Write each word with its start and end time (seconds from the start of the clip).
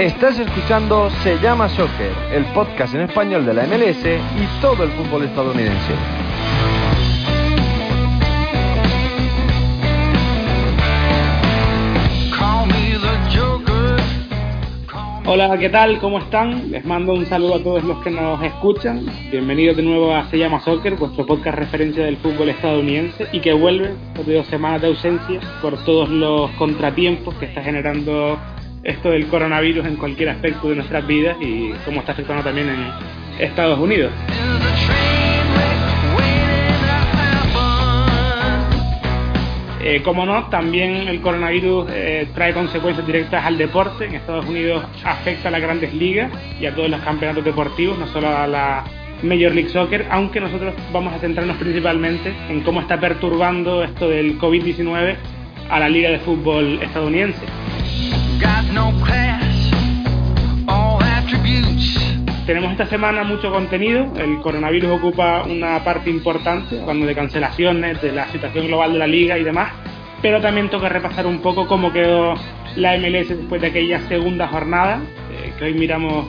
Estás 0.00 0.38
escuchando 0.38 1.10
Se 1.22 1.38
llama 1.40 1.68
Soccer, 1.68 2.10
el 2.32 2.46
podcast 2.54 2.94
en 2.94 3.02
español 3.02 3.44
de 3.44 3.52
la 3.52 3.64
MLS 3.66 4.02
y 4.02 4.62
todo 4.62 4.82
el 4.84 4.90
fútbol 4.92 5.24
estadounidense. 5.24 5.92
Hola, 15.26 15.58
¿qué 15.58 15.68
tal? 15.68 15.98
¿Cómo 15.98 16.18
están? 16.18 16.70
Les 16.70 16.82
mando 16.86 17.12
un 17.12 17.26
saludo 17.26 17.56
a 17.56 17.62
todos 17.62 17.84
los 17.84 18.02
que 18.02 18.10
nos 18.10 18.42
escuchan. 18.42 19.04
Bienvenidos 19.30 19.76
de 19.76 19.82
nuevo 19.82 20.14
a 20.14 20.24
Se 20.30 20.38
llama 20.38 20.60
Soccer, 20.60 20.96
vuestro 20.96 21.26
podcast 21.26 21.58
referencia 21.58 22.06
del 22.06 22.16
fútbol 22.16 22.48
estadounidense 22.48 23.26
y 23.32 23.40
que 23.40 23.52
vuelve 23.52 23.92
por 24.16 24.24
dos 24.24 24.46
semanas 24.46 24.80
de 24.80 24.88
ausencia 24.88 25.40
por 25.60 25.76
todos 25.84 26.08
los 26.08 26.50
contratiempos 26.52 27.34
que 27.34 27.44
está 27.44 27.62
generando 27.62 28.38
esto 28.82 29.10
del 29.10 29.26
coronavirus 29.26 29.86
en 29.86 29.96
cualquier 29.96 30.30
aspecto 30.30 30.68
de 30.68 30.76
nuestras 30.76 31.06
vidas 31.06 31.36
y 31.40 31.70
cómo 31.84 32.00
está 32.00 32.12
afectando 32.12 32.42
también 32.42 32.68
en 32.68 33.44
Estados 33.44 33.78
Unidos. 33.78 34.12
Eh, 39.82 40.02
como 40.02 40.26
no, 40.26 40.44
también 40.48 41.08
el 41.08 41.20
coronavirus 41.20 41.88
eh, 41.90 42.28
trae 42.34 42.52
consecuencias 42.52 43.06
directas 43.06 43.44
al 43.44 43.58
deporte. 43.58 44.04
En 44.04 44.14
Estados 44.14 44.46
Unidos 44.46 44.84
afecta 45.04 45.48
a 45.48 45.50
las 45.50 45.60
grandes 45.60 45.94
ligas 45.94 46.30
y 46.60 46.66
a 46.66 46.74
todos 46.74 46.90
los 46.90 47.00
campeonatos 47.00 47.44
deportivos, 47.44 47.98
no 47.98 48.06
solo 48.06 48.28
a 48.28 48.46
la 48.46 48.84
Major 49.22 49.54
League 49.54 49.70
Soccer, 49.70 50.06
aunque 50.10 50.40
nosotros 50.40 50.74
vamos 50.92 51.14
a 51.14 51.18
centrarnos 51.18 51.56
principalmente 51.56 52.32
en 52.48 52.60
cómo 52.60 52.80
está 52.80 53.00
perturbando 53.00 53.82
esto 53.82 54.08
del 54.08 54.38
COVID-19 54.38 55.16
a 55.70 55.80
la 55.80 55.88
liga 55.88 56.10
de 56.10 56.18
fútbol 56.20 56.78
estadounidense. 56.82 57.40
Tenemos 62.46 62.72
esta 62.72 62.86
semana 62.86 63.22
mucho 63.22 63.50
contenido, 63.52 64.12
el 64.16 64.40
coronavirus 64.40 64.90
ocupa 64.98 65.44
una 65.44 65.84
parte 65.84 66.10
importante, 66.10 66.80
hablando 66.80 67.06
de 67.06 67.14
cancelaciones, 67.14 68.02
de 68.02 68.10
la 68.10 68.26
situación 68.28 68.66
global 68.66 68.92
de 68.92 68.98
la 68.98 69.06
liga 69.06 69.38
y 69.38 69.44
demás, 69.44 69.72
pero 70.20 70.40
también 70.40 70.68
toca 70.68 70.88
repasar 70.88 71.26
un 71.26 71.40
poco 71.42 71.68
cómo 71.68 71.92
quedó 71.92 72.34
la 72.74 72.96
MLS 72.98 73.28
después 73.28 73.60
de 73.60 73.68
aquella 73.68 74.00
segunda 74.08 74.48
jornada, 74.48 75.00
eh, 75.30 75.52
que 75.58 75.66
hoy 75.66 75.74
miramos 75.74 76.26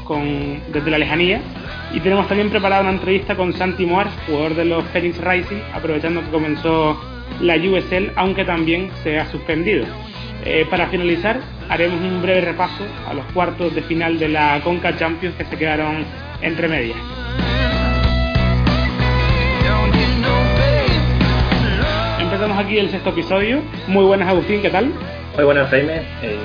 desde 0.72 0.92
la 0.92 1.00
lejanía, 1.00 1.42
y 1.92 2.00
tenemos 2.02 2.28
también 2.28 2.52
preparada 2.52 2.84
una 2.84 2.92
entrevista 2.92 3.36
con 3.36 3.54
Santi 3.54 3.86
Moar, 3.86 4.08
jugador 4.28 4.56
de 4.56 4.66
los 4.66 4.84
Phoenix 4.90 5.18
Rising, 5.18 5.62
aprovechando 5.74 6.22
que 6.22 6.30
comenzó 6.30 7.02
la 7.40 7.56
USL, 7.56 8.12
aunque 8.16 8.46
también 8.46 8.92
se 9.02 9.20
ha 9.20 9.26
suspendido. 9.32 9.86
Eh, 10.44 10.66
para 10.70 10.88
finalizar, 10.88 11.40
haremos 11.70 12.02
un 12.02 12.22
breve 12.22 12.42
repaso 12.42 12.84
a 13.08 13.14
los 13.14 13.26
cuartos 13.26 13.76
de 13.76 13.84
final 13.84 14.18
de 14.18 14.30
la 14.30 14.60
Conca 14.64 14.98
Champions 14.98 15.36
que 15.36 15.46
se 15.46 15.58
quedaron 15.58 16.04
entre 16.42 16.68
medias. 16.68 16.98
Empezamos 22.20 22.58
aquí 22.58 22.80
el 22.80 22.90
sexto 22.90 23.10
episodio. 23.12 23.62
Muy 23.88 24.04
buenas, 24.04 24.30
Agustín, 24.30 24.62
¿qué 24.64 24.72
tal? 24.72 24.92
Muy 25.36 25.46
buenas, 25.46 25.70
Jaime. 25.70 26.02
Eh, 26.24 26.38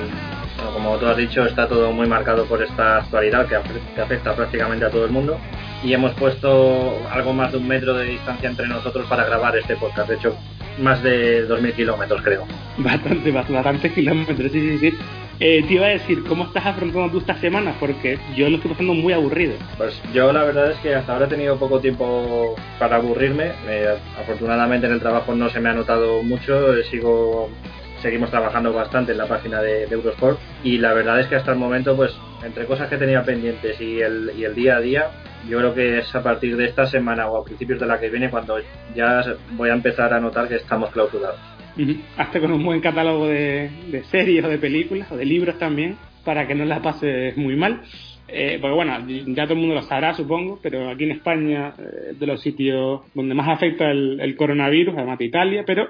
como 0.73 0.97
tú 0.97 1.07
has 1.07 1.17
dicho, 1.17 1.45
está 1.45 1.67
todo 1.67 1.91
muy 1.91 2.07
marcado 2.07 2.45
por 2.45 2.61
esta 2.61 2.97
actualidad 2.97 3.47
que, 3.47 3.57
que 3.95 4.01
afecta 4.01 4.35
prácticamente 4.35 4.85
a 4.85 4.91
todo 4.91 5.05
el 5.05 5.11
mundo 5.11 5.39
y 5.83 5.93
hemos 5.93 6.13
puesto 6.13 6.99
algo 7.11 7.33
más 7.33 7.51
de 7.51 7.57
un 7.57 7.67
metro 7.67 7.95
de 7.95 8.05
distancia 8.05 8.49
entre 8.49 8.67
nosotros 8.67 9.07
para 9.07 9.25
grabar 9.25 9.57
este 9.57 9.75
podcast. 9.75 10.09
De 10.09 10.15
hecho, 10.15 10.37
más 10.79 11.01
de 11.03 11.47
2.000 11.47 11.73
kilómetros, 11.73 12.21
creo. 12.21 12.45
Bastante, 12.77 13.31
bastante 13.31 13.91
kilómetros, 13.91 14.51
sí, 14.51 14.77
sí, 14.77 14.77
sí. 14.77 14.97
Eh, 15.39 15.63
te 15.67 15.75
iba 15.75 15.85
a 15.85 15.89
decir, 15.89 16.23
¿cómo 16.23 16.45
estás 16.45 16.65
afrontando 16.65 17.11
tú 17.11 17.19
estas 17.19 17.39
semanas? 17.39 17.75
Porque 17.79 18.17
yo 18.35 18.49
lo 18.49 18.55
estoy 18.55 18.71
pasando 18.71 18.95
muy 18.95 19.13
aburrido. 19.13 19.53
Pues 19.77 20.01
yo 20.11 20.33
la 20.33 20.43
verdad 20.43 20.71
es 20.71 20.77
que 20.79 20.95
hasta 20.95 21.13
ahora 21.13 21.27
he 21.27 21.29
tenido 21.29 21.57
poco 21.57 21.79
tiempo 21.79 22.55
para 22.79 22.95
aburrirme. 22.95 23.51
Eh, 23.67 23.95
afortunadamente 24.19 24.87
en 24.87 24.93
el 24.93 24.99
trabajo 24.99 25.35
no 25.35 25.49
se 25.49 25.59
me 25.59 25.69
ha 25.69 25.73
notado 25.73 26.23
mucho. 26.23 26.75
Eh, 26.75 26.83
sigo 26.89 27.51
seguimos 28.01 28.29
trabajando 28.29 28.73
bastante 28.73 29.11
en 29.11 29.17
la 29.17 29.27
página 29.27 29.61
de, 29.61 29.83
Eurosport 29.83 30.39
y 30.63 30.77
la 30.77 30.93
verdad 30.93 31.19
es 31.19 31.27
que 31.27 31.35
hasta 31.35 31.51
el 31.51 31.57
momento 31.57 31.95
pues 31.95 32.15
entre 32.43 32.65
cosas 32.65 32.89
que 32.89 32.97
tenía 32.97 33.23
pendientes 33.23 33.79
y 33.81 33.99
el, 33.99 34.31
y 34.37 34.43
el 34.43 34.53
día 34.53 34.77
a 34.77 34.81
día 34.81 35.11
yo 35.49 35.57
creo 35.59 35.73
que 35.73 35.99
es 35.99 36.15
a 36.15 36.23
partir 36.23 36.57
de 36.57 36.65
esta 36.65 36.85
semana 36.85 37.27
o 37.27 37.41
a 37.41 37.43
principios 37.45 37.79
de 37.79 37.87
la 37.87 37.99
que 37.99 38.09
viene 38.09 38.29
cuando 38.29 38.57
ya 38.95 39.23
voy 39.51 39.69
a 39.69 39.73
empezar 39.73 40.13
a 40.13 40.19
notar 40.19 40.47
que 40.47 40.55
estamos 40.55 40.91
clausurados. 40.91 41.39
Hasta 42.17 42.39
con 42.39 42.51
un 42.51 42.63
buen 42.63 42.81
catálogo 42.81 43.27
de, 43.27 43.69
series 44.09 44.43
o 44.43 44.49
de 44.49 44.57
películas 44.57 45.11
o 45.11 45.17
de 45.17 45.25
libros 45.25 45.57
también 45.59 45.95
para 46.25 46.47
que 46.47 46.55
no 46.55 46.65
la 46.65 46.81
pases 46.81 47.37
muy 47.37 47.55
mal. 47.55 47.81
Eh, 48.27 48.57
porque 48.59 48.75
bueno, 48.75 48.97
ya 49.07 49.43
todo 49.43 49.53
el 49.53 49.59
mundo 49.59 49.75
lo 49.75 49.83
sabrá 49.83 50.13
supongo, 50.13 50.59
pero 50.61 50.89
aquí 50.89 51.05
en 51.05 51.11
España 51.11 51.73
eh, 51.77 52.13
de 52.19 52.27
los 52.27 52.41
sitios 52.41 53.01
donde 53.13 53.33
más 53.33 53.47
afecta 53.47 53.89
el, 53.89 54.19
el 54.19 54.35
coronavirus, 54.35 54.95
además 54.97 55.19
de 55.19 55.25
Italia, 55.25 55.63
pero 55.65 55.87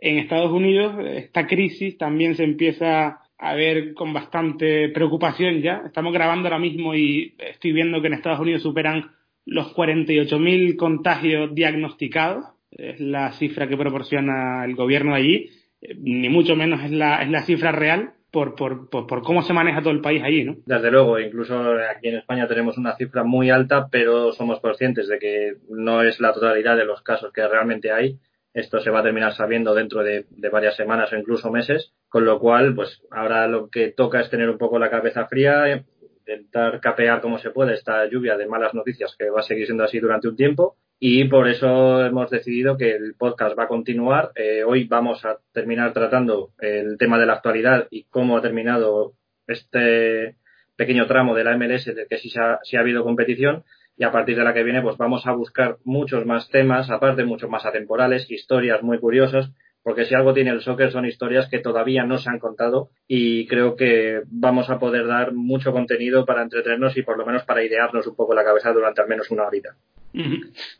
en 0.00 0.18
Estados 0.18 0.50
Unidos 0.50 0.94
esta 1.04 1.46
crisis 1.46 1.98
también 1.98 2.34
se 2.34 2.44
empieza 2.44 3.20
a 3.38 3.54
ver 3.54 3.94
con 3.94 4.12
bastante 4.12 4.90
preocupación 4.90 5.62
ya. 5.62 5.82
Estamos 5.86 6.12
grabando 6.12 6.48
ahora 6.48 6.58
mismo 6.58 6.94
y 6.94 7.34
estoy 7.38 7.72
viendo 7.72 8.00
que 8.00 8.08
en 8.08 8.14
Estados 8.14 8.40
Unidos 8.40 8.62
superan 8.62 9.12
los 9.46 9.74
48.000 9.74 10.76
contagios 10.76 11.54
diagnosticados. 11.54 12.44
Es 12.70 13.00
la 13.00 13.32
cifra 13.32 13.66
que 13.66 13.76
proporciona 13.76 14.64
el 14.64 14.74
gobierno 14.74 15.14
de 15.14 15.20
allí. 15.20 15.50
Ni 15.98 16.28
mucho 16.28 16.54
menos 16.54 16.82
es 16.84 16.90
la, 16.90 17.22
es 17.22 17.30
la 17.30 17.42
cifra 17.42 17.72
real 17.72 18.12
por, 18.30 18.54
por, 18.54 18.90
por, 18.90 19.22
cómo 19.22 19.42
se 19.42 19.54
maneja 19.54 19.80
todo 19.80 19.92
el 19.92 20.02
país 20.02 20.22
allí, 20.22 20.44
¿no? 20.44 20.56
Desde 20.66 20.90
luego, 20.90 21.18
incluso 21.18 21.58
aquí 21.90 22.08
en 22.08 22.18
España 22.18 22.46
tenemos 22.46 22.78
una 22.78 22.94
cifra 22.94 23.24
muy 23.24 23.50
alta, 23.50 23.88
pero 23.90 24.32
somos 24.32 24.60
conscientes 24.60 25.08
de 25.08 25.18
que 25.18 25.54
no 25.68 26.02
es 26.02 26.20
la 26.20 26.32
totalidad 26.32 26.76
de 26.76 26.84
los 26.84 27.02
casos 27.02 27.32
que 27.32 27.48
realmente 27.48 27.90
hay 27.90 28.18
esto 28.52 28.80
se 28.80 28.90
va 28.90 29.00
a 29.00 29.02
terminar 29.02 29.34
sabiendo 29.34 29.74
dentro 29.74 30.02
de, 30.02 30.26
varias 30.50 30.76
semanas 30.76 31.12
o 31.12 31.16
incluso 31.16 31.50
meses, 31.50 31.92
con 32.08 32.24
lo 32.24 32.38
cual, 32.38 32.74
pues 32.74 33.02
ahora 33.10 33.46
lo 33.46 33.68
que 33.70 33.92
toca 33.92 34.20
es 34.20 34.30
tener 34.30 34.50
un 34.50 34.58
poco 34.58 34.78
la 34.78 34.90
cabeza 34.90 35.26
fría, 35.26 35.84
intentar 36.18 36.80
capear 36.80 37.20
como 37.20 37.38
se 37.38 37.50
puede 37.50 37.74
esta 37.74 38.04
lluvia 38.06 38.36
de 38.36 38.46
malas 38.46 38.74
noticias 38.74 39.14
que 39.18 39.30
va 39.30 39.40
a 39.40 39.44
seguir 39.44 39.66
siendo 39.66 39.84
así 39.84 39.98
durante 39.98 40.28
un 40.28 40.36
tiempo 40.36 40.76
y 40.98 41.24
por 41.24 41.48
eso 41.48 42.04
hemos 42.04 42.30
decidido 42.30 42.76
que 42.76 42.94
el 42.94 43.14
podcast 43.14 43.58
va 43.58 43.64
a 43.64 43.68
continuar. 43.68 44.32
Eh, 44.34 44.62
hoy 44.64 44.84
vamos 44.84 45.24
a 45.24 45.38
terminar 45.52 45.92
tratando 45.92 46.50
el 46.58 46.98
tema 46.98 47.18
de 47.18 47.26
la 47.26 47.34
actualidad 47.34 47.88
y 47.90 48.04
cómo 48.04 48.36
ha 48.36 48.42
terminado 48.42 49.14
este 49.46 50.36
pequeño 50.76 51.06
tramo 51.06 51.34
de 51.34 51.44
la 51.44 51.56
MLS 51.56 51.86
de 51.86 52.06
que 52.08 52.18
sí, 52.18 52.30
ha, 52.38 52.60
sí 52.62 52.76
ha 52.76 52.80
habido 52.80 53.02
competición 53.02 53.64
y 54.00 54.04
a 54.04 54.10
partir 54.10 54.34
de 54.34 54.44
la 54.44 54.54
que 54.54 54.62
viene 54.62 54.80
pues 54.80 54.96
vamos 54.96 55.26
a 55.26 55.32
buscar 55.32 55.76
muchos 55.84 56.24
más 56.24 56.48
temas, 56.48 56.90
aparte 56.90 57.22
muchos 57.22 57.50
más 57.50 57.66
atemporales, 57.66 58.30
historias 58.30 58.82
muy 58.82 58.98
curiosas, 58.98 59.52
porque 59.82 60.06
si 60.06 60.14
algo 60.14 60.32
tiene 60.32 60.52
el 60.52 60.62
soccer 60.62 60.90
son 60.90 61.04
historias 61.04 61.50
que 61.50 61.58
todavía 61.58 62.04
no 62.04 62.16
se 62.16 62.30
han 62.30 62.38
contado 62.38 62.88
y 63.06 63.46
creo 63.46 63.76
que 63.76 64.22
vamos 64.30 64.70
a 64.70 64.78
poder 64.78 65.06
dar 65.06 65.34
mucho 65.34 65.72
contenido 65.72 66.24
para 66.24 66.40
entretenernos 66.40 66.96
y 66.96 67.02
por 67.02 67.18
lo 67.18 67.26
menos 67.26 67.44
para 67.44 67.62
idearnos 67.62 68.06
un 68.06 68.16
poco 68.16 68.32
la 68.32 68.42
cabeza 68.42 68.72
durante 68.72 69.02
al 69.02 69.08
menos 69.08 69.30
una 69.30 69.46
horita. 69.46 69.76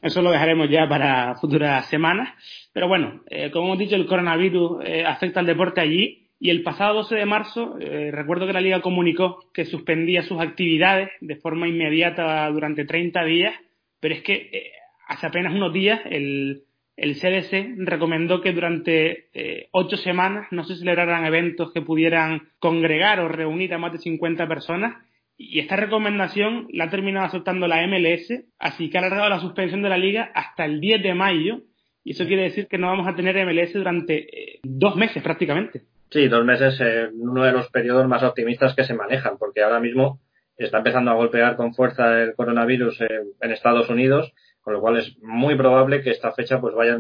Eso 0.01 0.23
lo 0.23 0.31
dejaremos 0.33 0.71
ya 0.71 0.89
para 0.89 1.35
futuras 1.35 1.91
semanas. 1.91 2.31
Pero 2.73 2.89
bueno, 2.89 3.21
eh, 3.29 3.51
como 3.51 3.67
hemos 3.67 3.79
dicho, 3.79 3.97
el 3.97 4.07
coronavirus 4.07 4.83
eh, 4.83 5.05
afecta 5.05 5.41
al 5.41 5.47
deporte 5.47 5.83
allí 5.83 6.20
y 6.43 6.49
el 6.49 6.63
pasado 6.63 6.95
12 6.95 7.17
de 7.17 7.27
marzo, 7.27 7.77
eh, 7.79 8.11
recuerdo 8.11 8.47
que 8.47 8.55
la 8.55 8.63
Liga 8.63 8.81
comunicó 8.81 9.45
que 9.53 9.67
suspendía 9.67 10.23
sus 10.23 10.41
actividades 10.41 11.11
de 11.21 11.37
forma 11.37 11.69
inmediata 11.69 12.49
durante 12.49 12.87
30 12.87 13.23
días, 13.25 13.55
pero 14.01 14.15
es 14.15 14.23
que 14.23 14.49
eh, 14.51 14.73
hace 15.07 15.27
apenas 15.27 15.53
unos 15.53 15.71
días 15.75 16.01
el, 16.07 16.63
el 16.97 17.17
CDC 17.17 17.87
recomendó 17.87 18.41
que 18.41 18.55
durante 18.55 19.29
eh, 19.35 19.69
ocho 19.73 19.99
semanas 19.99 20.47
no 20.51 20.65
se 20.65 20.77
celebraran 20.77 21.27
eventos 21.27 21.75
que 21.75 21.83
pudieran 21.83 22.49
congregar 22.59 23.21
o 23.21 23.29
reunir 23.29 23.75
a 23.75 23.79
más 23.79 23.93
de 23.93 23.99
50 23.99 24.49
personas. 24.49 24.97
Y 25.37 25.59
esta 25.59 25.77
recomendación 25.77 26.69
la 26.73 26.85
ha 26.85 26.91
terminado 26.91 27.27
aceptando 27.27 27.69
la 27.69 27.87
MLS, 27.87 28.33
así 28.59 28.89
que 28.89 28.97
ha 28.97 29.01
alargado 29.01 29.29
la 29.29 29.41
suspensión 29.41 29.83
de 29.83 29.91
la 29.91 29.99
liga 29.99 30.31
hasta 30.35 30.65
el 30.65 30.81
10 30.81 31.03
de 31.03 31.15
mayo. 31.15 31.61
Y 32.03 32.13
eso 32.13 32.27
quiere 32.27 32.45
decir 32.45 32.67
que 32.67 32.79
no 32.79 32.87
vamos 32.87 33.07
a 33.07 33.15
tener 33.15 33.37
MLS 33.45 33.75
durante 33.75 34.59
dos 34.63 34.97
meses 34.97 35.23
prácticamente. 35.23 35.83
Sí, 36.11 36.27
dos 36.27 36.45
meses 36.45 36.81
en 36.81 37.21
uno 37.21 37.45
de 37.45 37.53
los 37.53 37.69
periodos 37.71 38.09
más 38.09 38.23
optimistas 38.25 38.75
que 38.75 38.85
se 38.85 38.95
manejan, 38.95 39.39
porque 39.39 39.63
ahora 39.63 39.79
mismo 39.79 40.21
está 40.57 40.79
empezando 40.79 41.13
a 41.13 41.15
golpear 41.15 41.57
con 41.57 41.73
fuerza 41.73 42.21
el 42.21 42.35
coronavirus 42.35 43.01
en, 43.03 43.53
Estados 43.53 43.89
Unidos, 43.89 44.33
con 44.61 44.75
lo 44.75 44.81
cual 44.81 44.99
es 44.99 45.17
muy 45.23 45.57
probable 45.57 46.03
que 46.03 46.11
esta 46.11 46.33
fecha 46.33 46.61
pues 46.61 46.75
vaya 46.75 46.99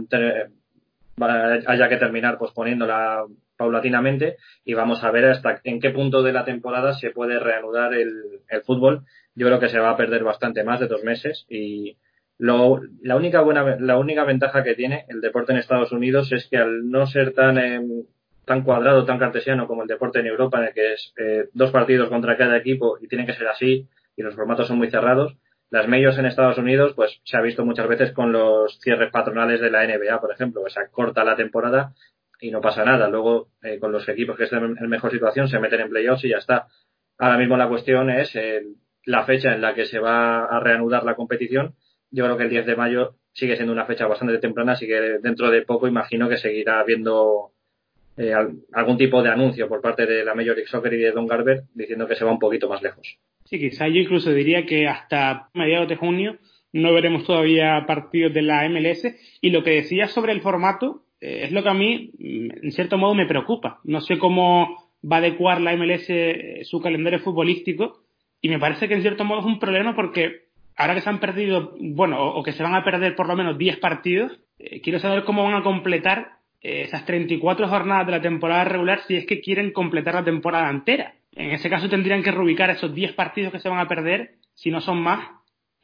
haya 1.66 1.88
que 1.88 1.96
terminar 1.96 2.38
posponiéndola 2.38 3.24
paulatinamente 3.56 4.36
y 4.64 4.72
vamos 4.74 5.04
a 5.04 5.10
ver 5.10 5.26
hasta 5.26 5.60
en 5.64 5.80
qué 5.80 5.90
punto 5.90 6.22
de 6.22 6.32
la 6.32 6.44
temporada 6.44 6.94
se 6.94 7.10
puede 7.10 7.38
reanudar 7.38 7.92
el, 7.94 8.10
fútbol. 8.64 9.02
Yo 9.34 9.46
creo 9.46 9.60
que 9.60 9.68
se 9.68 9.80
va 9.80 9.90
a 9.90 9.96
perder 9.96 10.24
bastante 10.24 10.64
más 10.64 10.80
de 10.80 10.86
dos 10.86 11.02
meses 11.02 11.46
y 11.48 11.98
lo, 12.38 12.80
la 13.02 13.16
única 13.16 13.42
buena 13.42 13.76
la 13.78 13.98
única 13.98 14.24
ventaja 14.24 14.62
que 14.62 14.74
tiene 14.74 15.04
el 15.08 15.20
deporte 15.20 15.52
en 15.52 15.58
Estados 15.58 15.92
Unidos 15.92 16.32
es 16.32 16.48
que 16.48 16.56
al 16.56 16.88
no 16.88 17.06
ser 17.06 17.34
tan 17.34 17.58
em, 17.58 18.04
tan 18.44 18.62
cuadrado, 18.62 19.04
tan 19.04 19.18
cartesiano 19.18 19.66
como 19.66 19.82
el 19.82 19.88
deporte 19.88 20.20
en 20.20 20.26
Europa, 20.26 20.58
en 20.58 20.68
el 20.68 20.74
que 20.74 20.92
es 20.92 21.12
eh, 21.16 21.48
dos 21.52 21.70
partidos 21.70 22.08
contra 22.08 22.36
cada 22.36 22.56
equipo 22.56 22.98
y 23.00 23.08
tienen 23.08 23.26
que 23.26 23.34
ser 23.34 23.48
así 23.48 23.88
y 24.16 24.22
los 24.22 24.34
formatos 24.34 24.68
son 24.68 24.78
muy 24.78 24.90
cerrados. 24.90 25.36
Las 25.70 25.86
medios 25.86 26.18
en 26.18 26.26
Estados 26.26 26.58
Unidos, 26.58 26.94
pues 26.96 27.20
se 27.24 27.36
ha 27.36 27.40
visto 27.40 27.64
muchas 27.64 27.86
veces 27.86 28.12
con 28.12 28.32
los 28.32 28.80
cierres 28.80 29.10
patronales 29.12 29.60
de 29.60 29.70
la 29.70 29.86
NBA, 29.86 30.20
por 30.20 30.32
ejemplo, 30.32 30.64
que 30.64 30.70
se 30.70 30.80
corta 30.90 31.22
la 31.24 31.36
temporada 31.36 31.94
y 32.40 32.50
no 32.50 32.60
pasa 32.60 32.84
nada. 32.84 33.08
Luego, 33.08 33.50
eh, 33.62 33.78
con 33.78 33.92
los 33.92 34.08
equipos 34.08 34.36
que 34.36 34.44
estén 34.44 34.76
en 34.80 34.88
mejor 34.88 35.12
situación, 35.12 35.48
se 35.48 35.60
meten 35.60 35.80
en 35.80 35.90
playoffs 35.90 36.24
y 36.24 36.30
ya 36.30 36.38
está. 36.38 36.66
Ahora 37.18 37.38
mismo 37.38 37.56
la 37.56 37.68
cuestión 37.68 38.10
es 38.10 38.36
la 39.04 39.24
fecha 39.24 39.54
en 39.54 39.60
la 39.60 39.74
que 39.74 39.84
se 39.84 39.98
va 39.98 40.44
a 40.44 40.60
reanudar 40.60 41.04
la 41.04 41.14
competición. 41.14 41.74
Yo 42.10 42.24
creo 42.24 42.36
que 42.36 42.44
el 42.44 42.50
10 42.50 42.66
de 42.66 42.76
mayo 42.76 43.14
sigue 43.32 43.56
siendo 43.56 43.72
una 43.72 43.86
fecha 43.86 44.06
bastante 44.06 44.38
temprana, 44.38 44.72
así 44.72 44.86
que 44.86 45.18
dentro 45.22 45.50
de 45.50 45.62
poco 45.62 45.86
imagino 45.86 46.28
que 46.28 46.36
seguirá 46.36 46.80
habiendo 46.80 47.52
eh, 48.16 48.32
algún 48.72 48.98
tipo 48.98 49.22
de 49.22 49.30
anuncio 49.30 49.68
por 49.68 49.80
parte 49.80 50.06
de 50.06 50.24
la 50.24 50.34
Major 50.34 50.54
League 50.54 50.68
Soccer 50.68 50.92
y 50.92 50.98
de 50.98 51.12
Don 51.12 51.26
Garber 51.26 51.62
diciendo 51.74 52.06
que 52.06 52.16
se 52.16 52.24
va 52.24 52.32
un 52.32 52.38
poquito 52.38 52.68
más 52.68 52.82
lejos. 52.82 53.18
Sí, 53.44 53.58
quizá 53.58 53.88
yo 53.88 54.00
incluso 54.00 54.32
diría 54.32 54.66
que 54.66 54.86
hasta 54.86 55.48
mediados 55.54 55.88
de 55.88 55.96
junio 55.96 56.38
no 56.72 56.92
veremos 56.92 57.24
todavía 57.24 57.84
partidos 57.86 58.32
de 58.32 58.42
la 58.42 58.68
MLS 58.68 59.06
y 59.40 59.50
lo 59.50 59.64
que 59.64 59.70
decía 59.70 60.06
sobre 60.06 60.32
el 60.32 60.40
formato 60.40 61.02
eh, 61.20 61.42
es 61.44 61.52
lo 61.52 61.62
que 61.62 61.68
a 61.68 61.74
mí 61.74 62.12
mm, 62.18 62.64
en 62.64 62.72
cierto 62.72 62.98
modo 62.98 63.14
me 63.14 63.26
preocupa. 63.26 63.80
No 63.84 64.00
sé 64.00 64.18
cómo 64.18 64.90
va 65.04 65.16
a 65.16 65.18
adecuar 65.20 65.60
la 65.60 65.74
MLS 65.76 66.06
eh, 66.08 66.60
su 66.64 66.80
calendario 66.80 67.20
futbolístico 67.20 68.02
y 68.40 68.48
me 68.48 68.58
parece 68.58 68.88
que 68.88 68.94
en 68.94 69.02
cierto 69.02 69.24
modo 69.24 69.40
es 69.40 69.46
un 69.46 69.58
problema 69.58 69.94
porque 69.94 70.50
ahora 70.76 70.94
que 70.94 71.00
se 71.00 71.10
han 71.10 71.20
perdido, 71.20 71.74
bueno, 71.78 72.34
o, 72.34 72.42
que 72.42 72.52
se 72.52 72.62
van 72.62 72.74
a 72.74 72.84
perder 72.84 73.14
por 73.14 73.28
lo 73.28 73.36
menos 73.36 73.58
10 73.58 73.78
partidos, 73.78 74.40
eh, 74.58 74.80
quiero 74.80 74.98
saber 74.98 75.24
cómo 75.24 75.44
van 75.44 75.54
a 75.54 75.62
completar 75.62 76.39
esas 76.60 77.04
34 77.06 77.68
jornadas 77.68 78.06
de 78.06 78.12
la 78.12 78.20
temporada 78.20 78.64
regular 78.64 79.00
si 79.06 79.16
es 79.16 79.26
que 79.26 79.40
quieren 79.40 79.72
completar 79.72 80.14
la 80.14 80.24
temporada 80.24 80.70
entera. 80.70 81.14
En 81.32 81.50
ese 81.50 81.70
caso 81.70 81.88
tendrían 81.88 82.22
que 82.22 82.32
reubicar 82.32 82.70
esos 82.70 82.94
10 82.94 83.12
partidos 83.14 83.52
que 83.52 83.60
se 83.60 83.68
van 83.68 83.78
a 83.78 83.88
perder, 83.88 84.36
si 84.54 84.70
no 84.70 84.80
son 84.80 85.00
más, 85.00 85.28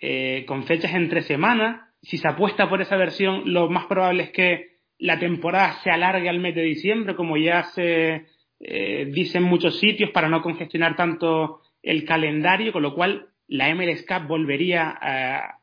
eh, 0.00 0.44
con 0.46 0.64
fechas 0.64 0.94
entre 0.94 1.22
semanas. 1.22 1.80
Si 2.02 2.18
se 2.18 2.28
apuesta 2.28 2.68
por 2.68 2.82
esa 2.82 2.96
versión, 2.96 3.42
lo 3.52 3.68
más 3.68 3.86
probable 3.86 4.24
es 4.24 4.30
que 4.30 4.76
la 4.98 5.18
temporada 5.18 5.74
se 5.82 5.90
alargue 5.90 6.28
al 6.28 6.40
mes 6.40 6.54
de 6.54 6.62
diciembre, 6.62 7.16
como 7.16 7.36
ya 7.36 7.64
se 7.64 8.26
dice 8.58 9.36
en 9.36 9.44
muchos 9.44 9.78
sitios, 9.78 10.10
para 10.12 10.30
no 10.30 10.40
congestionar 10.40 10.96
tanto 10.96 11.60
el 11.82 12.04
calendario, 12.04 12.72
con 12.72 12.82
lo 12.82 12.94
cual 12.94 13.28
la 13.48 13.72
MLS 13.74 14.04
Cup 14.06 14.26
volvería 14.26 14.98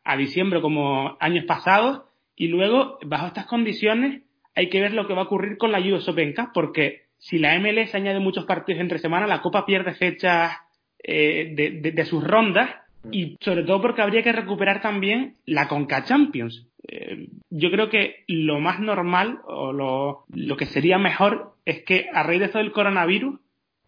a, 0.03 0.17
diciembre 0.17 0.61
como 0.61 1.17
años 1.19 1.45
pasados 1.45 2.03
y 2.35 2.47
luego, 2.47 2.97
bajo 3.05 3.27
estas 3.27 3.45
condiciones, 3.45 4.23
hay 4.55 4.69
que 4.69 4.81
ver 4.81 4.93
lo 4.93 5.07
que 5.07 5.13
va 5.13 5.21
a 5.21 5.25
ocurrir 5.25 5.57
con 5.57 5.71
la 5.71 5.79
US 5.79 6.07
Open 6.07 6.33
Cup, 6.33 6.51
porque 6.53 7.03
si 7.17 7.37
la 7.39 7.57
MLS 7.59 7.95
añade 7.95 8.19
muchos 8.19 8.45
partidos 8.45 8.81
entre 8.81 8.99
semana, 8.99 9.27
la 9.27 9.41
Copa 9.41 9.65
pierde 9.65 9.93
fechas 9.93 10.57
eh, 11.03 11.53
de, 11.55 12.05
sus 12.05 12.23
rondas 12.23 12.69
y 13.11 13.37
sobre 13.41 13.63
todo 13.63 13.81
porque 13.81 14.01
habría 14.01 14.23
que 14.23 14.31
recuperar 14.31 14.81
también 14.81 15.35
la 15.45 15.67
Conca 15.67 16.03
Champions. 16.03 16.67
Eh, 16.87 17.27
yo 17.49 17.71
creo 17.71 17.89
que 17.89 18.23
lo 18.27 18.59
más 18.59 18.79
normal 18.79 19.39
o 19.45 19.71
lo, 19.73 20.57
que 20.57 20.65
sería 20.65 20.97
mejor 20.97 21.55
es 21.65 21.83
que 21.83 22.07
a 22.13 22.23
raíz 22.23 22.39
de 22.39 22.45
esto 22.47 22.57
del 22.57 22.71
coronavirus 22.71 23.39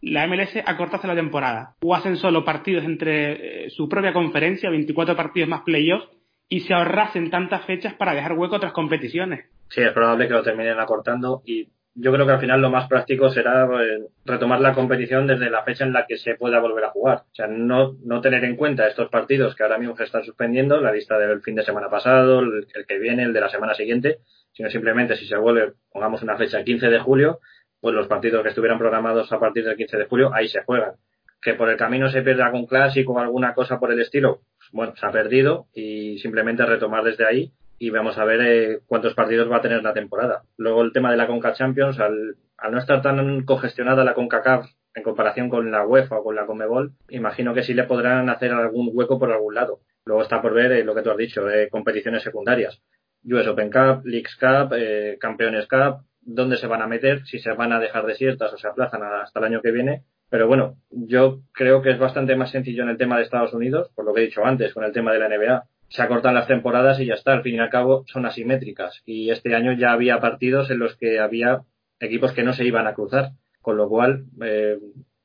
la 0.02 0.26
MLS 0.26 0.56
acortase 0.64 1.06
la 1.06 1.14
temporada. 1.14 1.74
O 1.82 1.94
hacen 1.94 2.16
solo 2.16 2.44
partidos 2.44 2.84
entre 2.84 3.66
eh, 3.66 3.70
su 3.70 3.88
propia 3.88 4.12
conferencia, 4.12 4.70
24 4.70 5.16
partidos 5.16 5.48
más 5.48 5.62
playoffs, 5.62 6.08
y 6.48 6.60
se 6.60 6.74
ahorrasen 6.74 7.30
tantas 7.30 7.64
fechas 7.64 7.94
para 7.94 8.14
dejar 8.14 8.34
hueco 8.34 8.56
otras 8.56 8.72
competiciones. 8.72 9.46
Sí, 9.68 9.82
es 9.82 9.92
probable 9.92 10.28
que 10.28 10.34
lo 10.34 10.42
terminen 10.42 10.78
acortando 10.78 11.42
y 11.44 11.68
yo 11.98 12.12
creo 12.12 12.26
que 12.26 12.32
al 12.32 12.40
final 12.40 12.60
lo 12.60 12.70
más 12.70 12.88
práctico 12.88 13.30
será 13.30 13.64
eh, 13.82 14.06
retomar 14.26 14.60
la 14.60 14.74
competición 14.74 15.26
desde 15.26 15.48
la 15.48 15.64
fecha 15.64 15.84
en 15.84 15.94
la 15.94 16.06
que 16.06 16.18
se 16.18 16.34
pueda 16.34 16.60
volver 16.60 16.84
a 16.84 16.90
jugar. 16.90 17.22
O 17.32 17.34
sea, 17.34 17.46
no, 17.46 17.96
no 18.04 18.20
tener 18.20 18.44
en 18.44 18.56
cuenta 18.56 18.86
estos 18.86 19.08
partidos 19.08 19.54
que 19.54 19.62
ahora 19.62 19.78
mismo 19.78 19.96
se 19.96 20.04
están 20.04 20.22
suspendiendo, 20.22 20.78
la 20.80 20.92
lista 20.92 21.18
del 21.18 21.40
fin 21.40 21.54
de 21.54 21.62
semana 21.62 21.88
pasado, 21.88 22.40
el, 22.40 22.66
el 22.74 22.86
que 22.86 22.98
viene, 22.98 23.22
el 23.22 23.32
de 23.32 23.40
la 23.40 23.48
semana 23.48 23.74
siguiente, 23.74 24.18
sino 24.52 24.68
simplemente 24.68 25.16
si 25.16 25.26
se 25.26 25.36
vuelve, 25.36 25.72
pongamos 25.90 26.22
una 26.22 26.36
fecha 26.36 26.58
el 26.58 26.64
15 26.64 26.88
de 26.88 26.98
julio, 26.98 27.40
pues 27.80 27.94
los 27.94 28.08
partidos 28.08 28.42
que 28.42 28.50
estuvieran 28.50 28.78
programados 28.78 29.32
a 29.32 29.40
partir 29.40 29.64
del 29.64 29.76
15 29.76 29.96
de 29.96 30.04
julio, 30.04 30.34
ahí 30.34 30.48
se 30.48 30.62
juegan. 30.64 30.92
Que 31.40 31.54
por 31.54 31.70
el 31.70 31.76
camino 31.76 32.10
se 32.10 32.22
pierda 32.22 32.46
algún 32.46 32.66
clásico 32.66 33.14
o 33.14 33.20
alguna 33.20 33.54
cosa 33.54 33.78
por 33.78 33.90
el 33.90 34.00
estilo, 34.00 34.40
pues, 34.58 34.70
bueno, 34.72 34.94
se 34.96 35.06
ha 35.06 35.10
perdido 35.10 35.66
y 35.72 36.18
simplemente 36.18 36.66
retomar 36.66 37.04
desde 37.04 37.26
ahí 37.26 37.52
y 37.78 37.90
vamos 37.90 38.18
a 38.18 38.24
ver 38.24 38.40
eh, 38.40 38.80
cuántos 38.86 39.14
partidos 39.14 39.50
va 39.50 39.56
a 39.56 39.62
tener 39.62 39.82
la 39.82 39.94
temporada. 39.94 40.42
Luego 40.56 40.82
el 40.82 40.92
tema 40.92 41.10
de 41.10 41.16
la 41.16 41.26
Conca 41.26 41.52
Champions, 41.52 41.98
al, 42.00 42.36
al 42.56 42.72
no 42.72 42.78
estar 42.78 43.02
tan 43.02 43.44
congestionada 43.44 44.04
la 44.04 44.14
CONCACAF 44.14 44.66
en 44.94 45.02
comparación 45.02 45.50
con 45.50 45.70
la 45.70 45.86
UEFA 45.86 46.18
o 46.18 46.24
con 46.24 46.36
la 46.36 46.46
Comebol, 46.46 46.92
imagino 47.10 47.52
que 47.52 47.62
sí 47.62 47.74
le 47.74 47.84
podrán 47.84 48.30
hacer 48.30 48.52
algún 48.52 48.90
hueco 48.92 49.18
por 49.18 49.30
algún 49.30 49.54
lado. 49.54 49.80
Luego 50.04 50.22
está 50.22 50.40
por 50.40 50.54
ver 50.54 50.72
eh, 50.72 50.84
lo 50.84 50.94
que 50.94 51.02
tú 51.02 51.10
has 51.10 51.16
dicho, 51.16 51.48
eh, 51.50 51.68
competiciones 51.70 52.22
secundarias. 52.22 52.80
US 53.24 53.46
Open 53.48 53.70
Cup, 53.70 54.06
Leagues 54.06 54.36
Cup, 54.36 54.72
Campeones 55.18 55.66
Cup, 55.66 56.06
dónde 56.20 56.56
se 56.56 56.68
van 56.68 56.80
a 56.80 56.86
meter, 56.86 57.26
si 57.26 57.40
se 57.40 57.52
van 57.52 57.72
a 57.72 57.80
dejar 57.80 58.06
desiertas 58.06 58.52
o 58.52 58.56
se 58.58 58.68
aplazan 58.68 59.02
hasta 59.02 59.40
el 59.40 59.46
año 59.46 59.62
que 59.62 59.72
viene. 59.72 60.04
Pero 60.28 60.48
bueno, 60.48 60.76
yo 60.90 61.40
creo 61.52 61.82
que 61.82 61.90
es 61.90 61.98
bastante 61.98 62.36
más 62.36 62.50
sencillo 62.50 62.82
en 62.82 62.90
el 62.90 62.96
tema 62.96 63.16
de 63.16 63.24
Estados 63.24 63.52
Unidos, 63.52 63.90
por 63.94 64.04
lo 64.04 64.12
que 64.12 64.22
he 64.22 64.26
dicho 64.26 64.44
antes, 64.44 64.74
con 64.74 64.84
el 64.84 64.92
tema 64.92 65.12
de 65.12 65.18
la 65.18 65.28
NBA. 65.28 65.64
Se 65.88 66.02
acortan 66.02 66.34
las 66.34 66.48
temporadas 66.48 67.00
y 67.00 67.06
ya 67.06 67.14
está, 67.14 67.32
al 67.32 67.42
fin 67.42 67.56
y 67.56 67.58
al 67.58 67.70
cabo 67.70 68.04
son 68.06 68.26
asimétricas. 68.26 69.02
Y 69.06 69.30
este 69.30 69.54
año 69.54 69.72
ya 69.72 69.92
había 69.92 70.20
partidos 70.20 70.70
en 70.70 70.78
los 70.78 70.96
que 70.96 71.18
había 71.18 71.62
equipos 72.00 72.32
que 72.32 72.42
no 72.42 72.52
se 72.52 72.64
iban 72.64 72.86
a 72.86 72.94
cruzar, 72.94 73.30
con 73.62 73.76
lo 73.76 73.88
cual 73.88 74.24
eh, 74.42 74.78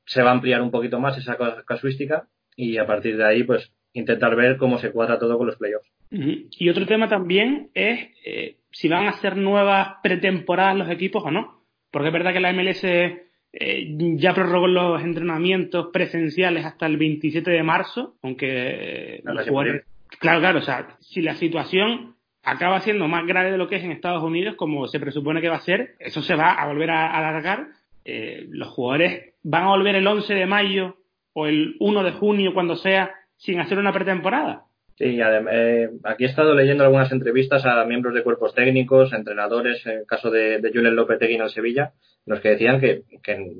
se 0.06 0.22
va 0.22 0.30
a 0.30 0.34
ampliar 0.34 0.62
un 0.62 0.70
poquito 0.70 1.00
más 1.00 1.18
esa 1.18 1.36
casuística 1.64 2.28
y 2.56 2.78
a 2.78 2.86
partir 2.86 3.16
de 3.16 3.24
ahí, 3.24 3.44
pues 3.44 3.72
intentar 3.92 4.36
ver 4.36 4.56
cómo 4.56 4.78
se 4.78 4.90
cuadra 4.90 5.18
todo 5.18 5.38
con 5.38 5.46
los 5.46 5.56
playoffs. 5.56 5.90
Y 6.10 6.68
otro 6.68 6.86
tema 6.86 7.08
también 7.08 7.70
es 7.74 8.10
eh, 8.24 8.56
si 8.70 8.88
van 8.88 9.06
a 9.06 9.10
hacer 9.10 9.36
nuevas 9.36 9.96
pretemporadas 10.02 10.76
los 10.76 10.90
equipos 10.90 11.22
o 11.24 11.30
no. 11.30 11.62
Porque 11.90 12.08
es 12.08 12.12
verdad 12.12 12.32
que 12.32 12.40
la 12.40 12.52
MLS 12.52 12.84
eh, 12.84 13.96
ya 14.16 14.34
prorrogó 14.34 14.66
los 14.66 15.02
entrenamientos 15.02 15.88
presenciales 15.92 16.64
hasta 16.64 16.86
el 16.86 16.96
27 16.96 17.50
de 17.50 17.62
marzo, 17.62 18.16
aunque 18.22 19.16
eh, 19.16 19.20
los 19.24 19.46
jugadores... 19.46 19.84
Claro, 20.18 20.40
claro, 20.40 20.58
o 20.58 20.62
sea, 20.62 20.96
si 21.00 21.22
la 21.22 21.34
situación 21.34 22.16
acaba 22.42 22.80
siendo 22.80 23.08
más 23.08 23.26
grave 23.26 23.50
de 23.50 23.58
lo 23.58 23.68
que 23.68 23.76
es 23.76 23.84
en 23.84 23.92
Estados 23.92 24.22
Unidos, 24.22 24.56
como 24.56 24.86
se 24.88 25.00
presupone 25.00 25.40
que 25.40 25.48
va 25.48 25.56
a 25.56 25.60
ser, 25.60 25.94
eso 25.98 26.22
se 26.22 26.34
va 26.34 26.52
a 26.52 26.66
volver 26.66 26.90
a 26.90 27.16
alargar. 27.16 27.68
los 28.04 28.68
jugadores 28.68 29.34
van 29.42 29.64
a 29.64 29.68
volver 29.68 29.94
el 29.94 30.06
11 30.06 30.34
de 30.34 30.46
mayo 30.46 30.96
o 31.34 31.46
el 31.46 31.76
1 31.80 32.02
de 32.02 32.12
junio, 32.12 32.54
cuando 32.54 32.76
sea, 32.76 33.12
sin 33.36 33.60
hacer 33.60 33.78
una 33.78 33.92
pretemporada. 33.92 34.64
Sí, 34.96 35.18
eh, 35.20 35.90
aquí 36.04 36.24
he 36.24 36.28
estado 36.28 36.54
leyendo 36.54 36.84
algunas 36.84 37.10
entrevistas 37.10 37.64
a 37.64 37.84
miembros 37.84 38.14
de 38.14 38.22
cuerpos 38.22 38.54
técnicos, 38.54 39.12
entrenadores, 39.12 39.84
en 39.86 40.00
el 40.00 40.06
caso 40.06 40.30
de, 40.30 40.58
de 40.58 40.70
Julen 40.70 40.94
Lopetegui 40.94 41.34
en 41.34 41.48
Sevilla, 41.48 41.92
los 42.26 42.40
que 42.40 42.50
decían 42.50 42.80
que, 42.80 43.02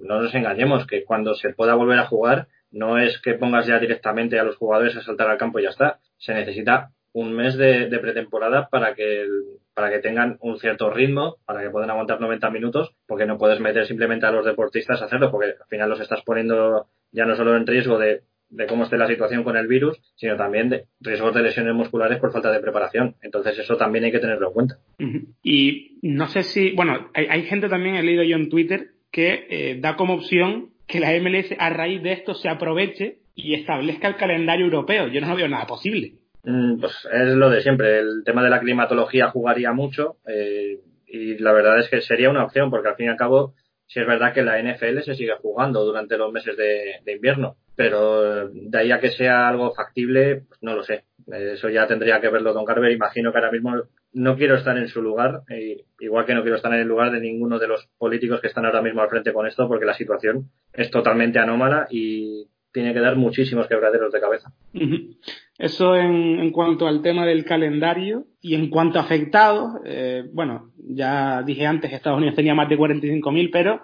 no 0.04 0.20
nos 0.20 0.34
engañemos, 0.34 0.86
que 0.86 1.04
cuando 1.04 1.34
se 1.34 1.54
pueda 1.54 1.74
volver 1.74 1.98
a 1.98 2.06
jugar 2.06 2.48
no 2.72 2.98
es 2.98 3.20
que 3.20 3.34
pongas 3.34 3.66
ya 3.66 3.78
directamente 3.78 4.38
a 4.38 4.44
los 4.44 4.56
jugadores 4.56 4.96
a 4.96 5.02
saltar 5.02 5.30
al 5.30 5.38
campo 5.38 5.58
y 5.58 5.64
ya 5.64 5.70
está. 5.70 6.00
Se 6.18 6.34
necesita 6.34 6.90
un 7.12 7.34
mes 7.34 7.56
de, 7.56 7.86
pretemporada 8.00 8.68
para 8.70 8.94
que, 8.94 9.26
para 9.74 9.90
que 9.90 9.98
tengan 9.98 10.38
un 10.40 10.58
cierto 10.58 10.90
ritmo, 10.90 11.36
para 11.44 11.62
que 11.62 11.70
puedan 11.70 11.90
aguantar 11.90 12.20
90 12.20 12.50
minutos, 12.50 12.94
porque 13.06 13.26
no 13.26 13.38
puedes 13.38 13.60
meter 13.60 13.86
simplemente 13.86 14.26
a 14.26 14.32
los 14.32 14.46
deportistas 14.46 15.02
a 15.02 15.04
hacerlo, 15.04 15.30
porque 15.30 15.50
al 15.60 15.68
final 15.68 15.90
los 15.90 16.00
estás 16.00 16.22
poniendo 16.24 16.86
ya 17.10 17.26
no 17.26 17.36
solo 17.36 17.56
en 17.56 17.66
riesgo 17.66 17.98
de 17.98 18.22
cómo 18.68 18.84
esté 18.84 18.96
la 18.96 19.08
situación 19.08 19.44
con 19.44 19.56
el 19.56 19.66
virus, 19.66 19.98
sino 20.14 20.36
también 20.36 20.70
de 20.70 20.84
riesgos 21.00 21.34
de 21.34 21.42
lesiones 21.42 21.74
musculares 21.74 22.18
por 22.18 22.32
falta 22.32 22.50
de 22.50 22.60
preparación. 22.60 23.16
Entonces 23.22 23.58
eso 23.58 23.76
también 23.76 24.04
hay 24.04 24.12
que 24.12 24.20
tenerlo 24.20 24.48
en 24.48 24.52
cuenta. 24.54 24.78
Y 25.42 25.98
no 26.02 26.26
sé 26.28 26.42
si, 26.42 26.72
bueno, 26.72 27.10
hay, 27.14 27.42
gente 27.42 27.68
también, 27.68 27.96
he 27.96 28.02
leído 28.02 28.22
yo 28.22 28.36
en 28.36 28.48
Twitter, 28.48 28.92
que 29.10 29.46
eh, 29.50 29.78
da 29.80 29.96
como 29.96 30.14
opción 30.14 30.71
que 30.92 31.00
la 31.00 31.10
MLS 31.18 31.54
a 31.58 31.70
raíz 31.70 32.02
de 32.02 32.12
esto 32.12 32.34
se 32.34 32.50
aproveche 32.50 33.20
y 33.34 33.54
establezca 33.54 34.08
el 34.08 34.16
calendario 34.16 34.66
europeo. 34.66 35.08
Yo 35.08 35.22
no 35.22 35.34
veo 35.34 35.48
nada 35.48 35.66
posible. 35.66 36.12
Mm, 36.44 36.80
pues 36.80 36.92
es 37.10 37.34
lo 37.34 37.48
de 37.48 37.62
siempre. 37.62 38.00
El 38.00 38.22
tema 38.24 38.44
de 38.44 38.50
la 38.50 38.60
climatología 38.60 39.30
jugaría 39.30 39.72
mucho 39.72 40.18
eh, 40.28 40.80
y 41.06 41.38
la 41.38 41.52
verdad 41.52 41.78
es 41.78 41.88
que 41.88 42.02
sería 42.02 42.28
una 42.28 42.44
opción 42.44 42.70
porque 42.70 42.90
al 42.90 42.96
fin 42.96 43.06
y 43.06 43.08
al 43.08 43.16
cabo 43.16 43.54
si 43.92 44.00
es 44.00 44.06
verdad 44.06 44.32
que 44.32 44.42
la 44.42 44.58
NFL 44.58 45.00
se 45.02 45.14
sigue 45.14 45.34
jugando 45.40 45.84
durante 45.84 46.16
los 46.16 46.32
meses 46.32 46.56
de, 46.56 47.12
invierno, 47.12 47.56
pero 47.76 48.48
de 48.48 48.78
ahí 48.78 48.90
a 48.90 49.00
que 49.00 49.10
sea 49.10 49.48
algo 49.48 49.74
factible, 49.74 50.44
pues 50.48 50.62
no 50.62 50.74
lo 50.74 50.82
sé. 50.82 51.04
Eso 51.26 51.68
ya 51.68 51.86
tendría 51.86 52.18
que 52.18 52.30
verlo 52.30 52.54
Don 52.54 52.64
Carver. 52.64 52.90
Imagino 52.90 53.30
que 53.30 53.38
ahora 53.38 53.52
mismo 53.52 53.74
no 54.12 54.36
quiero 54.36 54.56
estar 54.56 54.76
en 54.76 54.88
su 54.88 55.00
lugar, 55.00 55.42
igual 56.00 56.26
que 56.26 56.34
no 56.34 56.42
quiero 56.42 56.56
estar 56.56 56.72
en 56.74 56.80
el 56.80 56.88
lugar 56.88 57.12
de 57.12 57.20
ninguno 57.20 57.58
de 57.58 57.68
los 57.68 57.88
políticos 57.98 58.40
que 58.40 58.48
están 58.48 58.66
ahora 58.66 58.82
mismo 58.82 59.00
al 59.00 59.08
frente 59.08 59.32
con 59.32 59.46
esto, 59.46 59.68
porque 59.68 59.86
la 59.86 59.94
situación 59.94 60.50
es 60.72 60.90
totalmente 60.90 61.38
anómala 61.38 61.86
y 61.90 62.46
tiene 62.72 62.94
que 62.94 63.00
dar 63.00 63.16
muchísimos 63.16 63.66
quebraderos 63.68 64.12
de 64.12 64.20
cabeza. 64.20 64.52
Eso 65.58 65.94
en, 65.94 66.50
cuanto 66.50 66.86
al 66.86 67.02
tema 67.02 67.26
del 67.26 67.44
calendario 67.44 68.26
y 68.40 68.54
en 68.54 68.68
cuanto 68.70 68.98
a 68.98 69.02
afectados, 69.02 69.80
eh, 69.84 70.24
bueno, 70.32 70.72
ya 70.76 71.42
dije 71.42 71.66
antes 71.66 71.90
que 71.90 71.96
Estados 71.96 72.18
Unidos 72.18 72.34
tenía 72.34 72.54
más 72.54 72.68
de 72.68 72.78
45.000, 72.78 73.50
pero 73.52 73.82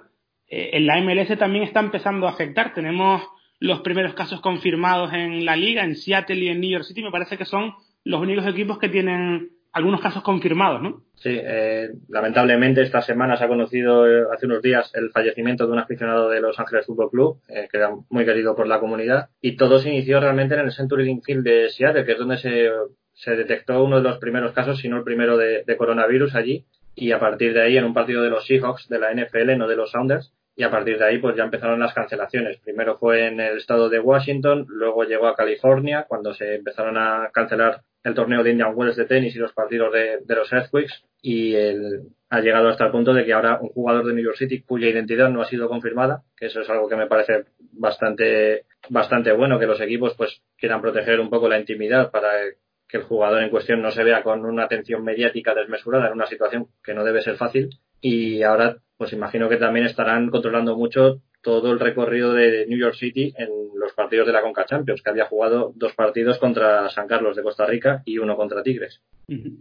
eh, 0.48 0.70
en 0.72 0.86
la 0.86 1.00
MLS 1.00 1.38
también 1.38 1.64
está 1.64 1.80
empezando 1.80 2.26
a 2.26 2.30
afectar. 2.30 2.72
Tenemos 2.72 3.22
los 3.60 3.80
primeros 3.80 4.14
casos 4.14 4.40
confirmados 4.40 5.12
en 5.12 5.44
la 5.44 5.56
liga, 5.56 5.84
en 5.84 5.94
Seattle 5.94 6.36
y 6.36 6.48
en 6.48 6.60
New 6.60 6.70
York 6.70 6.84
City. 6.84 7.02
Me 7.02 7.10
parece 7.10 7.36
que 7.36 7.44
son 7.44 7.74
los 8.04 8.20
únicos 8.22 8.46
equipos 8.46 8.78
que 8.78 8.88
tienen 8.88 9.50
algunos 9.78 10.00
casos 10.00 10.22
confirmados, 10.22 10.82
¿no? 10.82 11.02
Sí, 11.14 11.30
eh, 11.32 11.90
lamentablemente 12.08 12.82
esta 12.82 13.02
semana 13.02 13.36
se 13.36 13.44
ha 13.44 13.48
conocido 13.48 14.06
eh, 14.06 14.24
hace 14.32 14.46
unos 14.46 14.62
días 14.62 14.90
el 14.94 15.10
fallecimiento 15.10 15.66
de 15.66 15.72
un 15.72 15.78
aficionado 15.78 16.28
de 16.28 16.40
Los 16.40 16.58
Ángeles 16.58 16.86
Fútbol 16.86 17.10
Club, 17.10 17.40
que 17.48 17.76
era 17.76 17.90
muy 18.10 18.24
querido 18.24 18.54
por 18.54 18.66
la 18.66 18.80
comunidad, 18.80 19.30
y 19.40 19.56
todo 19.56 19.78
se 19.78 19.88
inició 19.88 20.20
realmente 20.20 20.54
en 20.54 20.60
el 20.60 20.72
Century 20.72 21.20
Field 21.24 21.44
de 21.44 21.70
Seattle, 21.70 22.04
que 22.04 22.12
es 22.12 22.18
donde 22.18 22.36
se, 22.38 22.70
se 23.14 23.36
detectó 23.36 23.82
uno 23.82 23.96
de 23.96 24.02
los 24.02 24.18
primeros 24.18 24.52
casos, 24.52 24.78
si 24.78 24.88
no 24.88 24.98
el 24.98 25.04
primero 25.04 25.36
de, 25.36 25.64
de 25.66 25.76
coronavirus 25.76 26.34
allí, 26.34 26.66
y 26.94 27.12
a 27.12 27.20
partir 27.20 27.54
de 27.54 27.62
ahí 27.62 27.76
en 27.76 27.84
un 27.84 27.94
partido 27.94 28.22
de 28.22 28.30
los 28.30 28.46
Seahawks 28.46 28.88
de 28.88 28.98
la 28.98 29.12
NFL, 29.14 29.56
no 29.56 29.68
de 29.68 29.76
los 29.76 29.90
Sounders, 29.90 30.32
y 30.58 30.64
a 30.64 30.70
partir 30.70 30.98
de 30.98 31.04
ahí 31.04 31.18
pues 31.18 31.36
ya 31.36 31.44
empezaron 31.44 31.78
las 31.78 31.94
cancelaciones. 31.94 32.58
Primero 32.58 32.98
fue 32.98 33.28
en 33.28 33.38
el 33.38 33.58
estado 33.58 33.88
de 33.88 34.00
Washington, 34.00 34.66
luego 34.68 35.04
llegó 35.04 35.28
a 35.28 35.36
California 35.36 36.04
cuando 36.08 36.34
se 36.34 36.56
empezaron 36.56 36.98
a 36.98 37.30
cancelar 37.32 37.82
el 38.04 38.14
torneo 38.14 38.42
de 38.42 38.50
Indian 38.50 38.72
Wells 38.74 38.96
de 38.96 39.06
tenis 39.06 39.34
y 39.34 39.38
los 39.38 39.52
partidos 39.52 39.92
de, 39.92 40.34
los 40.34 40.52
Earthquakes 40.52 40.94
y 41.20 41.54
ha 41.56 42.40
llegado 42.40 42.68
hasta 42.68 42.86
el 42.86 42.92
punto 42.92 43.12
de 43.12 43.24
que 43.24 43.32
ahora 43.32 43.58
un 43.60 43.70
jugador 43.70 44.06
de 44.06 44.14
New 44.14 44.24
York 44.24 44.36
City 44.36 44.62
cuya 44.62 44.88
identidad 44.88 45.30
no 45.30 45.42
ha 45.42 45.46
sido 45.46 45.68
confirmada, 45.68 46.22
que 46.36 46.46
eso 46.46 46.60
es 46.60 46.70
algo 46.70 46.88
que 46.88 46.96
me 46.96 47.06
parece 47.06 47.44
bastante 47.72 48.64
bastante 48.88 49.32
bueno 49.32 49.58
que 49.58 49.66
los 49.66 49.80
equipos 49.80 50.14
pues 50.16 50.40
quieran 50.56 50.80
proteger 50.80 51.20
un 51.20 51.30
poco 51.30 51.48
la 51.48 51.58
intimidad 51.58 52.10
para 52.10 52.30
que 52.88 52.96
el 52.96 53.02
jugador 53.02 53.42
en 53.42 53.50
cuestión 53.50 53.82
no 53.82 53.90
se 53.90 54.04
vea 54.04 54.22
con 54.22 54.44
una 54.44 54.64
atención 54.64 55.04
mediática 55.04 55.54
desmesurada 55.54 56.06
en 56.06 56.14
una 56.14 56.26
situación 56.26 56.68
que 56.82 56.94
no 56.94 57.04
debe 57.04 57.20
ser 57.20 57.36
fácil. 57.36 57.68
Y 58.00 58.42
ahora 58.42 58.78
pues 58.96 59.12
imagino 59.12 59.48
que 59.48 59.56
también 59.56 59.86
estarán 59.86 60.28
controlando 60.28 60.76
mucho 60.76 61.22
todo 61.42 61.72
el 61.72 61.80
recorrido 61.80 62.32
de 62.32 62.66
New 62.66 62.78
York 62.78 62.94
City 62.94 63.32
en 63.36 63.48
los 63.78 63.92
partidos 63.92 64.26
de 64.26 64.32
la 64.32 64.42
Conca 64.42 64.64
Champions, 64.64 65.02
que 65.02 65.10
había 65.10 65.26
jugado 65.26 65.72
dos 65.76 65.94
partidos 65.94 66.38
contra 66.38 66.88
San 66.90 67.06
Carlos 67.06 67.36
de 67.36 67.42
Costa 67.42 67.66
Rica 67.66 68.02
y 68.04 68.18
uno 68.18 68.36
contra 68.36 68.62
Tigres. 68.62 69.00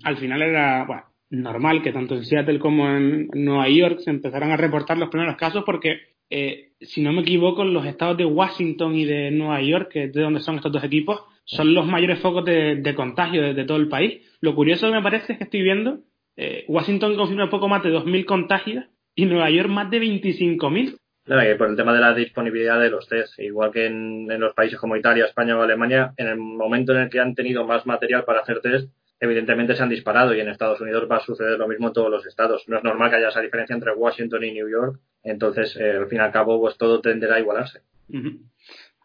Al 0.04 0.18
final 0.18 0.42
era 0.42 0.86
bueno, 0.86 1.04
normal 1.30 1.82
que 1.82 1.92
tanto 1.92 2.16
en 2.16 2.26
Seattle 2.26 2.60
como 2.60 2.88
en 2.90 3.30
Nueva 3.34 3.70
York 3.70 4.00
se 4.00 4.10
empezaran 4.10 4.52
a 4.52 4.58
reportar 4.58 4.98
los 4.98 5.10
primeros 5.10 5.36
casos 5.36 5.64
porque, 5.66 6.00
eh, 6.30 6.72
si 6.82 7.02
no 7.02 7.12
me 7.12 7.22
equivoco, 7.22 7.64
los 7.64 7.86
estados 7.86 8.18
de 8.18 8.26
Washington 8.26 8.96
y 8.96 9.06
de 9.06 9.32
Nueva 9.32 9.62
York, 9.62 9.90
que 9.92 10.04
es 10.06 10.14
de 10.14 10.22
donde 10.22 10.40
son 10.40 10.56
estos 10.56 10.72
dos 10.72 10.84
equipos, 10.84 11.24
son 11.46 11.74
los 11.74 11.86
mayores 11.86 12.20
focos 12.20 12.44
de, 12.44 12.94
contagio 12.96 13.54
de, 13.54 13.66
todo 13.66 13.78
el 13.78 13.88
país. 13.88 14.22
Lo 14.42 14.54
curioso 14.54 14.88
que 14.88 14.94
me 14.94 15.02
parece 15.02 15.34
es 15.34 15.38
que 15.38 15.46
estoy 15.46 15.62
viendo, 15.62 16.00
eh, 16.36 16.66
Washington 16.68 17.16
confirma 17.16 17.50
poco 17.50 17.68
más 17.68 17.84
de 17.84 17.92
2.000 17.92 18.26
contagios 18.26 18.86
y 19.16 19.26
Nueva 19.26 19.50
York 19.50 19.70
más 19.70 19.90
de 19.90 20.00
25.000. 20.00 20.98
Que 21.28 21.56
por 21.56 21.70
el 21.70 21.76
tema 21.76 21.94
de 21.94 22.00
la 22.00 22.14
disponibilidad 22.14 22.80
de 22.80 22.90
los 22.90 23.06
test, 23.10 23.38
igual 23.40 23.70
que 23.72 23.86
en, 23.86 24.28
los 24.40 24.54
países 24.54 24.80
como 24.80 24.96
Italia, 24.96 25.26
España 25.26 25.58
o 25.58 25.62
Alemania, 25.62 26.14
en 26.16 26.28
el 26.28 26.38
momento 26.38 26.94
en 26.94 27.00
el 27.00 27.10
que 27.10 27.20
han 27.20 27.36
tenido 27.36 27.66
más 27.66 27.86
material 27.86 28.24
para 28.24 28.40
hacer 28.40 28.62
test, 28.62 28.90
evidentemente 29.20 29.76
se 29.76 29.84
han 29.84 29.90
disparado 29.90 30.34
y 30.34 30.40
en 30.40 30.48
Estados 30.48 30.80
Unidos 30.80 31.06
va 31.12 31.18
a 31.18 31.26
suceder 31.26 31.60
lo 31.60 31.68
mismo 31.68 31.88
en 31.88 31.94
todos 31.94 32.10
los 32.10 32.26
estados. 32.26 32.64
No 32.70 32.78
es 32.78 32.84
normal 32.84 33.10
que 33.10 33.18
haya 33.18 33.28
esa 33.28 33.42
diferencia 33.42 33.74
entre 33.74 33.92
Washington 33.92 34.42
y 34.46 34.54
New 34.54 34.70
York, 34.70 35.02
entonces 35.22 35.76
eh, 35.76 35.98
al 35.98 36.08
fin 36.08 36.20
y 36.20 36.22
al 36.22 36.32
cabo 36.32 36.62
pues 36.62 36.78
todo 36.78 37.02
tenderá 37.02 37.36
a 37.36 37.40
igualarse. 37.42 37.82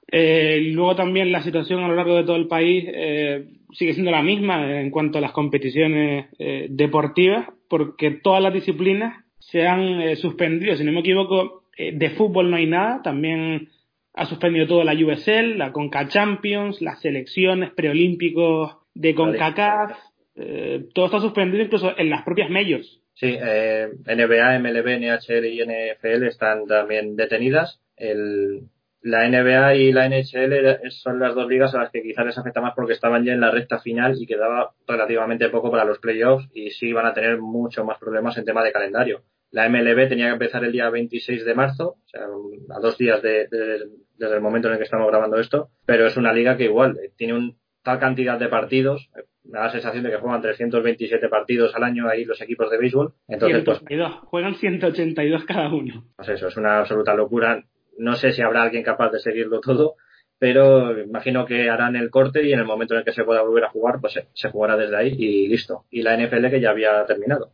Eh, 0.07 0.61
luego 0.73 0.95
también 0.95 1.33
la 1.33 1.43
situación 1.43 1.83
a 1.83 1.89
lo 1.89 1.97
largo 1.97 2.15
de 2.15 2.25
todo 2.25 2.37
el 2.37 2.47
país 2.47 2.85
eh, 2.87 3.49
sigue 3.73 3.95
siendo 3.95 4.13
la 4.13 4.23
misma 4.23 4.81
en 4.81 4.91
cuanto 4.93 5.19
a 5.19 5.23
las 5.23 5.33
competiciones 5.33 6.27
deportivas, 6.69 7.49
porque 7.69 8.13
todas 8.23 8.41
las 8.41 8.55
disciplinas 8.55 9.25
se 9.41 9.67
han 9.67 10.17
suspendido, 10.17 10.77
si 10.77 10.85
no 10.85 10.93
me 10.93 11.01
equivoco, 11.01 11.62
eh, 11.77 11.93
de 11.95 12.11
fútbol 12.11 12.51
no 12.51 12.57
hay 12.57 12.67
nada, 12.67 13.03
también 13.03 13.69
ha 14.15 14.27
suspendido 14.27 14.67
todo 14.67 14.85
la 14.85 14.93
USL, 14.93 15.57
la 15.57 15.73
Conca 15.73 16.07
Champions, 16.09 16.81
las 16.83 17.01
selecciones 17.01 17.71
preolímpicos 17.73 18.77
de 18.95 19.15
CONCACAF, 19.15 19.99
eh, 20.37 20.87
todo 20.95 21.07
está 21.07 21.21
suspendido 21.21 21.65
incluso 21.65 21.97
en 21.97 22.11
las 22.11 22.23
propias 22.23 22.51
majors. 22.51 23.01
Sí, 23.15 23.37
NBA, 23.37 24.59
MLB, 24.59 24.99
NHL 24.99 25.45
y 25.47 25.63
NFL 25.63 26.25
están 26.25 26.67
también 26.67 27.15
detenidas. 27.15 27.81
El, 27.97 28.69
la 29.03 29.29
NBA 29.29 29.75
y 29.75 29.93
la 29.93 30.09
NHL 30.09 30.91
son 30.91 31.19
las 31.19 31.35
dos 31.35 31.49
ligas 31.49 31.75
a 31.75 31.79
las 31.79 31.91
que 31.91 32.03
quizás 32.03 32.25
les 32.25 32.39
afecta 32.39 32.61
más 32.61 32.73
porque 32.75 32.93
estaban 32.93 33.25
ya 33.25 33.33
en 33.33 33.41
la 33.41 33.51
recta 33.51 33.81
final 33.81 34.17
y 34.19 34.27
quedaba 34.27 34.73
relativamente 34.87 35.49
poco 35.49 35.71
para 35.71 35.85
los 35.85 35.99
playoffs 35.99 36.49
y 36.55 36.71
sí 36.71 36.93
van 36.93 37.07
a 37.07 37.15
tener 37.15 37.39
mucho 37.39 37.85
más 37.85 37.99
problemas 37.99 38.37
en 38.39 38.45
tema 38.45 38.63
de 38.63 38.73
calendario. 38.73 39.23
La 39.53 39.69
MLB 39.69 40.09
tenía 40.09 40.27
que 40.27 40.33
empezar 40.33 40.65
el 40.65 40.73
día 40.73 40.91
26 40.91 41.45
de 41.45 41.55
marzo, 41.55 41.97
o 42.05 42.09
sea, 42.09 42.23
a 42.23 42.81
dos 42.81 42.99
días 42.99 43.23
de, 43.23 43.47
desde 43.51 44.35
el 44.35 44.41
momento 44.41 44.69
en 44.69 44.75
el 44.75 44.79
que 44.79 44.85
estamos 44.85 45.09
grabando 45.09 45.39
esto, 45.39 45.69
pero 45.87 46.07
es 46.07 46.17
una 46.17 46.33
liga 46.33 46.57
que 46.57 46.65
igual 46.65 46.99
eh, 46.99 47.13
tiene 47.17 47.35
un, 47.35 47.59
tal 47.83 47.99
cantidad 47.99 48.39
de 48.39 48.49
partidos, 48.49 49.11
eh, 49.17 49.25
me 49.45 49.59
da 49.59 49.67
la 49.67 49.73
sensación 49.73 50.05
de 50.05 50.11
que 50.11 50.17
juegan 50.17 50.41
327 50.41 51.29
partidos 51.29 51.75
al 51.75 51.83
año 51.83 52.09
ahí 52.09 52.25
los 52.25 52.41
equipos 52.41 52.71
de 52.71 52.79
béisbol. 52.79 53.13
Entonces, 53.29 53.65
pues, 53.65 53.81
juegan 54.25 54.55
182 54.55 55.45
cada 55.45 55.69
uno. 55.69 56.05
Pues 56.17 56.29
eso, 56.29 56.49
es 56.49 56.57
una 56.57 56.79
absoluta 56.79 57.15
locura. 57.15 57.63
No 57.99 58.15
sé 58.15 58.33
si 58.33 58.41
habrá 58.41 58.63
alguien 58.63 58.85
capaz 58.85 59.11
de 59.11 59.19
seguirlo 59.19 59.61
todo, 59.61 59.97
pero 60.43 61.01
imagino 61.01 61.47
que 61.47 61.71
harán 61.71 61.95
el 61.95 62.11
corte 62.11 62.45
y 62.45 62.53
en 62.53 62.59
el 62.59 62.65
momento 62.65 62.95
en 62.95 62.99
el 62.99 63.05
que 63.05 63.13
se 63.13 63.23
pueda 63.23 63.43
volver 63.43 63.63
a 63.63 63.71
jugar, 63.71 64.01
pues 64.01 64.19
se, 64.35 64.51
jugará 64.51 64.77
desde 64.77 64.97
ahí 64.97 65.15
y 65.17 65.47
listo. 65.47 65.85
Y 65.89 66.03
la 66.03 66.17
NFL 66.17 66.51
que 66.51 66.61
ya 66.61 66.71
había 66.71 67.07
terminado. 67.07 67.53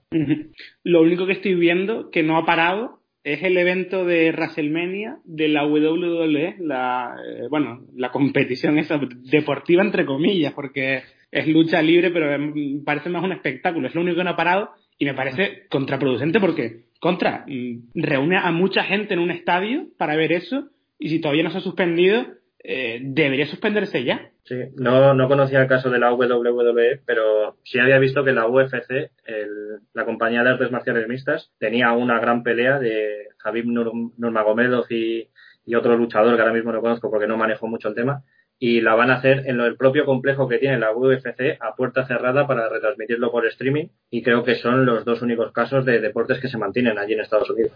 Lo 0.85 1.03
único 1.03 1.27
que 1.27 1.35
estoy 1.35 1.55
viendo 1.55 2.11
que 2.11 2.23
no 2.23 2.39
ha 2.39 2.47
parado 2.47 3.01
es 3.25 3.43
el 3.43 3.59
evento 3.59 4.07
de 4.07 4.33
WrestleMania 4.33 5.19
de 5.27 5.49
la 5.49 5.67
WWE, 5.67 6.57
la, 6.61 7.15
eh, 7.23 7.43
bueno, 7.51 7.85
la 7.95 8.11
competición 8.11 8.79
esa 8.79 8.99
deportiva 9.31 9.83
entre 9.83 10.07
comillas, 10.07 10.55
porque 10.55 11.03
es 11.31 11.47
lucha 11.47 11.83
libre, 11.83 12.11
pero 12.11 12.43
parece 12.87 13.11
más 13.11 13.23
un 13.23 13.33
espectáculo. 13.33 13.87
Es 13.87 13.95
lo 13.95 14.01
único 14.01 14.17
que 14.17 14.25
no 14.25 14.31
ha 14.31 14.37
parado 14.37 14.71
y 14.97 15.05
me 15.05 15.13
parece 15.13 15.67
contraproducente 15.69 16.41
porque, 16.41 16.85
contra, 17.01 17.45
mm, 17.47 17.91
reúne 17.97 18.39
a 18.39 18.51
mucha 18.51 18.83
gente 18.83 19.13
en 19.13 19.21
un 19.21 19.31
estadio 19.31 19.89
para 19.99 20.17
ver 20.17 20.33
eso 20.33 20.71
y 20.99 21.11
si 21.11 21.21
todavía 21.21 21.45
no 21.45 21.51
se 21.51 21.59
ha 21.59 21.61
suspendido, 21.61 22.38
eh, 22.63 23.01
debería 23.03 23.47
suspenderse 23.47 24.05
ya. 24.05 24.31
Sí, 24.45 24.57
no, 24.77 25.15
no 25.15 25.29
conocía 25.29 25.61
el 25.61 25.69
caso 25.69 25.91
de 25.91 25.99
la 25.99 26.13
WWE, 26.13 27.03
pero 27.05 27.57
sí 27.65 27.79
había 27.79 27.99
visto 27.99 28.25
que 28.25 28.33
la 28.33 28.47
UFC, 28.47 29.11
la 29.93 30.05
compañía 30.05 30.43
de 30.43 30.51
artes 30.51 30.71
marciales 30.71 31.07
mixtas, 31.07 31.53
tenía 31.59 31.93
una 31.93 32.19
gran 32.19 32.43
pelea 32.43 32.79
de 32.79 33.29
Javib 33.39 33.67
Nurmagomedov 33.67 34.87
y, 34.91 35.29
y 35.67 35.75
otro 35.75 35.97
luchador 35.97 36.35
que 36.35 36.41
ahora 36.41 36.55
mismo 36.55 36.73
no 36.73 36.81
conozco 36.81 37.11
porque 37.11 37.27
no 37.27 37.37
manejo 37.37 37.67
mucho 37.67 37.89
el 37.89 37.95
tema, 37.95 38.25
y 38.59 38.81
la 38.81 38.95
van 38.95 39.11
a 39.11 39.17
hacer 39.17 39.45
en 39.47 39.61
el 39.61 39.77
propio 39.77 40.05
complejo 40.05 40.49
que 40.49 40.59
tiene 40.59 40.79
la 40.79 40.93
UFC 40.93 41.59
a 41.61 41.77
puerta 41.77 42.07
cerrada 42.07 42.47
para 42.47 42.69
retransmitirlo 42.69 43.31
por 43.31 43.47
streaming 43.47 43.89
y 44.11 44.23
creo 44.23 44.43
que 44.43 44.57
son 44.57 44.85
los 44.85 45.05
dos 45.05 45.23
únicos 45.23 45.53
casos 45.53 45.85
de 45.85 46.01
deportes 46.01 46.41
que 46.41 46.49
se 46.49 46.59
mantienen 46.59 46.99
allí 46.99 47.13
en 47.13 47.21
Estados 47.21 47.51
Unidos. 47.51 47.73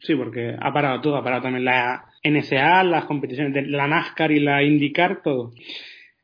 Sí, 0.00 0.14
porque 0.14 0.56
ha 0.58 0.72
parado 0.72 1.00
todo, 1.00 1.16
ha 1.16 1.24
parado 1.24 1.42
también 1.42 1.64
la 1.64 2.06
NSA, 2.24 2.84
las 2.84 3.04
competiciones 3.04 3.52
de 3.52 3.62
la 3.62 3.86
NASCAR 3.86 4.32
y 4.32 4.40
la 4.40 4.62
IndyCar, 4.62 5.22
todo. 5.22 5.52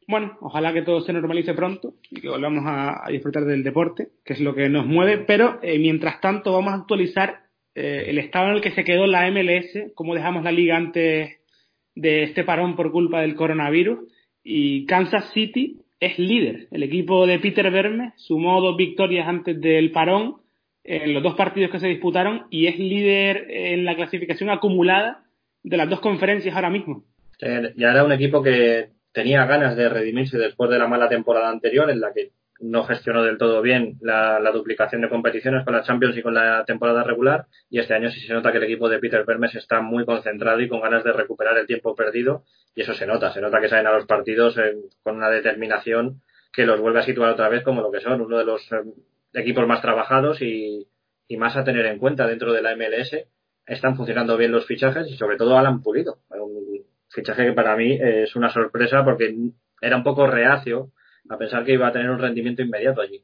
Bueno, 0.06 0.36
ojalá 0.40 0.72
que 0.72 0.82
todo 0.82 1.00
se 1.00 1.12
normalice 1.12 1.54
pronto 1.54 1.94
y 2.10 2.20
que 2.20 2.28
volvamos 2.28 2.64
a, 2.66 3.04
disfrutar 3.10 3.44
del 3.44 3.62
deporte, 3.62 4.08
que 4.24 4.34
es 4.34 4.40
lo 4.40 4.54
que 4.54 4.68
nos 4.68 4.86
mueve, 4.86 5.18
pero 5.18 5.58
eh, 5.62 5.78
mientras 5.78 6.20
tanto 6.20 6.52
vamos 6.52 6.72
a 6.72 6.76
actualizar 6.76 7.44
eh, 7.74 8.04
el 8.08 8.18
estado 8.18 8.48
en 8.48 8.56
el 8.56 8.60
que 8.60 8.70
se 8.72 8.84
quedó 8.84 9.06
la 9.06 9.30
MLS, 9.30 9.92
cómo 9.94 10.14
dejamos 10.14 10.44
la 10.44 10.52
liga 10.52 10.76
antes 10.76 11.38
de 11.94 12.22
este 12.24 12.44
parón 12.44 12.76
por 12.76 12.92
culpa 12.92 13.20
del 13.20 13.34
coronavirus 13.34 14.00
y 14.42 14.84
Kansas 14.86 15.32
City 15.32 15.80
es 16.00 16.18
líder. 16.18 16.68
El 16.70 16.82
equipo 16.82 17.26
de 17.26 17.38
Peter 17.38 17.70
Verme 17.70 18.12
sumó 18.16 18.60
dos 18.60 18.76
victorias 18.76 19.26
antes 19.26 19.60
del 19.60 19.90
parón 19.90 20.36
en 20.84 21.14
los 21.14 21.22
dos 21.22 21.34
partidos 21.34 21.70
que 21.70 21.80
se 21.80 21.88
disputaron 21.88 22.46
y 22.50 22.66
es 22.66 22.78
líder 22.78 23.46
en 23.48 23.84
la 23.84 23.96
clasificación 23.96 24.50
acumulada 24.50 25.24
de 25.62 25.76
las 25.78 25.88
dos 25.88 26.00
conferencias 26.00 26.54
ahora 26.54 26.70
mismo. 26.70 27.04
Ya 27.40 27.90
era 27.90 28.04
un 28.04 28.12
equipo 28.12 28.42
que 28.42 28.90
tenía 29.12 29.46
ganas 29.46 29.76
de 29.76 29.88
redimirse 29.88 30.38
después 30.38 30.70
de 30.70 30.78
la 30.78 30.86
mala 30.86 31.08
temporada 31.08 31.48
anterior 31.48 31.90
en 31.90 32.00
la 32.00 32.12
que 32.12 32.30
no 32.60 32.84
gestionó 32.84 33.22
del 33.22 33.38
todo 33.38 33.62
bien 33.62 33.96
la, 34.00 34.38
duplicación 34.52 35.02
de 35.02 35.08
competiciones 35.08 35.64
con 35.64 35.74
la 35.74 35.82
Champions 35.82 36.16
y 36.16 36.22
con 36.22 36.34
la 36.34 36.64
temporada 36.64 37.02
regular. 37.02 37.46
Y 37.68 37.78
este 37.80 37.94
año 37.94 38.10
sí 38.10 38.20
se 38.20 38.32
nota 38.32 38.52
que 38.52 38.58
el 38.58 38.64
equipo 38.64 38.88
de 38.88 38.98
Peter 38.98 39.24
Vermes 39.24 39.54
está 39.54 39.80
muy 39.80 40.04
concentrado 40.04 40.60
y 40.60 40.68
con 40.68 40.80
ganas 40.80 41.02
de 41.02 41.12
recuperar 41.12 41.58
el 41.58 41.66
tiempo 41.66 41.94
perdido. 41.94 42.44
Y 42.74 42.82
eso 42.82 42.94
se 42.94 43.06
nota, 43.06 43.32
se 43.32 43.40
nota 43.40 43.60
que 43.60 43.68
salen 43.68 43.86
a 43.86 43.92
los 43.92 44.06
partidos 44.06 44.56
con 45.02 45.16
una 45.16 45.30
determinación 45.30 46.22
que 46.52 46.66
los 46.66 46.80
vuelve 46.80 47.00
a 47.00 47.02
situar 47.02 47.32
otra 47.32 47.48
vez 47.48 47.64
como 47.64 47.82
lo 47.82 47.90
que 47.90 48.00
son, 48.00 48.20
uno 48.20 48.38
de 48.38 48.44
los 48.44 48.62
eh, 48.72 48.76
equipos 49.34 49.66
más 49.66 49.82
trabajados 49.82 50.40
y, 50.40 50.86
más 51.36 51.56
a 51.56 51.64
tener 51.64 51.84
en 51.86 51.98
cuenta 51.98 52.26
dentro 52.26 52.52
de 52.52 52.62
la 52.62 52.76
MLS. 52.76 53.16
Están 53.66 53.96
funcionando 53.96 54.36
bien 54.36 54.52
los 54.52 54.66
fichajes 54.66 55.10
y 55.10 55.16
sobre 55.16 55.36
todo 55.36 55.58
Alan 55.58 55.82
Pulido. 55.82 56.18
Un 56.30 56.84
fichaje 57.08 57.46
que 57.46 57.52
para 57.52 57.76
mí 57.76 57.98
es 58.00 58.36
una 58.36 58.50
sorpresa 58.50 59.04
porque 59.04 59.34
era 59.80 59.96
un 59.96 60.04
poco 60.04 60.26
reacio 60.26 60.92
a 61.28 61.36
pensar 61.36 61.64
que 61.64 61.72
iba 61.72 61.88
a 61.88 61.92
tener 61.92 62.10
un 62.10 62.18
rendimiento 62.18 62.62
inmediato 62.62 63.00
allí. 63.00 63.22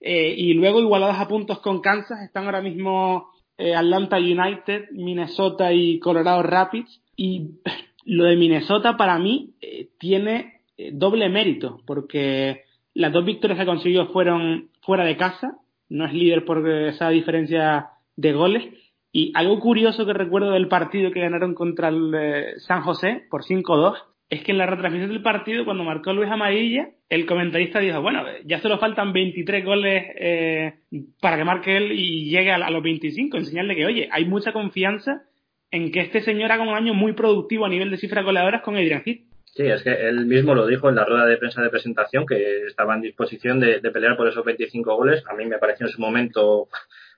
Eh, 0.00 0.34
y 0.36 0.54
luego 0.54 0.80
igualadas 0.80 1.20
a 1.20 1.28
puntos 1.28 1.60
con 1.60 1.80
Kansas, 1.80 2.20
están 2.22 2.44
ahora 2.44 2.60
mismo 2.60 3.30
eh, 3.56 3.74
Atlanta 3.74 4.18
United, 4.18 4.90
Minnesota 4.92 5.72
y 5.72 5.98
Colorado 5.98 6.42
Rapids. 6.42 7.00
Y 7.16 7.60
lo 8.04 8.24
de 8.24 8.36
Minnesota 8.36 8.96
para 8.96 9.18
mí 9.18 9.54
eh, 9.60 9.88
tiene 9.98 10.60
doble 10.92 11.28
mérito, 11.28 11.80
porque 11.86 12.64
las 12.94 13.12
dos 13.12 13.24
victorias 13.24 13.58
que 13.58 13.66
consiguió 13.66 14.08
fueron 14.08 14.70
fuera 14.84 15.04
de 15.04 15.16
casa, 15.16 15.58
no 15.88 16.06
es 16.06 16.12
líder 16.12 16.44
por 16.44 16.68
esa 16.68 17.08
diferencia 17.10 17.88
de 18.16 18.32
goles. 18.32 18.64
Y 19.12 19.32
algo 19.34 19.60
curioso 19.60 20.06
que 20.06 20.12
recuerdo 20.12 20.50
del 20.50 20.68
partido 20.68 21.12
que 21.12 21.20
ganaron 21.20 21.54
contra 21.54 21.88
el 21.88 22.58
San 22.58 22.82
José 22.82 23.24
por 23.30 23.44
5-2 23.44 23.94
es 24.30 24.42
que 24.42 24.52
en 24.52 24.58
la 24.58 24.66
retransmisión 24.66 25.10
del 25.10 25.22
partido, 25.22 25.64
cuando 25.64 25.84
marcó 25.84 26.12
Luis 26.12 26.30
Amarilla, 26.30 26.88
el 27.08 27.26
comentarista 27.26 27.78
dijo, 27.78 28.00
bueno, 28.00 28.24
ya 28.44 28.60
solo 28.60 28.78
faltan 28.78 29.12
23 29.12 29.64
goles 29.64 30.04
eh, 30.18 30.74
para 31.20 31.36
que 31.36 31.44
marque 31.44 31.76
él 31.76 31.92
y 31.92 32.30
llegue 32.30 32.50
a, 32.50 32.70
los 32.70 32.82
25, 32.82 33.36
en 33.36 33.46
señal 33.46 33.68
de 33.68 33.76
que, 33.76 33.86
oye, 33.86 34.08
hay 34.10 34.24
mucha 34.24 34.52
confianza 34.52 35.22
en 35.70 35.92
que 35.92 36.00
este 36.00 36.22
señor 36.22 36.50
haga 36.50 36.62
un 36.62 36.74
año 36.74 36.94
muy 36.94 37.12
productivo 37.12 37.66
a 37.66 37.68
nivel 37.68 37.90
de 37.90 37.98
cifras 37.98 38.24
goleadoras 38.24 38.62
con 38.62 38.76
Adrian 38.76 39.02
Heath. 39.04 39.22
Sí, 39.54 39.62
es 39.62 39.84
que 39.84 40.08
él 40.08 40.26
mismo 40.26 40.52
lo 40.56 40.66
dijo 40.66 40.88
en 40.88 40.96
la 40.96 41.04
rueda 41.04 41.26
de 41.26 41.36
prensa 41.36 41.62
de 41.62 41.70
presentación, 41.70 42.26
que 42.26 42.66
estaba 42.66 42.96
en 42.96 43.02
disposición 43.02 43.60
de, 43.60 43.78
pelear 43.92 44.16
por 44.16 44.26
esos 44.26 44.44
25 44.44 44.96
goles. 44.96 45.22
A 45.28 45.34
mí 45.34 45.46
me 45.46 45.58
pareció 45.58 45.86
en 45.86 45.92
su 45.92 46.00
momento 46.00 46.66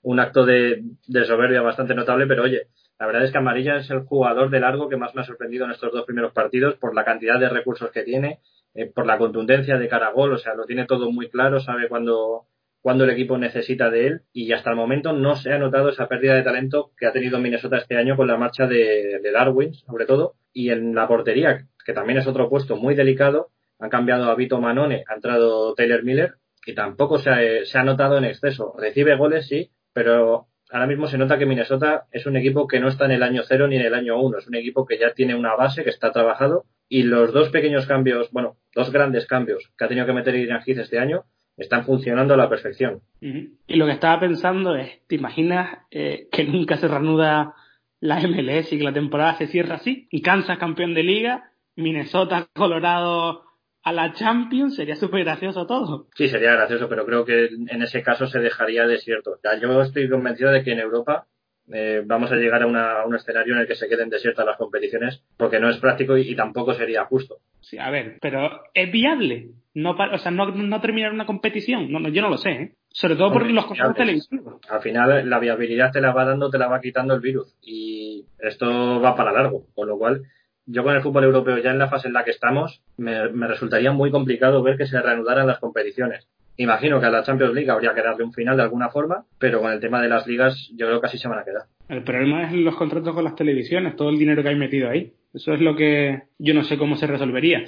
un 0.02 0.20
acto 0.20 0.44
de, 0.44 0.82
soberbia 1.26 1.62
bastante 1.62 1.94
notable, 1.94 2.26
pero 2.26 2.42
oye, 2.42 2.68
la 2.98 3.06
verdad 3.06 3.24
es 3.24 3.32
que 3.32 3.38
Amarilla 3.38 3.78
es 3.78 3.90
el 3.90 4.00
jugador 4.00 4.50
de 4.50 4.60
largo 4.60 4.90
que 4.90 4.98
más 4.98 5.14
me 5.14 5.22
ha 5.22 5.24
sorprendido 5.24 5.64
en 5.64 5.70
estos 5.70 5.90
dos 5.92 6.04
primeros 6.04 6.34
partidos 6.34 6.74
por 6.74 6.94
la 6.94 7.06
cantidad 7.06 7.40
de 7.40 7.48
recursos 7.48 7.90
que 7.90 8.02
tiene, 8.02 8.40
eh, 8.74 8.84
por 8.94 9.06
la 9.06 9.16
contundencia 9.16 9.78
de 9.78 9.88
cara 9.88 10.08
a 10.08 10.12
gol, 10.12 10.34
o 10.34 10.38
sea, 10.38 10.54
lo 10.54 10.66
tiene 10.66 10.84
todo 10.84 11.10
muy 11.10 11.30
claro, 11.30 11.60
sabe 11.60 11.88
cuándo, 11.88 12.48
cuando 12.82 13.04
el 13.04 13.10
equipo 13.10 13.38
necesita 13.38 13.88
de 13.88 14.06
él 14.06 14.20
y 14.32 14.52
hasta 14.52 14.70
el 14.70 14.76
momento 14.76 15.14
no 15.14 15.36
se 15.36 15.52
ha 15.52 15.58
notado 15.58 15.88
esa 15.88 16.06
pérdida 16.06 16.34
de 16.34 16.42
talento 16.42 16.92
que 16.98 17.06
ha 17.06 17.12
tenido 17.12 17.38
Minnesota 17.38 17.78
este 17.78 17.96
año 17.96 18.14
con 18.14 18.28
la 18.28 18.36
marcha 18.36 18.66
de, 18.66 19.20
Darwin, 19.32 19.72
sobre 19.72 20.04
todo, 20.04 20.34
y 20.52 20.70
en 20.70 20.94
la 20.94 21.08
portería, 21.08 21.66
que 21.86 21.92
también 21.92 22.18
es 22.18 22.26
otro 22.26 22.50
puesto 22.50 22.76
muy 22.76 22.96
delicado, 22.96 23.50
han 23.78 23.90
cambiado 23.90 24.24
a 24.24 24.34
Vito 24.34 24.60
Manone, 24.60 25.04
ha 25.08 25.14
entrado 25.14 25.74
Taylor 25.74 26.02
Miller 26.02 26.34
y 26.66 26.74
tampoco 26.74 27.18
se 27.18 27.30
ha, 27.30 27.64
se 27.64 27.78
ha 27.78 27.84
notado 27.84 28.18
en 28.18 28.24
exceso. 28.24 28.74
Recibe 28.76 29.16
goles, 29.16 29.46
sí, 29.46 29.70
pero 29.92 30.48
ahora 30.70 30.86
mismo 30.86 31.06
se 31.06 31.16
nota 31.16 31.38
que 31.38 31.46
Minnesota 31.46 32.06
es 32.10 32.26
un 32.26 32.36
equipo 32.36 32.66
que 32.66 32.80
no 32.80 32.88
está 32.88 33.04
en 33.04 33.12
el 33.12 33.22
año 33.22 33.42
cero 33.46 33.68
ni 33.68 33.76
en 33.76 33.82
el 33.82 33.94
año 33.94 34.20
uno, 34.20 34.38
es 34.38 34.48
un 34.48 34.56
equipo 34.56 34.84
que 34.84 34.98
ya 34.98 35.12
tiene 35.12 35.36
una 35.36 35.54
base, 35.54 35.84
que 35.84 35.90
está 35.90 36.10
trabajado 36.10 36.64
y 36.88 37.04
los 37.04 37.32
dos 37.32 37.50
pequeños 37.50 37.86
cambios, 37.86 38.30
bueno, 38.32 38.56
dos 38.74 38.90
grandes 38.90 39.26
cambios 39.26 39.70
que 39.78 39.84
ha 39.84 39.88
tenido 39.88 40.06
que 40.06 40.12
meter 40.12 40.34
Irán 40.34 40.62
Heath 40.66 40.78
este 40.78 40.98
año 40.98 41.24
están 41.56 41.84
funcionando 41.84 42.34
a 42.34 42.36
la 42.36 42.48
perfección. 42.48 43.00
Y 43.20 43.76
lo 43.76 43.86
que 43.86 43.92
estaba 43.92 44.20
pensando 44.20 44.76
es, 44.76 45.00
¿te 45.06 45.14
imaginas 45.14 45.78
eh, 45.90 46.28
que 46.30 46.44
nunca 46.44 46.76
se 46.76 46.88
reanuda 46.88 47.54
la 48.00 48.20
MLS 48.20 48.72
y 48.72 48.78
que 48.78 48.84
la 48.84 48.92
temporada 48.92 49.38
se 49.38 49.46
cierra 49.46 49.76
así? 49.76 50.06
Y 50.10 50.20
Kansas 50.20 50.58
campeón 50.58 50.94
de 50.94 51.02
liga, 51.02 51.50
Minnesota, 51.76 52.48
Colorado 52.54 53.42
a 53.82 53.92
la 53.92 54.12
Champions 54.12 54.74
sería 54.74 54.96
súper 54.96 55.22
gracioso 55.22 55.64
todo. 55.66 56.08
Sí, 56.16 56.28
sería 56.28 56.52
gracioso, 56.52 56.88
pero 56.88 57.06
creo 57.06 57.24
que 57.24 57.46
en 57.46 57.82
ese 57.82 58.02
caso 58.02 58.26
se 58.26 58.40
dejaría 58.40 58.86
desierto. 58.86 59.38
Ya, 59.44 59.60
yo 59.60 59.80
estoy 59.80 60.08
convencido 60.08 60.50
de 60.50 60.64
que 60.64 60.72
en 60.72 60.80
Europa 60.80 61.26
eh, 61.72 62.02
vamos 62.04 62.30
a 62.30 62.36
llegar 62.36 62.62
a, 62.62 63.06
un 63.06 63.14
escenario 63.14 63.54
en 63.54 63.60
el 63.60 63.66
que 63.66 63.74
se 63.74 63.88
queden 63.88 64.08
desiertas 64.08 64.46
las 64.46 64.56
competiciones 64.56 65.22
porque 65.36 65.58
no 65.58 65.68
es 65.68 65.78
práctico 65.78 66.16
y, 66.16 66.34
tampoco 66.34 66.74
sería 66.74 67.04
justo. 67.04 67.36
Sí, 67.60 67.78
a 67.78 67.90
ver, 67.90 68.18
pero 68.20 68.62
es 68.74 68.90
viable. 68.90 69.50
No, 69.74 69.90
o 69.90 70.18
sea, 70.18 70.30
no, 70.30 70.50
no 70.50 70.80
terminar 70.80 71.12
una 71.12 71.26
competición. 71.26 71.92
No, 71.92 72.08
yo 72.08 72.22
no 72.22 72.30
lo 72.30 72.38
sé, 72.38 72.50
¿eh? 72.50 72.72
Sobre 72.88 73.14
todo 73.14 73.32
por 73.32 73.50
los 73.50 73.66
contratos 73.66 73.96
televisivos. 73.96 74.60
Al 74.70 74.80
final, 74.80 75.28
la 75.28 75.38
viabilidad 75.38 75.92
te 75.92 76.00
la 76.00 76.12
va 76.12 76.24
dando, 76.24 76.50
te 76.50 76.58
la 76.58 76.66
va 76.66 76.80
quitando 76.80 77.14
el 77.14 77.20
virus. 77.20 77.54
Y 77.60 78.24
esto 78.38 79.00
va 79.00 79.14
para 79.14 79.32
largo. 79.32 79.66
Con 79.74 79.88
lo 79.88 79.98
cual, 79.98 80.22
yo 80.66 80.82
con 80.82 80.94
el 80.94 81.02
fútbol 81.02 81.24
europeo 81.24 81.58
ya 81.58 81.70
en 81.70 81.78
la 81.78 81.88
fase 81.88 82.08
en 82.08 82.14
la 82.14 82.24
que 82.24 82.32
estamos, 82.32 82.82
me, 82.96 83.28
resultaría 83.28 83.92
muy 83.92 84.10
complicado 84.10 84.62
ver 84.62 84.76
que 84.76 84.86
se 84.86 85.00
reanudaran 85.00 85.46
las 85.46 85.58
competiciones. 85.58 86.28
Imagino 86.58 87.00
que 87.00 87.06
a 87.06 87.10
la 87.10 87.22
Champions 87.22 87.54
League 87.54 87.70
habría 87.70 87.94
que 87.94 88.02
darle 88.02 88.24
un 88.24 88.32
final 88.32 88.56
de 88.56 88.62
alguna 88.62 88.88
forma, 88.88 89.24
pero 89.38 89.60
con 89.60 89.70
el 89.72 89.80
tema 89.80 90.02
de 90.02 90.08
las 90.08 90.26
ligas 90.26 90.70
yo 90.74 90.86
creo 90.86 91.00
que 91.00 91.06
así 91.06 91.18
se 91.18 91.28
van 91.28 91.38
a 91.38 91.44
quedar. 91.44 91.64
El 91.88 92.02
problema 92.02 92.44
es 92.44 92.52
los 92.52 92.74
contratos 92.76 93.14
con 93.14 93.24
las 93.24 93.36
televisiones, 93.36 93.94
todo 93.94 94.08
el 94.08 94.18
dinero 94.18 94.42
que 94.42 94.48
hay 94.48 94.56
metido 94.56 94.88
ahí. 94.88 95.12
Eso 95.32 95.52
es 95.52 95.60
lo 95.60 95.76
que 95.76 96.22
yo 96.38 96.54
no 96.54 96.64
sé 96.64 96.78
cómo 96.78 96.96
se 96.96 97.06
resolvería. 97.06 97.64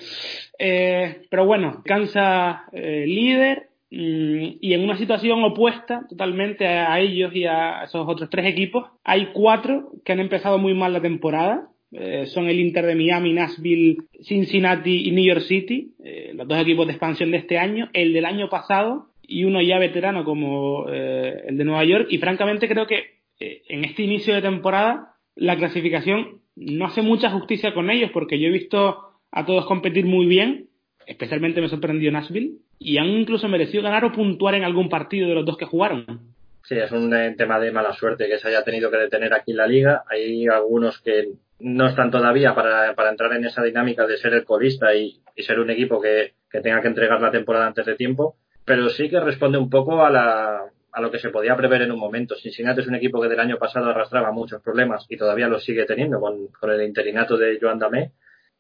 Eh, 0.58 1.22
pero 1.30 1.44
bueno, 1.44 1.82
cansa 1.84 2.64
eh, 2.72 3.04
líder 3.06 3.68
mm, 3.90 4.56
y 4.60 4.72
en 4.72 4.82
una 4.82 4.96
situación 4.96 5.44
opuesta 5.44 6.06
totalmente 6.08 6.66
a 6.66 6.98
ellos 6.98 7.32
y 7.34 7.44
a 7.44 7.84
esos 7.84 8.08
otros 8.08 8.30
tres 8.30 8.46
equipos, 8.46 8.86
hay 9.04 9.32
cuatro 9.34 9.92
que 10.02 10.12
han 10.12 10.20
empezado 10.20 10.58
muy 10.58 10.72
mal 10.72 10.94
la 10.94 11.02
temporada 11.02 11.68
eh, 11.92 12.26
son 12.26 12.48
el 12.48 12.60
Inter 12.60 12.84
de 12.84 12.94
Miami, 12.94 13.32
Nashville, 13.32 13.96
Cincinnati 14.22 15.08
y 15.08 15.12
New 15.12 15.24
York 15.24 15.40
City, 15.42 15.94
eh, 16.04 16.32
los 16.34 16.46
dos 16.46 16.60
equipos 16.60 16.86
de 16.86 16.92
expansión 16.92 17.30
de 17.30 17.38
este 17.38 17.58
año, 17.58 17.88
el 17.94 18.12
del 18.12 18.26
año 18.26 18.48
pasado 18.48 19.06
y 19.22 19.44
uno 19.44 19.60
ya 19.62 19.78
veterano 19.78 20.24
como 20.24 20.86
eh, 20.90 21.44
el 21.46 21.56
de 21.56 21.64
Nueva 21.64 21.84
York. 21.84 22.08
Y 22.10 22.18
francamente 22.18 22.68
creo 22.68 22.86
que 22.86 23.18
en 23.40 23.84
este 23.84 24.02
inicio 24.02 24.34
de 24.34 24.42
temporada 24.42 25.14
la 25.36 25.56
clasificación 25.56 26.40
no 26.56 26.86
hace 26.86 27.02
mucha 27.02 27.30
justicia 27.30 27.72
con 27.72 27.88
ellos 27.88 28.10
porque 28.12 28.38
yo 28.40 28.48
he 28.48 28.52
visto 28.52 28.98
a 29.30 29.46
todos 29.46 29.66
competir 29.66 30.06
muy 30.06 30.26
bien, 30.26 30.68
especialmente 31.06 31.60
me 31.60 31.68
sorprendió 31.68 32.10
Nashville, 32.10 32.54
y 32.78 32.98
han 32.98 33.06
incluso 33.06 33.48
merecido 33.48 33.82
ganar 33.82 34.04
o 34.04 34.12
puntuar 34.12 34.56
en 34.56 34.64
algún 34.64 34.88
partido 34.88 35.28
de 35.28 35.34
los 35.34 35.44
dos 35.44 35.56
que 35.56 35.66
jugaron. 35.66 36.34
Sí, 36.64 36.74
es 36.76 36.90
un 36.90 37.10
tema 37.36 37.60
de 37.60 37.70
mala 37.70 37.92
suerte 37.94 38.28
que 38.28 38.38
se 38.38 38.48
haya 38.48 38.64
tenido 38.64 38.90
que 38.90 38.98
detener 38.98 39.32
aquí 39.32 39.52
en 39.52 39.56
la 39.56 39.66
liga. 39.66 40.04
Hay 40.10 40.46
algunos 40.48 41.00
que 41.00 41.28
no 41.60 41.86
están 41.86 42.10
todavía 42.10 42.54
para, 42.54 42.94
para 42.94 43.10
entrar 43.10 43.32
en 43.32 43.44
esa 43.44 43.62
dinámica 43.62 44.06
de 44.06 44.16
ser 44.16 44.34
el 44.34 44.44
colista 44.44 44.94
y, 44.94 45.20
ser 45.36 45.60
un 45.60 45.70
equipo 45.70 46.00
que, 46.00 46.34
tenga 46.50 46.80
que 46.80 46.88
entregar 46.88 47.20
la 47.20 47.30
temporada 47.30 47.66
antes 47.66 47.86
de 47.86 47.94
tiempo, 47.94 48.36
pero 48.64 48.88
sí 48.88 49.08
que 49.08 49.20
responde 49.20 49.58
un 49.58 49.70
poco 49.70 50.04
a, 50.04 50.10
la, 50.10 50.64
a 50.92 51.00
lo 51.00 51.10
que 51.10 51.18
se 51.18 51.30
podía 51.30 51.56
prever 51.56 51.82
en 51.82 51.92
un 51.92 51.98
momento. 51.98 52.34
Cincinnati 52.34 52.80
es 52.80 52.86
un 52.86 52.96
equipo 52.96 53.20
que 53.20 53.28
del 53.28 53.40
año 53.40 53.56
pasado 53.58 53.90
arrastraba 53.90 54.32
muchos 54.32 54.60
problemas 54.62 55.06
y 55.08 55.16
todavía 55.16 55.48
los 55.48 55.64
sigue 55.64 55.84
teniendo 55.84 56.20
con, 56.20 56.48
con 56.48 56.70
el 56.70 56.82
interinato 56.82 57.36
de 57.36 57.58
Joan 57.60 57.78
Damé. 57.78 58.12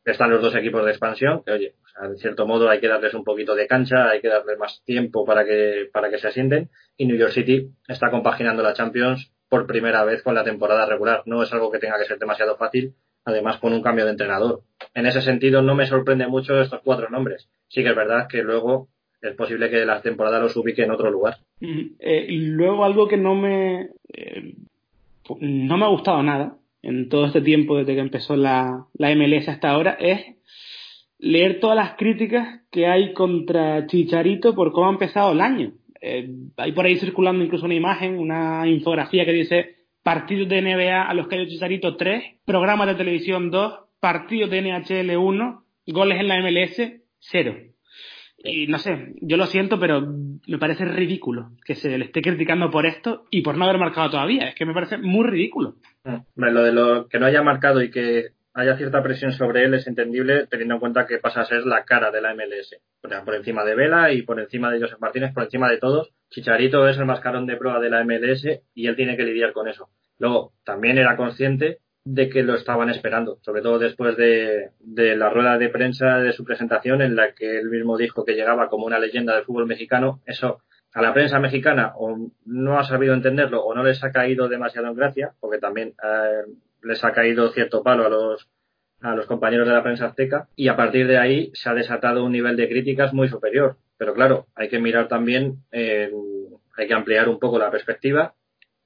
Están 0.04 0.30
los 0.30 0.40
dos 0.40 0.54
equipos 0.54 0.84
de 0.84 0.92
expansión, 0.92 1.42
que 1.44 1.52
oye, 1.52 1.74
en 2.02 2.16
cierto 2.16 2.46
modo 2.46 2.70
hay 2.70 2.80
que 2.80 2.88
darles 2.88 3.12
un 3.12 3.24
poquito 3.24 3.54
de 3.54 3.66
cancha, 3.66 4.08
hay 4.08 4.20
que 4.20 4.28
darles 4.28 4.56
más 4.58 4.82
tiempo 4.84 5.24
para 5.26 5.44
que, 5.44 5.90
para 5.92 6.08
que 6.08 6.18
se 6.18 6.28
asienten. 6.28 6.70
Y 6.96 7.06
New 7.06 7.16
York 7.16 7.32
City 7.32 7.68
está 7.88 8.10
compaginando 8.10 8.62
la 8.62 8.72
Champions 8.72 9.32
por 9.48 9.66
primera 9.66 10.04
vez 10.04 10.22
con 10.22 10.34
la 10.34 10.44
temporada 10.44 10.86
regular. 10.86 11.22
No 11.26 11.42
es 11.42 11.52
algo 11.52 11.70
que 11.70 11.78
tenga 11.78 11.98
que 11.98 12.04
ser 12.04 12.18
demasiado 12.18 12.56
fácil, 12.56 12.94
además 13.24 13.58
con 13.58 13.72
un 13.72 13.82
cambio 13.82 14.04
de 14.04 14.12
entrenador. 14.12 14.62
En 14.94 15.06
ese 15.06 15.22
sentido, 15.22 15.62
no 15.62 15.74
me 15.74 15.86
sorprende 15.86 16.26
mucho 16.26 16.60
estos 16.60 16.80
cuatro 16.84 17.08
nombres. 17.08 17.48
Sí 17.68 17.82
que 17.82 17.90
es 17.90 17.96
verdad 17.96 18.28
que 18.28 18.42
luego 18.42 18.88
es 19.20 19.34
posible 19.34 19.70
que 19.70 19.84
la 19.84 20.00
temporada 20.00 20.38
los 20.38 20.56
ubique 20.56 20.82
en 20.82 20.90
otro 20.90 21.10
lugar. 21.10 21.38
Eh, 21.60 22.26
luego 22.30 22.84
algo 22.84 23.08
que 23.08 23.16
no 23.16 23.34
me 23.34 23.90
eh, 24.14 24.54
no 25.40 25.76
me 25.76 25.84
ha 25.84 25.88
gustado 25.88 26.22
nada 26.22 26.56
en 26.82 27.08
todo 27.08 27.26
este 27.26 27.40
tiempo 27.40 27.76
desde 27.76 27.94
que 27.94 28.00
empezó 28.00 28.36
la, 28.36 28.86
la 28.94 29.14
MLS 29.14 29.48
hasta 29.48 29.70
ahora 29.70 29.96
es 29.98 30.20
leer 31.18 31.60
todas 31.60 31.76
las 31.76 31.96
críticas 31.96 32.60
que 32.70 32.86
hay 32.86 33.12
contra 33.12 33.86
Chicharito 33.86 34.54
por 34.54 34.72
cómo 34.72 34.88
ha 34.88 34.92
empezado 34.92 35.32
el 35.32 35.40
año. 35.40 35.72
Eh, 36.00 36.28
hay 36.56 36.72
por 36.72 36.86
ahí 36.86 36.96
circulando 36.96 37.44
incluso 37.44 37.66
una 37.66 37.74
imagen, 37.74 38.18
una 38.18 38.66
infografía 38.66 39.24
que 39.24 39.32
dice 39.32 39.76
partidos 40.02 40.48
de 40.48 40.62
NBA 40.62 41.02
a 41.02 41.14
los 41.14 41.28
que 41.28 41.36
hay 41.36 41.48
Chicharito 41.48 41.96
3, 41.96 42.40
programas 42.44 42.86
de 42.86 42.94
televisión 42.94 43.50
2, 43.50 43.80
partidos 44.00 44.50
de 44.50 44.62
NHL 44.62 45.16
1, 45.16 45.64
goles 45.88 46.20
en 46.20 46.28
la 46.28 46.40
MLS 46.40 46.80
0. 47.18 47.56
Y 48.44 48.68
no 48.68 48.78
sé, 48.78 49.14
yo 49.20 49.36
lo 49.36 49.46
siento, 49.46 49.80
pero 49.80 50.00
me 50.00 50.58
parece 50.58 50.84
ridículo 50.84 51.50
que 51.64 51.74
se 51.74 51.98
le 51.98 52.04
esté 52.04 52.22
criticando 52.22 52.70
por 52.70 52.86
esto 52.86 53.24
y 53.30 53.42
por 53.42 53.56
no 53.56 53.64
haber 53.64 53.78
marcado 53.78 54.10
todavía. 54.10 54.48
Es 54.48 54.54
que 54.54 54.64
me 54.64 54.74
parece 54.74 54.96
muy 54.96 55.26
ridículo. 55.26 55.74
Mm, 56.04 56.44
lo 56.44 56.62
de 56.62 56.72
lo 56.72 57.08
que 57.08 57.18
no 57.18 57.26
haya 57.26 57.42
marcado 57.42 57.82
y 57.82 57.90
que 57.90 58.28
haya 58.58 58.76
cierta 58.76 59.02
presión 59.04 59.30
sobre 59.32 59.64
él 59.64 59.74
es 59.74 59.86
entendible 59.86 60.48
teniendo 60.48 60.74
en 60.74 60.80
cuenta 60.80 61.06
que 61.06 61.18
pasa 61.18 61.42
a 61.42 61.44
ser 61.44 61.64
la 61.64 61.84
cara 61.84 62.10
de 62.10 62.20
la 62.20 62.34
MLS. 62.34 62.76
por 63.00 63.34
encima 63.36 63.64
de 63.64 63.76
Vela 63.76 64.12
y 64.12 64.22
por 64.22 64.40
encima 64.40 64.72
de 64.72 64.80
Joseph 64.80 64.98
Martínez, 64.98 65.32
por 65.32 65.44
encima 65.44 65.70
de 65.70 65.78
todos, 65.78 66.10
Chicharito 66.28 66.88
es 66.88 66.98
el 66.98 67.04
mascarón 67.04 67.46
de 67.46 67.56
prueba 67.56 67.78
de 67.78 67.88
la 67.88 68.02
MLS 68.02 68.44
y 68.74 68.88
él 68.88 68.96
tiene 68.96 69.16
que 69.16 69.22
lidiar 69.22 69.52
con 69.52 69.68
eso. 69.68 69.90
Luego, 70.18 70.54
también 70.64 70.98
era 70.98 71.16
consciente 71.16 71.78
de 72.04 72.28
que 72.28 72.42
lo 72.42 72.56
estaban 72.56 72.90
esperando, 72.90 73.38
sobre 73.42 73.62
todo 73.62 73.78
después 73.78 74.16
de, 74.16 74.70
de 74.80 75.16
la 75.16 75.30
rueda 75.30 75.56
de 75.56 75.68
prensa 75.68 76.18
de 76.18 76.32
su 76.32 76.44
presentación 76.44 77.00
en 77.00 77.14
la 77.14 77.34
que 77.34 77.58
él 77.58 77.70
mismo 77.70 77.96
dijo 77.96 78.24
que 78.24 78.34
llegaba 78.34 78.68
como 78.68 78.86
una 78.86 78.98
leyenda 78.98 79.36
del 79.36 79.44
fútbol 79.44 79.66
mexicano. 79.66 80.20
Eso 80.26 80.62
a 80.94 81.02
la 81.02 81.14
prensa 81.14 81.38
mexicana 81.38 81.92
o 81.96 82.30
no 82.44 82.78
ha 82.78 82.82
sabido 82.82 83.14
entenderlo 83.14 83.62
o 83.62 83.72
no 83.72 83.84
les 83.84 84.02
ha 84.02 84.10
caído 84.10 84.48
demasiado 84.48 84.88
en 84.88 84.94
gracia, 84.94 85.32
porque 85.38 85.58
también 85.58 85.94
eh, 86.02 86.42
les 86.88 87.04
ha 87.04 87.12
caído 87.12 87.50
cierto 87.52 87.82
palo 87.82 88.06
a 88.06 88.08
los, 88.08 88.48
a 89.02 89.14
los 89.14 89.26
compañeros 89.26 89.68
de 89.68 89.74
la 89.74 89.82
prensa 89.82 90.06
azteca 90.06 90.48
y 90.56 90.68
a 90.68 90.76
partir 90.76 91.06
de 91.06 91.18
ahí 91.18 91.50
se 91.52 91.68
ha 91.68 91.74
desatado 91.74 92.24
un 92.24 92.32
nivel 92.32 92.56
de 92.56 92.68
críticas 92.68 93.12
muy 93.12 93.28
superior. 93.28 93.76
Pero 93.98 94.14
claro, 94.14 94.46
hay 94.54 94.70
que 94.70 94.78
mirar 94.78 95.06
también, 95.06 95.58
eh, 95.70 96.10
hay 96.76 96.88
que 96.88 96.94
ampliar 96.94 97.28
un 97.28 97.38
poco 97.38 97.58
la 97.58 97.70
perspectiva 97.70 98.34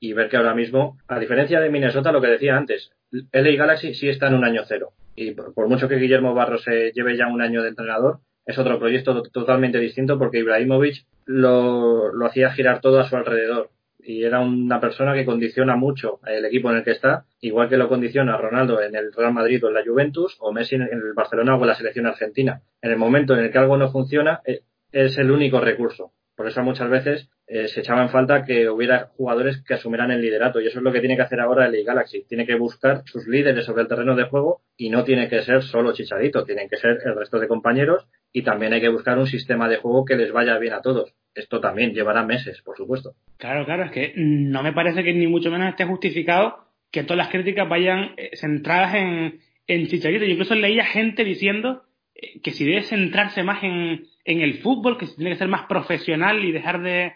y 0.00 0.14
ver 0.14 0.28
que 0.28 0.36
ahora 0.36 0.54
mismo, 0.54 0.98
a 1.06 1.20
diferencia 1.20 1.60
de 1.60 1.70
Minnesota, 1.70 2.10
lo 2.10 2.20
que 2.20 2.26
decía 2.26 2.56
antes, 2.56 2.90
LA 3.12 3.56
Galaxy 3.56 3.94
sí 3.94 4.08
está 4.08 4.26
en 4.26 4.34
un 4.34 4.44
año 4.44 4.62
cero. 4.66 4.90
Y 5.14 5.30
por, 5.32 5.68
mucho 5.68 5.88
que 5.88 5.96
Guillermo 5.96 6.34
Barros 6.34 6.64
se 6.64 6.90
lleve 6.92 7.16
ya 7.16 7.28
un 7.28 7.40
año 7.40 7.62
de 7.62 7.68
entrenador, 7.68 8.18
es 8.44 8.58
otro 8.58 8.80
proyecto 8.80 9.22
totalmente 9.22 9.78
distinto 9.78 10.18
porque 10.18 10.40
Ibrahimovic 10.40 11.06
lo, 11.26 12.12
lo 12.12 12.26
hacía 12.26 12.50
girar 12.50 12.80
todo 12.80 12.98
a 12.98 13.08
su 13.08 13.14
alrededor 13.14 13.70
y 14.04 14.24
era 14.24 14.40
una 14.40 14.80
persona 14.80 15.14
que 15.14 15.24
condiciona 15.24 15.76
mucho 15.76 16.20
el 16.26 16.44
equipo 16.44 16.70
en 16.70 16.78
el 16.78 16.84
que 16.84 16.92
está, 16.92 17.24
igual 17.40 17.68
que 17.68 17.76
lo 17.76 17.88
condiciona 17.88 18.36
Ronaldo 18.36 18.82
en 18.82 18.94
el 18.96 19.12
Real 19.12 19.32
Madrid 19.32 19.64
o 19.64 19.68
en 19.68 19.74
la 19.74 19.84
Juventus, 19.84 20.36
o 20.40 20.52
Messi 20.52 20.76
en 20.76 20.82
el 20.82 21.12
Barcelona 21.14 21.56
o 21.56 21.60
en 21.60 21.68
la 21.68 21.74
selección 21.74 22.06
argentina. 22.06 22.62
En 22.80 22.90
el 22.90 22.96
momento 22.96 23.34
en 23.34 23.40
el 23.40 23.50
que 23.50 23.58
algo 23.58 23.76
no 23.76 23.90
funciona, 23.90 24.40
eh, 24.44 24.62
es 24.90 25.16
el 25.18 25.30
único 25.30 25.60
recurso. 25.60 26.12
Por 26.34 26.48
eso 26.48 26.62
muchas 26.62 26.88
veces 26.88 27.28
eh, 27.46 27.68
se 27.68 27.80
echaba 27.80 28.02
en 28.02 28.08
falta 28.08 28.44
que 28.44 28.68
hubiera 28.68 29.08
jugadores 29.16 29.62
que 29.62 29.74
asumieran 29.74 30.10
el 30.10 30.22
liderato 30.22 30.60
y 30.60 30.66
eso 30.66 30.78
es 30.78 30.82
lo 30.82 30.92
que 30.92 31.00
tiene 31.00 31.16
que 31.16 31.22
hacer 31.22 31.40
ahora 31.40 31.66
el 31.66 31.84
Galaxy. 31.84 32.24
Tiene 32.24 32.46
que 32.46 32.54
buscar 32.54 33.02
sus 33.04 33.26
líderes 33.26 33.66
sobre 33.66 33.82
el 33.82 33.88
terreno 33.88 34.16
de 34.16 34.24
juego 34.24 34.62
y 34.76 34.90
no 34.90 35.04
tiene 35.04 35.28
que 35.28 35.42
ser 35.42 35.62
solo 35.62 35.92
Chicharito, 35.92 36.44
tienen 36.44 36.68
que 36.68 36.78
ser 36.78 36.98
el 37.04 37.14
resto 37.14 37.38
de 37.38 37.48
compañeros 37.48 38.08
y 38.32 38.42
también 38.42 38.72
hay 38.72 38.80
que 38.80 38.88
buscar 38.88 39.18
un 39.18 39.26
sistema 39.26 39.68
de 39.68 39.76
juego 39.76 40.04
que 40.04 40.16
les 40.16 40.32
vaya 40.32 40.58
bien 40.58 40.72
a 40.72 40.80
todos. 40.80 41.14
Esto 41.34 41.60
también 41.60 41.92
llevará 41.92 42.24
meses, 42.24 42.60
por 42.62 42.76
supuesto. 42.76 43.14
Claro, 43.38 43.64
claro, 43.64 43.84
es 43.84 43.90
que 43.90 44.12
no 44.16 44.62
me 44.62 44.72
parece 44.72 45.02
que 45.02 45.12
ni 45.12 45.26
mucho 45.26 45.50
menos 45.50 45.68
esté 45.68 45.84
justificado 45.84 46.66
que 46.90 47.04
todas 47.04 47.18
las 47.18 47.28
críticas 47.28 47.68
vayan 47.68 48.12
eh, 48.16 48.30
centradas 48.36 48.94
en, 48.94 49.40
en 49.66 49.86
Chicharito. 49.86 50.24
Yo 50.24 50.32
incluso 50.32 50.54
leía 50.54 50.84
gente 50.84 51.24
diciendo 51.24 51.82
eh, 52.14 52.40
que 52.42 52.52
si 52.52 52.64
debe 52.64 52.82
centrarse 52.82 53.42
más 53.42 53.62
en, 53.62 54.04
en 54.24 54.40
el 54.40 54.58
fútbol, 54.58 54.98
que 54.98 55.06
tiene 55.06 55.30
que 55.30 55.38
ser 55.38 55.48
más 55.48 55.66
profesional 55.66 56.44
y 56.44 56.52
dejar 56.52 56.82
de 56.82 57.14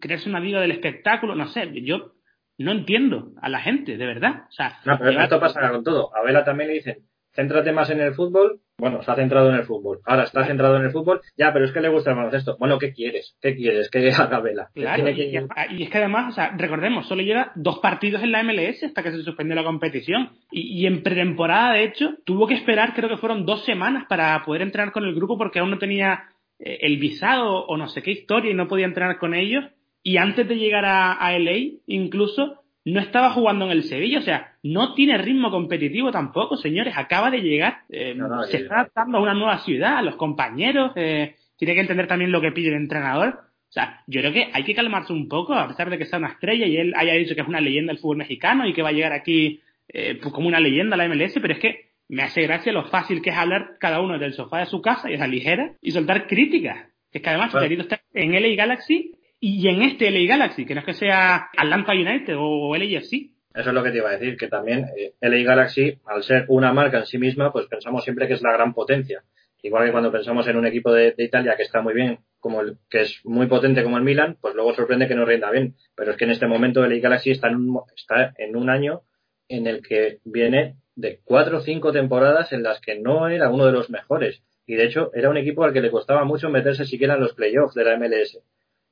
crearse 0.00 0.28
una 0.28 0.40
vida 0.40 0.60
del 0.60 0.72
espectáculo, 0.72 1.34
no 1.34 1.46
sé, 1.48 1.70
yo 1.82 2.12
no 2.58 2.72
entiendo 2.72 3.32
a 3.40 3.48
la 3.48 3.60
gente, 3.60 3.96
de 3.96 4.06
verdad. 4.06 4.44
O 4.48 4.52
sea, 4.52 4.78
no, 4.84 4.98
pero 4.98 5.20
esto 5.20 5.40
pasa 5.40 5.70
con 5.70 5.84
todo. 5.84 6.14
A 6.14 6.22
Vela 6.22 6.44
también 6.44 6.68
le 6.68 6.74
dicen, 6.74 6.98
céntrate 7.34 7.72
más 7.72 7.90
en 7.90 8.00
el 8.00 8.14
fútbol. 8.14 8.60
Bueno, 8.78 9.00
está 9.00 9.14
centrado 9.14 9.50
en 9.50 9.56
el 9.56 9.64
fútbol. 9.64 10.00
Ahora 10.04 10.24
está 10.24 10.44
centrado 10.46 10.76
en 10.76 10.84
el 10.84 10.90
fútbol. 10.90 11.20
Ya, 11.36 11.52
pero 11.52 11.64
es 11.64 11.72
que 11.72 11.80
le 11.80 11.88
gusta 11.88 12.10
el 12.10 12.16
baloncesto. 12.16 12.56
Bueno, 12.58 12.78
¿qué 12.78 12.92
quieres? 12.92 13.36
¿Qué 13.40 13.54
quieres? 13.54 13.88
Que 13.90 14.08
haga 14.16 14.40
Vela. 14.40 14.70
Claro, 14.74 15.08
y, 15.10 15.82
es 15.82 15.90
que 15.90 15.98
además, 15.98 16.32
o 16.32 16.34
sea, 16.34 16.54
recordemos, 16.56 17.06
solo 17.06 17.22
lleva 17.22 17.52
dos 17.54 17.78
partidos 17.78 18.22
en 18.22 18.32
la 18.32 18.42
MLS 18.42 18.82
hasta 18.82 19.02
que 19.02 19.12
se 19.12 19.22
suspendió 19.22 19.54
la 19.54 19.64
competición. 19.64 20.30
Y, 20.50 20.80
y 20.80 20.86
en 20.86 21.02
pretemporada, 21.02 21.74
de 21.74 21.84
hecho, 21.84 22.16
tuvo 22.24 22.46
que 22.46 22.54
esperar, 22.54 22.94
creo 22.94 23.08
que 23.08 23.18
fueron 23.18 23.46
dos 23.46 23.64
semanas 23.64 24.06
para 24.08 24.42
poder 24.44 24.62
entrenar 24.62 24.92
con 24.92 25.04
el 25.04 25.14
grupo 25.14 25.38
porque 25.38 25.60
aún 25.60 25.70
no 25.70 25.78
tenía 25.78 26.24
eh, 26.58 26.78
el 26.82 26.98
visado 26.98 27.64
o 27.66 27.76
no 27.76 27.88
sé 27.88 28.02
qué 28.02 28.12
historia 28.12 28.50
y 28.50 28.54
no 28.54 28.68
podía 28.68 28.86
entrenar 28.86 29.18
con 29.18 29.34
ellos. 29.34 29.64
Y 30.02 30.18
antes 30.18 30.46
de 30.46 30.56
llegar 30.56 30.84
a, 30.84 31.12
a 31.12 31.38
LA, 31.38 31.78
incluso, 31.86 32.63
no 32.84 33.00
estaba 33.00 33.30
jugando 33.30 33.64
en 33.64 33.70
el 33.72 33.84
Sevilla, 33.84 34.18
o 34.18 34.22
sea, 34.22 34.56
no 34.62 34.94
tiene 34.94 35.16
ritmo 35.16 35.50
competitivo 35.50 36.10
tampoco, 36.10 36.56
señores, 36.56 36.94
acaba 36.96 37.30
de 37.30 37.40
llegar, 37.40 37.78
eh, 37.88 38.14
se 38.50 38.58
está 38.58 38.80
adaptando 38.80 39.18
a 39.18 39.22
una 39.22 39.34
nueva 39.34 39.58
ciudad, 39.58 39.98
a 39.98 40.02
los 40.02 40.16
compañeros, 40.16 40.92
eh, 40.96 41.34
tiene 41.56 41.74
que 41.74 41.80
entender 41.80 42.06
también 42.06 42.30
lo 42.30 42.40
que 42.40 42.52
pide 42.52 42.68
el 42.68 42.74
entrenador. 42.74 43.40
O 43.68 43.72
sea, 43.74 44.02
yo 44.06 44.20
creo 44.20 44.32
que 44.32 44.50
hay 44.52 44.64
que 44.64 44.74
calmarse 44.74 45.12
un 45.12 45.28
poco, 45.28 45.54
a 45.54 45.66
pesar 45.66 45.88
de 45.90 45.98
que 45.98 46.04
sea 46.04 46.18
una 46.18 46.28
estrella 46.28 46.66
y 46.66 46.76
él 46.76 46.92
haya 46.96 47.14
dicho 47.14 47.34
que 47.34 47.40
es 47.40 47.48
una 47.48 47.60
leyenda 47.60 47.92
del 47.92 48.00
fútbol 48.00 48.18
mexicano 48.18 48.66
y 48.66 48.74
que 48.74 48.82
va 48.82 48.90
a 48.90 48.92
llegar 48.92 49.12
aquí 49.12 49.60
eh, 49.88 50.18
pues 50.20 50.32
como 50.32 50.46
una 50.48 50.60
leyenda 50.60 50.94
a 50.94 50.98
la 50.98 51.08
MLS, 51.08 51.34
pero 51.40 51.54
es 51.54 51.58
que 51.58 51.90
me 52.08 52.22
hace 52.22 52.42
gracia 52.42 52.72
lo 52.72 52.84
fácil 52.84 53.22
que 53.22 53.30
es 53.30 53.36
hablar 53.36 53.76
cada 53.80 54.00
uno 54.00 54.18
del 54.18 54.34
sofá 54.34 54.58
de 54.58 54.66
su 54.66 54.82
casa 54.82 55.10
y 55.10 55.14
esa 55.14 55.26
ligera 55.26 55.72
y 55.80 55.90
soltar 55.90 56.26
críticas. 56.26 56.88
Es 57.10 57.22
que 57.22 57.30
además 57.30 57.52
bueno. 57.52 57.66
está 57.80 58.00
en 58.12 58.32
LA 58.32 58.54
Galaxy 58.56 59.12
y 59.46 59.68
en 59.68 59.82
este 59.82 60.10
LA 60.10 60.26
Galaxy, 60.26 60.64
que 60.64 60.74
no 60.74 60.80
es 60.80 60.86
que 60.86 60.94
sea 60.94 61.50
Atlanta 61.54 61.92
United 61.92 62.34
o 62.38 62.74
LAFC. 62.74 63.28
Eso 63.54 63.68
es 63.68 63.74
lo 63.74 63.82
que 63.82 63.90
te 63.90 63.98
iba 63.98 64.08
a 64.08 64.16
decir, 64.16 64.38
que 64.38 64.48
también 64.48 64.86
eh, 64.96 65.12
LA 65.20 65.44
Galaxy, 65.44 65.98
al 66.06 66.22
ser 66.22 66.46
una 66.48 66.72
marca 66.72 67.00
en 67.00 67.04
sí 67.04 67.18
misma, 67.18 67.52
pues 67.52 67.66
pensamos 67.66 68.04
siempre 68.04 68.26
que 68.26 68.32
es 68.32 68.42
la 68.42 68.54
gran 68.54 68.72
potencia. 68.72 69.22
Igual 69.62 69.84
que 69.84 69.92
cuando 69.92 70.10
pensamos 70.10 70.48
en 70.48 70.56
un 70.56 70.66
equipo 70.66 70.90
de, 70.94 71.12
de 71.12 71.24
Italia 71.24 71.56
que 71.58 71.62
está 71.64 71.82
muy 71.82 71.92
bien, 71.92 72.20
como 72.40 72.62
el, 72.62 72.78
que 72.88 73.02
es 73.02 73.20
muy 73.24 73.46
potente 73.46 73.84
como 73.84 73.98
el 73.98 74.02
Milan, 74.02 74.38
pues 74.40 74.54
luego 74.54 74.72
sorprende 74.72 75.08
que 75.08 75.14
no 75.14 75.26
rinda 75.26 75.50
bien. 75.50 75.74
Pero 75.94 76.12
es 76.12 76.16
que 76.16 76.24
en 76.24 76.30
este 76.30 76.46
momento 76.46 76.86
LA 76.86 76.96
Galaxy 77.00 77.32
está 77.32 77.48
en 77.48 77.56
un, 77.56 77.82
está 77.94 78.32
en 78.38 78.56
un 78.56 78.70
año 78.70 79.02
en 79.48 79.66
el 79.66 79.82
que 79.82 80.20
viene 80.24 80.76
de 80.96 81.20
cuatro 81.22 81.58
o 81.58 81.60
cinco 81.60 81.92
temporadas 81.92 82.50
en 82.54 82.62
las 82.62 82.80
que 82.80 82.98
no 82.98 83.28
era 83.28 83.50
uno 83.50 83.66
de 83.66 83.72
los 83.72 83.90
mejores. 83.90 84.42
Y 84.64 84.76
de 84.76 84.86
hecho 84.86 85.10
era 85.12 85.28
un 85.28 85.36
equipo 85.36 85.64
al 85.64 85.74
que 85.74 85.82
le 85.82 85.90
costaba 85.90 86.24
mucho 86.24 86.48
meterse 86.48 86.86
siquiera 86.86 87.12
en 87.12 87.20
los 87.20 87.34
playoffs 87.34 87.74
de 87.74 87.84
la 87.84 87.98
MLS. 87.98 88.38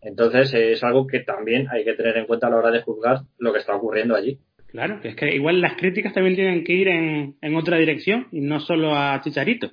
Entonces 0.02 0.52
es 0.52 0.82
algo 0.82 1.06
que 1.06 1.20
también 1.20 1.68
hay 1.70 1.84
que 1.84 1.94
tener 1.94 2.16
en 2.16 2.26
cuenta 2.26 2.48
a 2.48 2.50
la 2.50 2.56
hora 2.56 2.70
de 2.70 2.82
juzgar 2.82 3.20
lo 3.38 3.52
que 3.52 3.60
está 3.60 3.74
ocurriendo 3.74 4.14
allí. 4.14 4.38
Claro, 4.66 5.00
que 5.00 5.08
es 5.08 5.16
que 5.16 5.34
igual 5.34 5.60
las 5.60 5.74
críticas 5.74 6.12
también 6.12 6.34
tienen 6.34 6.64
que 6.64 6.72
ir 6.72 6.88
en, 6.88 7.36
en 7.40 7.56
otra 7.56 7.76
dirección 7.76 8.26
y 8.32 8.40
no 8.40 8.58
solo 8.58 8.94
a 8.94 9.20
Chicharito. 9.22 9.70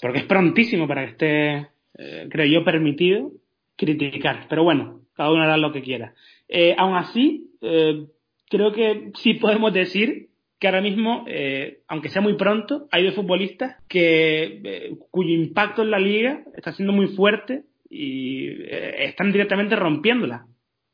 Porque 0.00 0.20
es 0.20 0.24
prontísimo 0.24 0.88
para 0.88 1.04
que 1.04 1.10
esté, 1.10 1.56
eh, 1.98 2.28
creo 2.30 2.46
yo, 2.46 2.64
permitido 2.64 3.32
criticar. 3.76 4.46
Pero 4.48 4.64
bueno, 4.64 5.02
cada 5.14 5.30
uno 5.30 5.42
hará 5.42 5.56
lo 5.56 5.72
que 5.72 5.82
quiera. 5.82 6.14
Eh, 6.48 6.74
aún 6.78 6.96
así, 6.96 7.50
eh, 7.60 8.06
creo 8.48 8.72
que 8.72 9.10
sí 9.16 9.34
podemos 9.34 9.72
decir 9.74 10.30
que 10.60 10.68
ahora 10.68 10.82
mismo, 10.82 11.24
eh, 11.26 11.80
aunque 11.88 12.10
sea 12.10 12.20
muy 12.20 12.34
pronto, 12.34 12.86
hay 12.92 13.04
dos 13.04 13.14
futbolistas 13.14 13.76
que, 13.88 14.60
eh, 14.62 14.92
cuyo 15.10 15.30
impacto 15.30 15.82
en 15.82 15.90
la 15.90 15.98
liga 15.98 16.44
está 16.54 16.72
siendo 16.72 16.92
muy 16.92 17.08
fuerte 17.08 17.64
y 17.90 18.46
eh, 18.62 19.04
están 19.04 19.32
directamente 19.32 19.76
rompiéndola. 19.76 20.46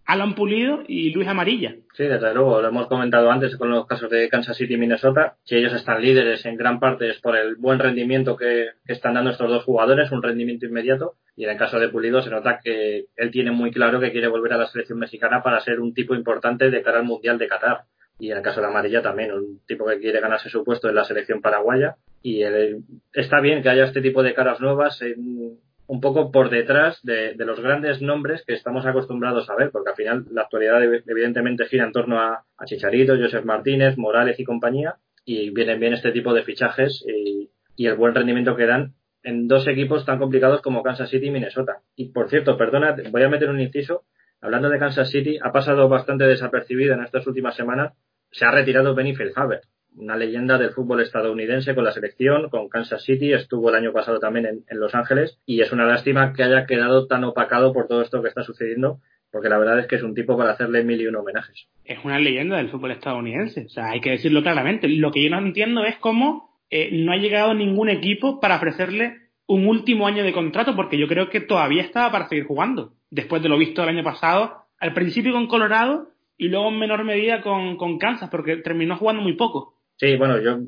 Alan 0.06 0.36
Pulido 0.36 0.84
y 0.86 1.10
Luis 1.10 1.26
Amarilla. 1.26 1.74
Sí, 1.94 2.04
desde 2.04 2.32
luego, 2.32 2.62
lo 2.62 2.68
hemos 2.68 2.86
comentado 2.86 3.30
antes 3.30 3.56
con 3.56 3.70
los 3.70 3.86
casos 3.86 4.08
de 4.08 4.28
Kansas 4.28 4.56
City 4.56 4.74
y 4.74 4.76
Minnesota, 4.76 5.36
que 5.44 5.58
ellos 5.58 5.72
están 5.72 6.00
líderes 6.00 6.46
en 6.46 6.56
gran 6.56 6.78
parte 6.78 7.10
es 7.10 7.20
por 7.20 7.36
el 7.36 7.56
buen 7.56 7.80
rendimiento 7.80 8.36
que, 8.36 8.68
que, 8.84 8.92
están 8.92 9.14
dando 9.14 9.30
estos 9.30 9.50
dos 9.50 9.64
jugadores, 9.64 10.12
un 10.12 10.22
rendimiento 10.22 10.64
inmediato, 10.64 11.16
y 11.34 11.44
en 11.44 11.50
el 11.50 11.56
caso 11.56 11.80
de 11.80 11.88
Pulido 11.88 12.22
se 12.22 12.30
nota 12.30 12.60
que 12.62 13.06
él 13.16 13.30
tiene 13.32 13.50
muy 13.50 13.72
claro 13.72 13.98
que 13.98 14.12
quiere 14.12 14.28
volver 14.28 14.52
a 14.52 14.58
la 14.58 14.66
selección 14.66 15.00
mexicana 15.00 15.42
para 15.42 15.60
ser 15.60 15.80
un 15.80 15.92
tipo 15.92 16.14
importante 16.14 16.70
de 16.70 16.82
cara 16.82 17.00
al 17.00 17.04
Mundial 17.04 17.38
de 17.38 17.48
Qatar. 17.48 17.82
Y 18.18 18.30
en 18.30 18.38
el 18.38 18.42
caso 18.42 18.62
de 18.62 18.68
Amarilla 18.68 19.02
también, 19.02 19.32
un 19.32 19.60
tipo 19.66 19.84
que 19.84 19.98
quiere 19.98 20.20
ganarse 20.20 20.48
su 20.48 20.64
puesto 20.64 20.88
en 20.88 20.94
la 20.94 21.04
selección 21.04 21.42
paraguaya. 21.42 21.96
Y 22.22 22.42
él, 22.42 22.78
está 23.12 23.42
bien 23.42 23.62
que 23.62 23.68
haya 23.68 23.84
este 23.84 24.00
tipo 24.00 24.22
de 24.22 24.32
caras 24.32 24.58
nuevas 24.58 25.02
en, 25.02 25.58
un 25.88 26.00
poco 26.00 26.32
por 26.32 26.50
detrás 26.50 27.00
de, 27.02 27.34
los 27.38 27.60
grandes 27.60 28.02
nombres 28.02 28.42
que 28.46 28.54
estamos 28.54 28.86
acostumbrados 28.86 29.48
a 29.48 29.54
ver, 29.54 29.70
porque 29.70 29.90
al 29.90 29.96
final 29.96 30.24
la 30.32 30.42
actualidad 30.42 30.82
evidentemente 30.82 31.66
gira 31.66 31.84
en 31.84 31.92
torno 31.92 32.20
a, 32.20 32.44
Chicharito, 32.64 33.16
Joseph 33.16 33.44
Martínez, 33.44 33.96
Morales 33.96 34.38
y 34.40 34.44
compañía, 34.44 34.96
y 35.24 35.50
vienen 35.50 35.80
bien 35.80 35.92
este 35.92 36.12
tipo 36.12 36.34
de 36.34 36.42
fichajes 36.42 37.04
y, 37.06 37.50
el 37.78 37.94
buen 37.94 38.14
rendimiento 38.14 38.56
que 38.56 38.66
dan 38.66 38.94
en 39.22 39.48
dos 39.48 39.66
equipos 39.68 40.06
tan 40.06 40.18
complicados 40.18 40.62
como 40.62 40.82
Kansas 40.82 41.10
City 41.10 41.26
y 41.26 41.30
Minnesota. 41.30 41.82
Y 41.94 42.10
por 42.10 42.30
cierto, 42.30 42.56
perdona, 42.56 42.96
voy 43.10 43.22
a 43.22 43.28
meter 43.28 43.50
un 43.50 43.60
inciso. 43.60 44.04
Hablando 44.40 44.70
de 44.70 44.78
Kansas 44.78 45.10
City, 45.10 45.38
ha 45.42 45.52
pasado 45.52 45.88
bastante 45.88 46.24
desapercibido 46.24 46.94
en 46.94 47.02
estas 47.02 47.26
últimas 47.26 47.54
semanas. 47.54 47.92
Se 48.30 48.46
ha 48.46 48.50
retirado 48.50 48.94
Benny 48.94 49.14
Feldhaber, 49.14 49.60
una 49.96 50.16
leyenda 50.16 50.58
del 50.58 50.70
fútbol 50.70 51.00
estadounidense 51.00 51.74
con 51.74 51.84
la 51.84 51.92
selección, 51.92 52.48
con 52.50 52.68
Kansas 52.68 53.02
City, 53.04 53.32
estuvo 53.32 53.70
el 53.70 53.76
año 53.76 53.92
pasado 53.92 54.18
también 54.18 54.46
en, 54.46 54.64
en, 54.68 54.80
Los 54.80 54.94
Ángeles 54.94 55.38
y 55.46 55.60
es 55.60 55.72
una 55.72 55.86
lástima 55.86 56.32
que 56.32 56.42
haya 56.42 56.66
quedado 56.66 57.06
tan 57.06 57.24
opacado 57.24 57.72
por 57.72 57.88
todo 57.88 58.02
esto 58.02 58.22
que 58.22 58.28
está 58.28 58.42
sucediendo, 58.42 59.00
porque 59.30 59.48
la 59.48 59.58
verdad 59.58 59.80
es 59.80 59.86
que 59.86 59.96
es 59.96 60.02
un 60.02 60.14
tipo 60.14 60.36
para 60.36 60.52
hacerle 60.52 60.84
mil 60.84 61.00
y 61.00 61.06
un 61.06 61.16
homenajes. 61.16 61.66
Es 61.84 61.98
una 62.04 62.18
leyenda 62.18 62.56
del 62.56 62.68
fútbol 62.68 62.92
estadounidense, 62.92 63.64
o 63.66 63.68
sea, 63.68 63.90
hay 63.90 64.00
que 64.00 64.10
decirlo 64.10 64.42
claramente. 64.42 64.88
Lo 64.88 65.10
que 65.10 65.22
yo 65.22 65.30
no 65.30 65.38
entiendo 65.38 65.84
es 65.84 65.96
cómo 65.96 66.60
eh, 66.70 66.90
no 66.92 67.12
ha 67.12 67.16
llegado 67.16 67.54
ningún 67.54 67.88
equipo 67.88 68.40
para 68.40 68.56
ofrecerle 68.56 69.18
un 69.46 69.66
último 69.66 70.06
año 70.06 70.24
de 70.24 70.32
contrato, 70.32 70.74
porque 70.74 70.98
yo 70.98 71.06
creo 71.06 71.30
que 71.30 71.40
todavía 71.40 71.82
estaba 71.82 72.10
para 72.10 72.28
seguir 72.28 72.44
jugando, 72.44 72.94
después 73.10 73.42
de 73.42 73.48
lo 73.48 73.58
visto 73.58 73.82
el 73.82 73.90
año 73.90 74.02
pasado, 74.02 74.64
al 74.78 74.92
principio 74.92 75.32
con 75.32 75.46
Colorado 75.46 76.08
y 76.36 76.48
luego 76.48 76.68
en 76.68 76.78
menor 76.78 77.04
medida 77.04 77.40
con, 77.42 77.76
con 77.76 77.98
Kansas, 77.98 78.28
porque 78.30 78.56
terminó 78.56 78.96
jugando 78.96 79.22
muy 79.22 79.34
poco. 79.34 79.75
Sí, 79.98 80.16
bueno, 80.16 80.38
yo 80.40 80.58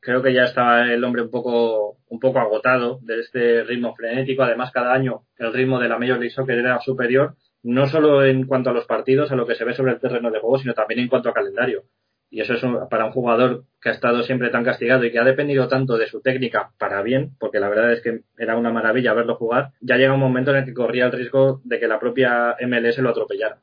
creo 0.00 0.22
que 0.22 0.32
ya 0.32 0.44
está 0.44 0.92
el 0.92 1.02
hombre 1.02 1.22
un 1.22 1.30
poco, 1.30 1.96
un 2.08 2.20
poco 2.20 2.38
agotado 2.38 3.00
de 3.02 3.18
este 3.20 3.64
ritmo 3.64 3.94
frenético. 3.96 4.44
Además, 4.44 4.70
cada 4.70 4.92
año 4.92 5.22
el 5.36 5.52
ritmo 5.52 5.80
de 5.80 5.88
la 5.88 5.98
Major 5.98 6.18
League 6.18 6.30
Soccer 6.30 6.58
era 6.58 6.78
superior, 6.80 7.34
no 7.64 7.88
solo 7.88 8.24
en 8.24 8.46
cuanto 8.46 8.70
a 8.70 8.72
los 8.72 8.86
partidos, 8.86 9.32
a 9.32 9.36
lo 9.36 9.46
que 9.46 9.56
se 9.56 9.64
ve 9.64 9.74
sobre 9.74 9.92
el 9.92 10.00
terreno 10.00 10.30
de 10.30 10.38
juego, 10.38 10.58
sino 10.58 10.74
también 10.74 11.00
en 11.00 11.08
cuanto 11.08 11.28
a 11.28 11.34
calendario. 11.34 11.82
Y 12.30 12.40
eso 12.40 12.54
es 12.54 12.62
un, 12.62 12.88
para 12.88 13.06
un 13.06 13.12
jugador 13.12 13.64
que 13.80 13.88
ha 13.88 13.92
estado 13.92 14.22
siempre 14.22 14.50
tan 14.50 14.62
castigado 14.62 15.04
y 15.04 15.10
que 15.10 15.18
ha 15.18 15.24
dependido 15.24 15.66
tanto 15.66 15.96
de 15.96 16.06
su 16.06 16.20
técnica 16.20 16.70
para 16.78 17.02
bien, 17.02 17.32
porque 17.40 17.58
la 17.58 17.70
verdad 17.70 17.92
es 17.92 18.02
que 18.02 18.20
era 18.36 18.56
una 18.56 18.70
maravilla 18.70 19.14
verlo 19.14 19.34
jugar, 19.34 19.72
ya 19.80 19.96
llega 19.96 20.12
un 20.12 20.20
momento 20.20 20.52
en 20.52 20.58
el 20.58 20.64
que 20.66 20.74
corría 20.74 21.06
el 21.06 21.12
riesgo 21.12 21.62
de 21.64 21.80
que 21.80 21.88
la 21.88 21.98
propia 21.98 22.54
MLS 22.60 22.98
lo 22.98 23.10
atropellara. 23.10 23.58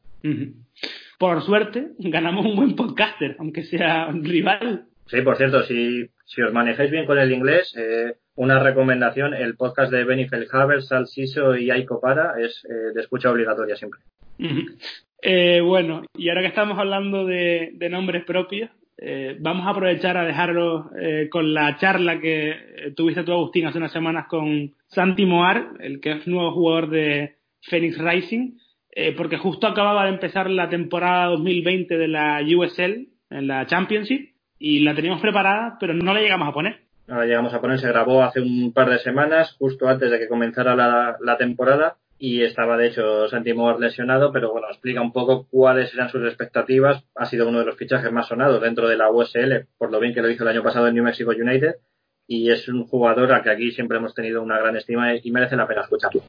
Por 1.20 1.44
suerte, 1.44 1.92
ganamos 2.00 2.46
un 2.46 2.56
buen 2.56 2.76
podcaster, 2.76 3.36
aunque 3.40 3.64
sea 3.64 4.12
rival 4.12 4.88
Sí, 5.08 5.22
por 5.22 5.38
cierto, 5.38 5.62
si, 5.64 6.10
os 6.42 6.54
manejáis 6.54 6.90
bien 6.90 7.06
con 7.06 7.20
el 7.20 7.32
inglés, 7.32 7.76
eh, 7.78 8.16
una 8.36 8.60
recomendación, 8.60 9.34
el 9.34 9.56
podcast 9.56 9.92
de 9.92 10.04
Benny 10.04 10.28
Feldhaber, 10.28 10.82
Sal 10.82 11.06
Siso 11.06 11.56
y 11.56 11.70
Aiko 11.70 12.02
Para 12.02 12.34
es 12.40 12.66
eh, 12.66 12.94
de 12.94 13.02
escucha 13.02 13.30
obligatoria 13.30 13.76
siempre. 13.76 14.02
Eh, 15.22 15.62
bueno, 15.62 16.04
y 16.16 16.30
ahora 16.30 16.42
que 16.42 16.48
estamos 16.48 16.78
hablando 16.80 17.26
de, 17.26 17.72
de 17.74 17.90
nombres 17.90 18.26
propios, 18.26 18.70
vamos 19.40 19.68
a 19.68 19.72
aprovechar 19.72 20.16
a 20.18 20.26
dejarlo 20.26 20.90
con 21.30 21.54
la 21.54 21.78
charla 21.78 22.20
que 22.22 22.94
tuviste 22.96 23.24
tú, 23.24 23.34
Agustín, 23.34 23.68
hace 23.68 23.78
unas 23.78 23.92
semanas 23.92 24.28
con 24.28 24.74
Santi 24.88 25.26
Moar, 25.26 25.72
el 25.82 26.00
que 26.00 26.14
es 26.14 26.28
nuevo 26.28 26.54
jugador 26.54 26.90
de 26.90 27.36
Phoenix 27.62 27.98
Rising, 27.98 28.58
porque 29.18 29.38
justo 29.38 29.68
acababa 29.68 30.06
de 30.06 30.12
empezar 30.12 30.50
la 30.50 30.70
temporada 30.70 31.28
2020 31.28 31.98
de 31.98 32.08
la 32.08 32.42
USL, 32.42 33.10
en 33.32 33.48
la 33.48 33.66
Championship, 33.66 34.35
y 34.60 34.80
la 34.80 34.96
teníamos 34.96 35.22
preparada, 35.22 35.78
pero 35.80 35.94
no 35.94 36.14
la 36.14 36.22
llegamos 36.22 36.50
a 36.50 36.54
poner. 36.54 36.82
No 37.08 37.18
la 37.18 37.26
llegamos 37.26 37.54
a 37.54 37.62
poner, 37.62 37.80
se 37.80 37.88
grabó 37.88 38.24
hace 38.24 38.42
un 38.42 38.74
par 38.74 38.90
de 38.90 39.00
semanas, 39.00 39.56
justo 39.60 39.88
antes 39.88 40.10
de 40.10 40.20
que 40.20 40.28
comenzara 40.28 40.76
la, 40.76 41.18
la 41.22 41.38
temporada, 41.38 41.98
y 42.18 42.44
estaba 42.44 42.78
de 42.78 42.88
hecho 42.88 43.28
Santi 43.28 43.54
Moar 43.54 43.80
lesionado, 43.80 44.32
pero 44.32 44.52
bueno, 44.52 44.68
explica 44.70 45.02
un 45.02 45.12
poco 45.12 45.48
cuáles 45.50 45.94
eran 45.94 46.10
sus 46.10 46.26
expectativas. 46.26 47.04
Ha 47.16 47.26
sido 47.26 47.48
uno 47.48 47.60
de 47.60 47.66
los 47.66 47.78
fichajes 47.78 48.12
más 48.12 48.28
sonados 48.28 48.62
dentro 48.62 48.88
de 48.88 48.98
la 48.98 49.12
USL, 49.12 49.68
por 49.78 49.92
lo 49.92 50.00
bien 50.00 50.14
que 50.14 50.22
lo 50.22 50.30
hizo 50.30 50.44
el 50.44 50.50
año 50.50 50.64
pasado 50.64 50.88
en 50.88 50.96
New 50.96 51.04
Mexico 51.04 51.32
United, 51.32 51.76
y 52.28 52.50
es 52.50 52.68
un 52.70 52.86
jugador 52.86 53.32
al 53.32 53.44
que 53.44 53.52
aquí 53.52 53.72
siempre 53.72 53.98
hemos 53.98 54.16
tenido 54.16 54.42
una 54.42 54.58
gran 54.58 54.76
estima 54.76 55.14
y 55.16 55.32
merece 55.32 55.56
la 55.56 55.68
pena 55.68 55.82
escucharlo. 55.82 56.24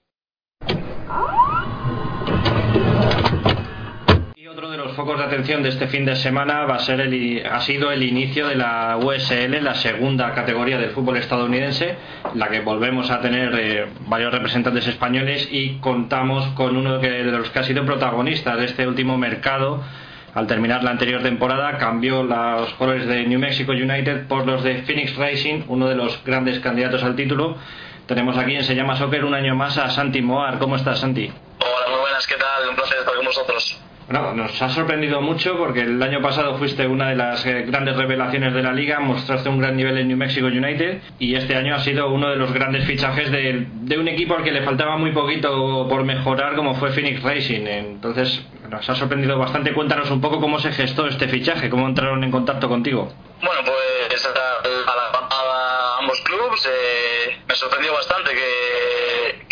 Otro 4.57 4.71
de 4.71 4.79
los 4.79 4.97
focos 4.97 5.19
de 5.19 5.25
atención 5.25 5.63
de 5.63 5.69
este 5.69 5.87
fin 5.87 6.07
de 6.07 6.17
semana 6.17 6.65
va 6.65 6.77
a 6.77 6.79
ser 6.79 7.03
el, 7.03 7.45
ha 7.45 7.61
sido 7.61 7.93
el 7.93 8.03
inicio 8.03 8.49
de 8.49 8.55
la 8.55 8.97
USL, 8.97 9.63
la 9.63 9.75
segunda 9.75 10.33
categoría 10.33 10.79
del 10.79 10.93
fútbol 10.93 11.19
estadounidense, 11.19 11.95
la 12.35 12.49
que 12.49 12.61
volvemos 12.61 13.11
a 13.11 13.21
tener 13.21 13.55
eh, 13.55 13.87
varios 14.07 14.33
representantes 14.33 14.87
españoles 14.87 15.47
y 15.51 15.77
contamos 15.81 16.47
con 16.55 16.75
uno 16.75 16.97
de 16.97 17.25
los 17.25 17.51
que 17.51 17.59
ha 17.59 17.65
sido 17.65 17.85
protagonista 17.85 18.57
de 18.57 18.65
este 18.65 18.89
último 18.89 19.19
mercado. 19.19 19.85
Al 20.33 20.47
terminar 20.47 20.83
la 20.83 20.93
anterior 20.93 21.23
temporada 21.23 21.77
cambió 21.77 22.23
los 22.23 22.73
colores 22.77 23.07
de 23.07 23.27
New 23.27 23.39
Mexico 23.39 23.73
United 23.73 24.27
por 24.27 24.47
los 24.47 24.65
de 24.65 24.85
Phoenix 24.85 25.17
Racing, 25.17 25.65
uno 25.69 25.87
de 25.87 25.97
los 25.97 26.25
grandes 26.25 26.61
candidatos 26.61 27.03
al 27.05 27.15
título. 27.15 27.59
Tenemos 28.07 28.39
aquí 28.39 28.57
en 28.57 28.65
Se 28.65 28.75
llama 28.75 28.97
Soccer 28.97 29.23
un 29.27 29.35
año 29.35 29.55
más 29.55 29.77
a 29.77 29.91
Santi 29.91 30.23
Moar. 30.23 30.59
¿Cómo 30.59 30.77
estás, 30.77 31.01
Santi? 31.01 31.31
Hola, 31.59 31.91
muy 31.91 32.01
buenas, 32.01 32.27
¿qué 32.27 32.37
tal? 32.37 32.71
Un 32.71 32.75
placer 32.75 33.01
estar 33.01 33.15
con 33.17 33.27
vosotros. 33.27 33.83
Bueno, 34.09 34.35
nos 34.35 34.63
ha 34.63 34.69
sorprendido 34.69 35.21
mucho 35.21 35.59
porque 35.59 35.81
el 35.81 36.01
año 36.01 36.23
pasado 36.23 36.57
fuiste 36.59 36.87
una 36.87 37.09
de 37.09 37.17
las 37.17 37.45
eh, 37.45 37.65
grandes 37.67 37.97
revelaciones 37.97 38.55
de 38.55 38.63
la 38.63 38.73
liga, 38.73 39.01
mostraste 39.01 39.49
un 39.49 39.59
gran 39.59 39.77
nivel 39.77 39.99
en 39.99 40.07
New 40.07 40.17
Mexico 40.17 40.47
United 40.47 41.01
y 41.19 41.35
este 41.35 41.57
año 41.57 41.75
ha 41.75 41.81
sido 41.81 42.09
uno 42.11 42.31
de 42.31 42.37
los 42.37 42.53
grandes 42.53 42.87
fichajes 42.87 43.33
de, 43.33 43.99
un 43.99 44.07
equipo 44.07 44.37
al 44.37 44.45
que 44.45 44.53
le 44.53 44.63
faltaba 44.63 44.97
muy 44.97 45.11
poquito 45.11 45.89
por 45.89 46.05
mejorar 46.05 46.55
como 46.55 46.77
fue 46.77 46.91
Phoenix 46.91 47.21
Racing. 47.21 47.67
Entonces 47.67 48.47
nos 48.71 48.89
ha 48.89 48.95
sorprendido 48.95 49.39
bastante. 49.39 49.73
Cuéntanos 49.73 50.09
un 50.13 50.21
poco 50.21 50.41
cómo 50.41 50.61
se 50.61 50.71
gestó 50.71 51.09
este 51.09 51.27
fichaje, 51.27 51.69
cómo 51.69 51.89
entraron 51.89 52.23
en 52.23 52.31
contacto 52.31 52.69
contigo. 52.69 53.13
Bueno, 53.43 53.61
pues 53.65 54.25
a 54.25 55.99
ambos 55.99 56.21
clubes 56.21 56.67
eh, 56.67 57.39
me 57.49 57.55
sorprendió 57.55 57.93
bastante 57.93 58.31
que, 58.31 58.56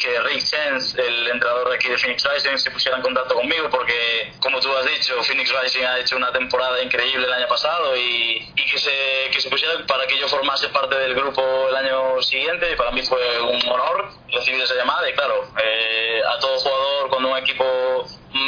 que 0.04 0.20
Rick 0.20 0.44
Chance, 0.44 1.00
el 1.00 1.28
entrenador 1.28 1.70
de 1.70 1.76
aquí 1.76 1.88
de 1.88 1.96
Phoenix 1.96 2.22
Rising, 2.30 2.58
se 2.58 2.70
pusiera 2.70 2.98
en 2.98 3.02
contacto 3.02 3.34
conmigo 3.34 3.70
porque, 3.70 4.32
como 4.38 4.60
tú 4.60 4.70
has 4.76 4.84
dicho, 4.84 5.14
Phoenix 5.22 5.50
Rising 5.50 5.82
ha 5.82 5.98
hecho 5.98 6.16
una 6.16 6.30
temporada 6.30 6.82
increíble 6.82 7.26
el 7.26 7.32
año 7.32 7.48
pasado 7.48 7.96
y, 7.96 8.52
que, 8.54 8.78
se, 8.78 9.30
que 9.32 9.40
se 9.40 9.48
pusiera 9.48 9.74
para 9.86 10.06
que 10.06 10.18
yo 10.18 10.28
formase 10.28 10.68
parte 10.68 10.96
del 10.96 11.14
grupo 11.14 11.42
el 11.70 11.76
año 11.76 12.20
siguiente. 12.20 12.76
Para 12.76 12.90
mí 12.90 13.02
fue 13.02 13.40
un 13.40 13.66
honor 13.66 14.10
recibir 14.30 14.62
esa 14.62 14.74
llamada 14.74 15.08
y, 15.08 15.14
claro, 15.14 15.48
eh, 15.58 16.20
a 16.28 16.38
todo 16.38 16.58
jugador 16.58 17.08
cuando 17.08 17.30
un 17.30 17.38
equipo 17.38 17.64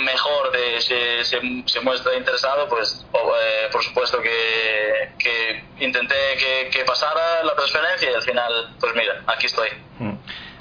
mejor 0.05 0.53
de, 0.53 0.81
se, 0.83 1.81
muestra 1.81 2.17
interesado, 2.17 2.69
pues 2.69 3.07
eh, 3.15 3.69
por 3.73 3.83
supuesto 3.83 4.21
que, 4.21 5.13
que 5.19 5.65
intenté 5.81 6.15
que, 6.39 6.71
que, 6.71 6.85
pasara 6.85 7.43
la 7.45 7.55
transferencia 7.55 8.11
y 8.11 8.15
al 8.15 8.23
final, 8.23 8.77
pues 8.79 8.95
mira, 8.95 9.23
aquí 9.27 9.47
estoy. 9.47 9.69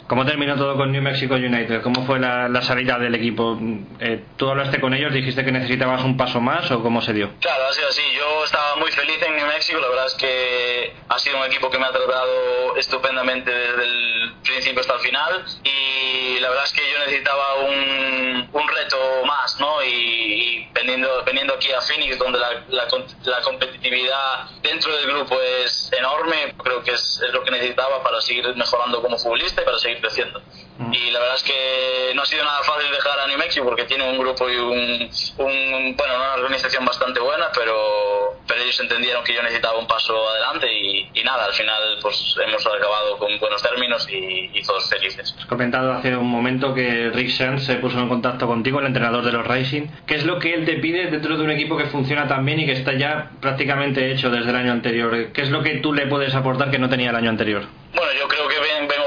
¿Cómo 0.07 0.23
terminó 0.23 0.55
todo 0.55 0.75
con 0.75 0.91
New 0.91 1.01
Mexico 1.01 1.33
United? 1.33 1.81
¿Cómo 1.81 2.05
fue 2.05 2.19
la, 2.19 2.47
la 2.47 2.61
salida 2.61 2.99
del 2.99 3.15
equipo? 3.15 3.57
Eh, 3.99 4.23
¿Tú 4.37 4.47
hablaste 4.47 4.79
con 4.79 4.93
ellos, 4.93 5.11
dijiste 5.11 5.43
que 5.43 5.51
necesitabas 5.51 6.03
un 6.03 6.15
paso 6.15 6.39
más 6.39 6.69
o 6.69 6.83
cómo 6.83 7.01
se 7.01 7.13
dio? 7.13 7.31
Claro, 7.39 7.63
ha 7.67 7.73
sido 7.73 7.87
así. 7.87 8.03
Yo 8.15 8.43
estaba 8.43 8.75
muy 8.75 8.91
feliz 8.91 9.19
en 9.25 9.35
New 9.35 9.47
Mexico. 9.47 9.79
La 9.79 9.89
verdad 9.89 10.05
es 10.05 10.13
que 10.13 10.93
ha 11.09 11.17
sido 11.17 11.37
un 11.37 11.45
equipo 11.45 11.71
que 11.71 11.79
me 11.79 11.85
ha 11.85 11.91
tratado 11.91 12.75
estupendamente 12.77 13.49
desde 13.49 13.83
el 13.83 14.33
principio 14.43 14.81
hasta 14.81 14.93
el 14.93 14.99
final. 14.99 15.45
Y 15.63 16.39
la 16.39 16.49
verdad 16.49 16.65
es 16.65 16.73
que 16.73 16.81
yo 16.91 16.99
necesitaba 16.99 17.55
un, 17.55 18.49
un 18.53 18.67
reto 18.67 19.25
más, 19.25 19.59
¿no? 19.59 19.83
Y, 19.83 19.87
y 19.87 20.69
veniendo, 20.73 21.23
veniendo 21.25 21.55
aquí 21.55 21.71
a 21.71 21.81
Phoenix, 21.81 22.19
donde 22.19 22.37
la, 22.37 22.51
la, 22.69 22.85
la, 23.23 23.41
competitividad 23.41 24.49
dentro 24.61 24.95
del 24.95 25.07
grupo 25.07 25.35
es 25.41 25.91
enorme, 25.97 26.53
creo 26.63 26.83
que 26.83 26.91
es, 26.91 27.21
es 27.25 27.33
lo 27.33 27.43
que 27.43 27.51
necesitaba 27.51 28.03
para 28.03 28.21
seguir 28.21 28.55
mejorando 28.55 29.01
como 29.01 29.17
futbolista 29.17 29.61
y 29.61 29.65
para 29.65 29.77
seguir 29.79 29.94
creciendo. 29.99 30.41
Mm. 30.77 30.93
Y 30.93 31.11
la 31.11 31.19
verdad 31.19 31.35
es 31.35 31.43
que 31.43 32.11
no 32.15 32.21
ha 32.21 32.25
sido 32.25 32.43
nada 32.43 32.61
fácil 32.63 32.91
dejar 32.91 33.19
a 33.19 33.27
New 33.27 33.37
Mexico 33.37 33.65
porque 33.65 33.85
tiene 33.85 34.09
un 34.09 34.17
grupo 34.17 34.49
y 34.49 34.57
un, 34.57 35.09
un 35.37 35.95
bueno, 35.95 36.15
una 36.15 36.33
organización 36.33 36.83
bastante 36.83 37.19
buena, 37.19 37.47
pero, 37.53 38.39
pero 38.47 38.61
ellos 38.61 38.79
entendieron 38.79 39.23
que 39.23 39.33
yo 39.33 39.41
necesitaba 39.41 39.77
un 39.77 39.87
paso 39.87 40.29
adelante 40.29 40.67
y, 40.71 41.09
y 41.13 41.23
nada, 41.23 41.45
al 41.45 41.53
final 41.53 41.97
pues 42.01 42.35
hemos 42.45 42.65
acabado 42.65 43.17
con 43.17 43.39
buenos 43.39 43.61
términos 43.61 44.07
y, 44.09 44.49
y 44.53 44.61
todos 44.63 44.89
felices. 44.89 45.33
Has 45.37 45.45
comentado 45.45 45.93
hace 45.93 46.15
un 46.15 46.27
momento 46.27 46.73
que 46.73 47.09
Rick 47.13 47.29
Sands 47.29 47.65
se 47.65 47.75
puso 47.75 47.97
en 47.99 48.09
contacto 48.09 48.47
contigo, 48.47 48.79
el 48.79 48.87
entrenador 48.87 49.23
de 49.23 49.31
los 49.31 49.47
Racing. 49.47 49.87
¿Qué 50.05 50.15
es 50.15 50.25
lo 50.25 50.39
que 50.39 50.53
él 50.53 50.65
te 50.65 50.73
pide 50.75 51.07
dentro 51.07 51.37
de 51.37 51.43
un 51.43 51.51
equipo 51.51 51.77
que 51.77 51.85
funciona 51.85 52.27
tan 52.27 52.45
bien 52.45 52.59
y 52.59 52.65
que 52.65 52.73
está 52.73 52.93
ya 52.93 53.31
prácticamente 53.39 54.11
hecho 54.11 54.29
desde 54.29 54.49
el 54.49 54.55
año 54.55 54.71
anterior? 54.73 55.31
¿Qué 55.31 55.41
es 55.41 55.49
lo 55.49 55.63
que 55.63 55.75
tú 55.75 55.93
le 55.93 56.07
puedes 56.07 56.35
aportar 56.35 56.69
que 56.69 56.79
no 56.79 56.89
tenía 56.89 57.11
el 57.11 57.15
año 57.15 57.29
anterior? 57.29 57.63
Bueno, 57.93 58.11
yo 58.19 58.27
creo 58.27 58.47
que 58.49 58.55
aportar, 58.55 58.65
eh, 58.65 59.04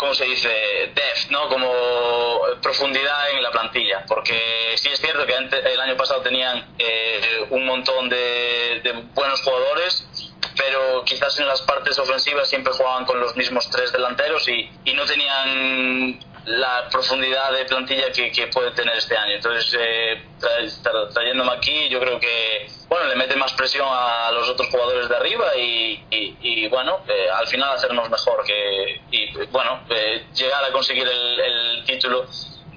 ¿cómo 0.00 0.14
se 0.14 0.24
dice? 0.24 0.48
Depth, 0.94 1.30
¿no? 1.30 1.46
Como 1.48 2.40
profundidad 2.62 3.30
en 3.30 3.42
la 3.42 3.50
plantilla. 3.50 4.04
Porque 4.08 4.74
sí 4.76 4.88
es 4.88 4.98
cierto 4.98 5.26
que 5.26 5.34
el 5.34 5.80
año 5.80 5.96
pasado 5.96 6.22
tenían 6.22 6.74
eh, 6.78 7.46
un 7.50 7.66
montón 7.66 8.08
de, 8.08 8.80
de 8.82 8.92
buenos 9.14 9.42
jugadores, 9.42 10.08
pero 10.56 11.04
quizás 11.04 11.38
en 11.38 11.46
las 11.46 11.60
partes 11.60 11.98
ofensivas 11.98 12.48
siempre 12.48 12.72
jugaban 12.72 13.04
con 13.04 13.20
los 13.20 13.36
mismos 13.36 13.68
tres 13.68 13.92
delanteros 13.92 14.48
y, 14.48 14.70
y 14.86 14.94
no 14.94 15.04
tenían 15.04 16.18
la 16.46 16.88
profundidad 16.90 17.52
de 17.52 17.64
plantilla 17.64 18.10
que, 18.12 18.30
que 18.32 18.46
puede 18.48 18.70
tener 18.72 18.96
este 18.96 19.16
año. 19.16 19.34
Entonces, 19.34 19.76
eh, 19.78 20.22
tra 20.38 21.08
trayéndome 21.12 21.52
aquí, 21.52 21.88
yo 21.88 22.00
creo 22.00 22.18
que 22.18 22.66
bueno 22.88 23.06
le 23.06 23.16
mete 23.16 23.36
más 23.36 23.52
presión 23.52 23.86
a 23.90 24.30
los 24.32 24.48
otros 24.48 24.68
jugadores 24.70 25.08
de 25.08 25.16
arriba 25.16 25.54
y, 25.56 26.04
y, 26.10 26.36
y 26.40 26.68
bueno, 26.68 27.00
eh, 27.08 27.28
al 27.30 27.46
final 27.46 27.72
hacernos 27.74 28.08
mejor 28.10 28.42
que 28.44 29.00
y 29.10 29.32
bueno, 29.46 29.80
eh, 29.90 30.26
llegar 30.34 30.64
a 30.64 30.72
conseguir 30.72 31.06
el, 31.06 31.40
el 31.40 31.84
título 31.84 32.26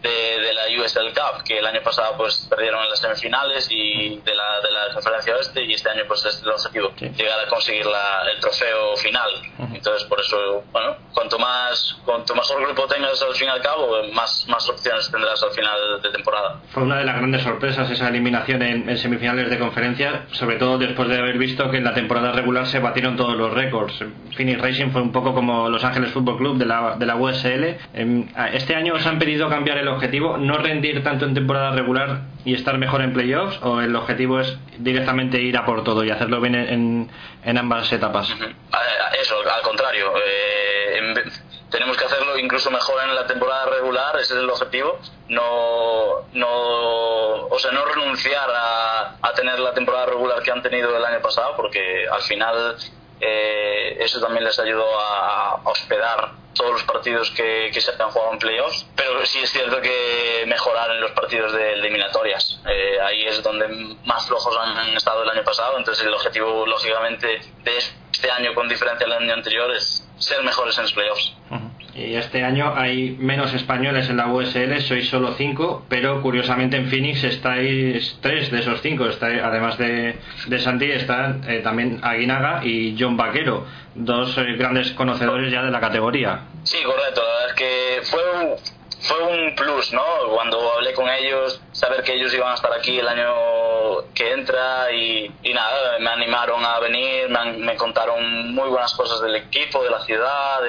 de, 0.04 0.42
de, 0.42 0.54
la 0.54 0.64
USL 0.84 1.14
Cup, 1.14 1.44
que 1.46 1.58
el 1.60 1.66
año 1.66 1.82
pasado 1.82 2.16
pues 2.18 2.46
perdieron 2.50 2.84
en 2.84 2.90
las 2.90 3.00
semifinales 3.00 3.68
y 3.72 4.18
de 4.20 4.36
la, 4.36 4.60
de 4.62 4.72
la 4.72 4.94
conferencia 4.94 5.36
oeste 5.36 5.64
y 5.64 5.74
este 5.74 5.90
año 5.90 6.04
pues 6.08 6.26
es 6.26 6.42
el 6.44 6.50
objetivo, 6.50 6.92
sí. 7.00 7.10
llegar 7.16 7.40
a 7.40 7.48
conseguir 7.48 7.86
la, 7.86 8.24
el 8.34 8.40
trofeo 8.40 8.96
final. 8.98 9.32
Uh 9.58 9.64
-huh. 9.64 9.76
Entonces 9.76 10.04
por 10.08 10.20
eso, 10.20 10.64
bueno, 10.72 10.98
cuanto 11.14 11.40
más 11.40 11.98
cuanto 12.06 12.36
mejor 12.36 12.62
grupo 12.66 12.86
tengas 12.88 13.22
al 13.22 13.34
fin 13.36 13.48
y 13.48 13.52
al 13.52 13.62
cabo, 13.62 14.04
más, 14.14 14.46
más 14.50 14.68
opciones 14.70 15.10
tendrás 15.10 15.42
al 15.42 15.52
final 15.52 16.02
de 16.02 16.10
temporada. 16.10 16.60
Fue 16.74 16.84
una 16.84 16.98
de 16.98 17.06
las 17.06 17.16
grandes 17.16 17.42
sorpresas 17.42 17.90
esa 17.90 18.10
eliminación 18.10 18.62
en, 18.62 18.90
en 18.90 18.98
semifinales 18.98 19.50
de 19.50 19.58
conferencia, 19.58 20.26
sobre 20.32 20.58
todo 20.58 20.78
después 20.78 21.08
de 21.10 21.18
haber 21.18 21.38
visto 21.38 21.70
que 21.72 21.78
en 21.78 21.86
la 21.86 21.94
temporada 21.94 22.32
regular 22.32 22.68
se 22.68 22.80
batieron 22.80 23.16
todos 23.16 23.36
los 23.36 23.52
récords. 23.54 23.94
Phoenix 24.36 24.62
Racing 24.62 24.92
fue 24.92 25.02
un 25.02 25.12
poco 25.12 25.34
como 25.34 25.70
Los 25.70 25.84
Ángeles 25.84 26.12
Fútbol 26.12 26.38
Club 26.38 26.58
de 26.58 26.66
la, 26.66 26.96
de 26.98 27.06
la 27.06 27.16
USL. 27.16 27.78
Este 28.54 28.76
año 28.76 28.96
os 28.96 29.06
han 29.06 29.20
pedido 29.20 29.50
cambiar 29.50 29.78
el 29.78 29.88
objetivo, 29.94 30.38
no 30.38 30.58
rendir 30.58 31.04
tanto 31.04 31.26
en 31.26 31.34
temporada 31.34 31.72
regular 31.72 32.22
y 32.46 32.54
estar 32.54 32.78
mejor 32.78 33.02
en 33.02 33.14
playoffs, 33.14 33.60
o 33.64 33.82
el 33.82 33.96
objetivo 33.96 34.40
es 34.40 34.58
directamente 34.78 35.42
ir 35.42 35.58
a 35.58 35.66
por 35.66 35.84
todo 35.84 36.04
y 36.04 36.12
hacerlo 36.12 36.42
bien 36.42 36.56
en, 36.56 37.10
en 37.44 37.58
ambas 37.58 37.92
etapas? 37.92 38.30
Eso, 39.22 39.36
al 39.50 39.62
contrario. 39.62 40.14
Eh, 40.18 40.98
en, 40.98 41.32
tenemos 41.70 41.98
que 41.98 42.06
hacerlo 42.06 42.38
incluso 42.38 42.70
mejor 42.70 43.02
en 43.04 43.16
la 43.16 43.26
temporada 43.26 43.66
regular, 43.66 44.16
ese 44.20 44.34
es 44.34 44.40
el 44.40 44.50
objetivo. 44.50 45.00
No, 45.30 46.28
no, 46.34 47.48
o 47.48 47.60
sea, 47.60 47.72
no 47.72 47.86
renunciar 47.86 48.50
a, 48.50 49.16
a 49.22 49.34
tener 49.34 49.58
la 49.60 49.74
temporada 49.74 50.08
regular 50.08 50.44
que 50.44 50.52
han 50.52 50.62
tenido 50.62 50.96
el 50.96 51.04
año 51.04 51.22
pasado, 51.22 51.56
porque 51.56 52.06
al 52.12 52.22
final 52.22 52.76
eh, 53.26 53.98
eso 54.00 54.20
también 54.20 54.44
les 54.44 54.58
ayudó 54.60 54.86
a, 55.00 55.62
hospedar 55.66 56.32
todos 56.54 56.74
los 56.74 56.84
partidos 56.84 57.32
que, 57.32 57.72
se 57.74 57.92
han 57.92 58.12
jugado 58.12 58.34
en 58.34 58.40
playoffs, 58.40 58.86
pero 58.96 59.26
sí 59.26 59.40
es 59.40 59.50
cierto 59.50 59.82
que 59.82 60.44
mejorar 60.46 60.92
en 60.92 61.02
los 61.02 61.12
partidos 61.12 61.54
de, 61.54 61.74
eliminatorias. 61.74 62.60
Eh, 62.68 63.00
ahí 63.02 63.26
es 63.26 63.42
donde 63.42 63.68
más 64.04 64.28
flojos 64.28 64.56
han, 64.58 64.96
estado 64.96 65.24
el 65.24 65.30
año 65.30 65.44
pasado, 65.44 65.78
entonces 65.78 66.06
el 66.06 66.14
objetivo, 66.14 66.66
lógicamente, 66.68 67.42
de 67.64 67.78
este 67.78 68.30
año 68.30 68.54
con 68.54 68.68
diferencia 68.68 69.06
al 69.08 69.14
año 69.14 69.34
anterior 69.34 69.72
es 69.72 70.08
ser 70.18 70.44
mejores 70.44 70.78
en 70.78 70.84
los 70.84 70.94
playoffs. 70.94 71.34
Y 71.73 71.73
este 71.96 72.44
año 72.44 72.74
hay 72.76 73.12
menos 73.20 73.54
españoles 73.54 74.10
en 74.10 74.18
la 74.18 74.28
USL, 74.28 74.82
sois 74.82 75.08
solo 75.10 75.34
cinco, 75.34 75.86
pero 75.90 76.22
curiosamente 76.22 76.78
en 76.78 76.88
Phoenix 76.88 77.24
estáis 77.24 78.18
tres 78.22 78.50
de 78.52 78.60
esos 78.60 78.82
cinco. 78.82 79.06
Está, 79.06 79.28
además 79.28 79.78
de, 79.78 80.18
de 80.48 80.60
Santi, 80.60 80.92
están 80.92 81.44
eh, 81.48 81.60
también 81.60 82.00
Aguinaga 82.02 82.66
y 82.66 82.96
John 83.00 83.16
Vaquero, 83.16 83.66
dos 83.94 84.38
eh, 84.38 84.56
grandes 84.58 84.92
conocedores 84.92 85.52
ya 85.52 85.62
de 85.62 85.72
la 85.72 85.80
categoría. 85.80 86.42
Sí, 86.64 86.78
correcto. 86.84 87.22
La 87.22 87.48
es 87.48 87.54
que 87.54 88.00
fue 88.04 88.22
fue 89.04 89.22
un 89.22 89.54
plus, 89.56 89.92
¿no? 89.94 90.02
Cuando 90.34 90.58
hablé 90.76 90.94
con 90.94 91.10
ellos, 91.10 91.62
saber 91.84 92.04
que 92.04 92.14
ellos 92.14 92.34
iban 92.34 92.52
a 92.52 92.56
estar 92.56 92.72
aquí 92.72 92.98
el 92.98 93.08
año 93.08 93.34
que 94.16 94.32
entra 94.32 94.90
y, 94.92 95.30
nada, 95.54 96.00
me 96.00 96.10
animaron 96.10 96.64
a 96.64 96.80
venir, 96.80 97.28
me, 97.30 97.76
contaron 97.76 98.54
muy 98.54 98.70
buenas 98.70 98.94
cosas 98.94 99.22
del 99.22 99.36
equipo, 99.36 99.84
de 99.84 99.90
la 99.90 100.00
ciudad 100.06 100.62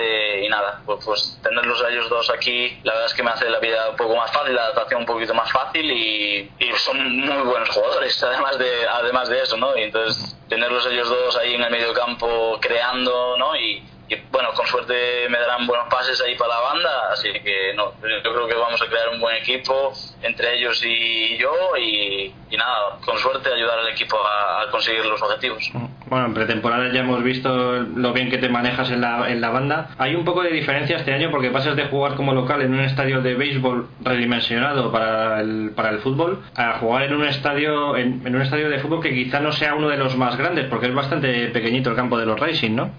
y 0.43 0.49
nada, 0.49 0.83
pues, 0.85 1.05
pues, 1.05 1.39
tenerlos 1.43 1.81
a 1.83 1.91
ellos 1.91 2.09
dos 2.09 2.31
aquí, 2.31 2.81
la 2.83 2.93
verdad 2.93 3.07
es 3.07 3.15
que 3.15 3.23
me 3.23 3.31
hace 3.31 3.49
la 3.49 3.61
vida 3.61 3.91
un 3.91 3.97
poco 3.97 4.17
más 4.17 4.33
fácil, 4.33 4.57
la 4.57 4.63
adaptación 4.63 5.03
un 5.03 5.07
poquito 5.07 5.35
más 5.35 5.51
fácil 5.53 5.89
y, 5.89 6.51
son 6.77 7.19
muy 7.19 7.43
buenos 7.45 7.69
jugadores, 7.71 8.23
además 8.25 8.59
de, 8.59 8.89
además 8.89 9.29
de 9.29 9.41
eso, 9.41 9.57
¿no? 9.57 9.77
Y 9.79 9.85
entonces 9.85 10.37
tenerlos 10.49 10.85
ellos 10.87 11.09
dos 11.09 11.37
ahí 11.37 11.55
en 11.55 11.63
el 11.63 11.71
medio 11.71 11.93
campo 11.95 12.59
creando, 12.61 13.37
¿no? 13.39 13.55
Y 13.57 13.83
bueno, 14.31 14.53
con 14.55 14.67
suerte 14.67 15.29
me 15.29 15.39
darán 15.39 15.67
buenos 15.67 15.89
pases 15.89 16.21
ahí 16.21 16.35
para 16.37 16.55
la 16.55 16.61
banda, 16.61 17.09
así 17.13 17.33
que 17.33 17.73
no, 17.75 17.93
yo 18.03 18.35
creo 18.35 18.47
que 18.49 18.55
vamos 18.55 18.83
a 18.83 18.87
crear 18.87 19.09
un 19.09 19.21
buen 19.21 19.37
equipo 19.37 19.93
entre 20.25 20.57
ellos 20.57 20.83
y 20.85 21.37
yo 21.37 21.53
y, 21.77 22.33
nada, 22.57 22.99
con 23.05 23.19
suerte 23.19 23.53
ayudar 23.53 23.79
al 23.79 23.89
equipo 23.89 24.17
a, 24.17 24.71
conseguir 24.71 25.05
los 25.05 25.21
objetivos. 25.21 25.71
Bueno, 26.07 26.27
en 26.27 26.35
pretemporada 26.35 26.93
ya 26.93 27.01
hemos 27.01 27.23
visto 27.23 27.51
lo 27.51 28.13
bien 28.13 28.31
que 28.31 28.39
te 28.39 28.49
manejas 28.49 28.91
en 28.91 29.01
la, 29.01 29.31
en 29.31 29.41
la 29.41 29.51
banda. 29.51 29.91
Hay 29.99 30.15
un 30.15 30.25
poco 30.25 30.43
de 30.43 30.51
diferencia 30.51 30.97
este 30.97 31.13
año 31.13 31.31
porque 31.31 31.51
pasas 31.51 31.77
de 31.77 31.85
jugar 31.85 32.15
como 32.15 32.33
local 32.33 32.63
en 32.63 32.73
un 32.73 32.81
estadio 32.81 33.21
de 33.21 33.35
béisbol 33.35 33.89
redimensionado 34.01 34.91
para 34.91 35.41
el, 35.41 35.73
para 35.75 35.91
el 35.91 35.99
fútbol 36.01 36.43
a 36.57 36.79
jugar 36.79 37.05
en 37.05 37.15
un 37.15 37.25
estadio 37.27 37.97
en, 37.97 38.27
en 38.27 38.35
un 38.35 38.43
estadio 38.43 38.69
de 38.69 38.79
fútbol 38.79 39.03
que 39.03 39.15
quizá 39.15 39.41
no 39.41 39.53
sea 39.53 39.75
uno 39.75 39.89
de 39.89 39.97
los 39.97 40.17
más 40.17 40.37
grandes 40.37 40.67
porque 40.69 40.87
es 40.87 40.95
bastante 40.95 41.49
pequeñito 41.49 41.91
el 41.91 41.97
campo 41.97 42.19
de 42.19 42.27
los 42.27 42.39
Racing, 42.39 42.75
¿no? 42.75 42.91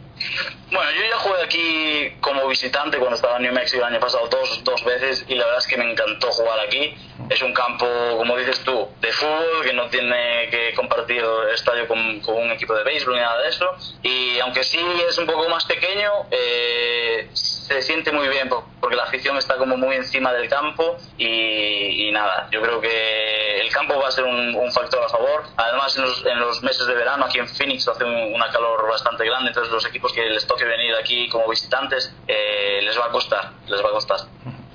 Bueno, 0.71 0.91
yo 0.91 1.01
ya 1.09 1.17
jugué 1.17 1.43
aquí 1.43 2.17
como 2.21 2.47
visitante 2.47 2.97
cuando 2.97 3.15
estaba 3.15 3.37
en 3.37 3.43
New 3.43 3.53
Mexico 3.53 3.85
el 3.85 3.93
año 3.93 3.99
pasado 3.99 4.27
dos, 4.27 4.63
dos 4.63 4.83
veces 4.83 5.25
y 5.27 5.35
la 5.35 5.45
verdad 5.45 5.59
es 5.59 5.67
que 5.67 5.77
me 5.77 5.91
encantó 5.91 6.31
jugar 6.31 6.59
aquí. 6.59 6.93
Es 7.29 7.41
un 7.41 7.53
campo, 7.53 7.85
como 8.17 8.37
dices 8.37 8.59
tú, 8.63 8.87
de 9.01 9.11
fútbol 9.11 9.63
que 9.63 9.73
no 9.73 9.87
tiene 9.89 10.49
que 10.49 10.73
compartir 10.75 11.23
estadio 11.53 11.87
con, 11.87 11.99
un 11.99 12.51
equipo 12.51 12.75
de 12.75 12.83
béisbol 12.83 13.15
ni 13.15 13.21
nada 13.21 13.41
de 13.41 13.49
eso. 13.49 13.65
Y 14.03 14.39
aunque 14.39 14.63
sí 14.63 14.79
es 15.07 15.17
un 15.17 15.25
poco 15.25 15.49
más 15.49 15.65
pequeño, 15.65 16.11
eh, 16.31 17.29
se 17.33 17.81
siente 17.81 18.11
muy 18.11 18.27
bien 18.27 18.47
porque 18.79 18.95
la 18.95 19.03
afición 19.03 19.37
está 19.37 19.57
como 19.57 19.75
muy 19.75 19.95
encima 19.95 20.31
del 20.31 20.47
campo 20.47 20.97
y, 21.17 22.11
nada, 22.11 22.47
yo 22.51 22.61
creo 22.61 22.79
que 22.79 23.59
el 23.59 23.71
campo 23.71 23.99
va 23.99 24.07
a 24.07 24.11
ser 24.11 24.23
un, 24.23 24.71
factor 24.71 25.03
a 25.03 25.09
favor. 25.09 25.43
Además, 25.57 25.97
en 25.97 26.39
los, 26.39 26.61
meses 26.61 26.85
de 26.85 26.93
verano 26.93 27.25
aquí 27.25 27.39
en 27.39 27.47
Phoenix 27.47 27.87
hace 27.87 28.03
una 28.03 28.51
calor 28.51 28.87
bastante 28.87 29.25
grande, 29.25 29.49
entonces 29.49 29.73
los 29.73 29.85
equipos 29.85 30.13
que 30.13 30.25
les 30.25 30.45
toque 30.45 30.65
venir 30.65 30.93
aquí 30.95 31.27
como 31.29 31.49
visitantes 31.49 32.13
eh, 32.27 32.81
les 32.83 32.99
va 32.99 33.05
a 33.05 33.09
costar, 33.09 33.51
les 33.67 33.83
va 33.83 33.89
a 33.89 33.91
costar. 33.91 34.19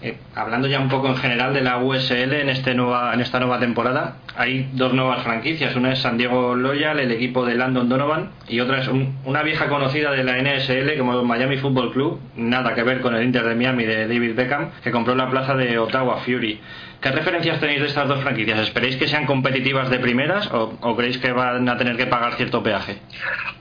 Eh, 0.02 0.16
hablando 0.34 0.66
ya 0.66 0.80
un 0.80 0.88
poco 0.88 1.08
en 1.08 1.16
general 1.16 1.52
de 1.52 1.60
la 1.60 1.78
USL 1.78 2.32
en, 2.32 2.48
este 2.48 2.74
nueva, 2.74 3.12
en 3.12 3.20
esta 3.20 3.38
nueva 3.38 3.58
temporada, 3.60 4.16
hay 4.36 4.70
dos 4.72 4.94
nuevas 4.94 5.22
franquicias. 5.22 5.76
Una 5.76 5.92
es 5.92 5.98
San 5.98 6.16
Diego 6.16 6.54
Loyal, 6.54 6.98
el 7.00 7.10
equipo 7.10 7.44
de 7.44 7.54
Landon 7.54 7.88
Donovan, 7.88 8.30
y 8.48 8.60
otra 8.60 8.80
es 8.80 8.88
una 9.24 9.42
vieja 9.42 9.68
conocida 9.68 10.12
de 10.12 10.24
la 10.24 10.38
NSL 10.38 10.96
como 10.96 11.22
Miami 11.24 11.58
Football 11.58 11.92
Club, 11.92 12.20
nada 12.36 12.74
que 12.74 12.82
ver 12.82 13.00
con 13.00 13.14
el 13.14 13.24
Inter 13.24 13.44
de 13.44 13.54
Miami 13.54 13.84
de 13.84 14.08
David 14.08 14.34
Beckham, 14.34 14.70
que 14.82 14.90
compró 14.90 15.14
la 15.14 15.28
plaza 15.28 15.54
de 15.54 15.78
Ottawa 15.78 16.18
Fury. 16.18 16.60
¿Qué 17.00 17.10
referencias 17.10 17.58
tenéis 17.60 17.80
de 17.80 17.86
estas 17.86 18.08
dos 18.08 18.20
franquicias? 18.20 18.58
¿Esperéis 18.58 18.96
que 18.96 19.08
sean 19.08 19.24
competitivas 19.24 19.88
de 19.88 19.98
primeras 19.98 20.50
o, 20.52 20.96
creéis 20.96 21.16
que 21.16 21.32
van 21.32 21.66
a 21.66 21.78
tener 21.78 21.96
que 21.96 22.06
pagar 22.06 22.34
cierto 22.34 22.62
peaje? 22.62 22.98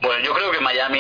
Bueno, 0.02 0.22
yo 0.26 0.34
creo 0.34 0.52
que 0.52 0.60
Miami 0.60 1.00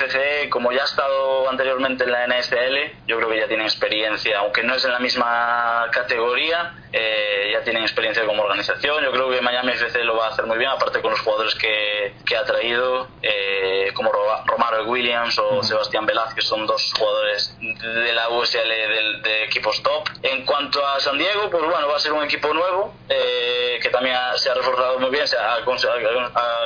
FC, 0.00 0.48
como 0.48 0.72
ya 0.72 0.82
ha 0.82 0.84
estado 0.84 1.48
anteriormente 1.48 2.04
en 2.04 2.12
la 2.12 2.26
NSL, 2.26 3.06
yo 3.06 3.16
creo 3.18 3.28
que 3.28 3.40
ya 3.40 3.48
tienen 3.48 3.66
experiencia, 3.66 4.38
aunque 4.38 4.62
no 4.62 4.74
es 4.74 4.84
en 4.84 4.92
la 4.92 4.98
misma 4.98 5.88
categoría, 5.92 6.74
eh, 6.92 7.50
ya 7.52 7.62
tienen 7.62 7.82
experiencia 7.82 8.24
como 8.24 8.42
organización. 8.42 9.04
Yo 9.04 9.12
creo 9.12 9.30
que 9.30 9.40
Miami 9.40 9.72
FC 9.72 10.02
lo 10.04 10.16
va 10.16 10.26
a 10.26 10.30
hacer 10.30 10.46
muy 10.46 10.58
bien, 10.58 10.70
aparte 10.70 11.00
con 11.00 11.10
los 11.10 11.20
jugadores 11.20 11.54
que, 11.54 12.14
que 12.24 12.36
ha 12.36 12.44
traído, 12.44 13.08
eh, 13.22 13.90
como 13.94 14.10
Romaro 14.46 14.84
Williams 14.84 15.38
o 15.38 15.62
Sebastián 15.62 16.06
Velázquez, 16.06 16.34
que 16.34 16.42
son 16.42 16.66
dos 16.66 16.92
jugadores 16.96 17.56
de 17.60 18.12
la 18.12 18.28
USL 18.30 18.68
de, 18.68 19.20
de 19.22 19.44
equipos 19.44 19.82
top. 19.82 20.08
En 20.22 20.44
cuanto 20.46 20.84
a 20.86 20.98
San 21.00 21.18
Diego, 21.18 21.50
pues 21.50 21.62
bueno, 21.64 21.88
va 21.88 21.96
a 21.96 22.00
ser 22.00 22.12
un 22.12 22.24
equipo 22.24 22.52
nuevo 22.54 22.94
eh, 23.08 23.78
que 23.82 23.90
también 23.90 24.16
se 24.36 24.50
ha 24.50 24.54
reforzado 24.54 24.98
muy 24.98 25.10
bien, 25.10 25.26
se 25.26 25.36
ha, 25.36 25.56
ha, 25.56 25.64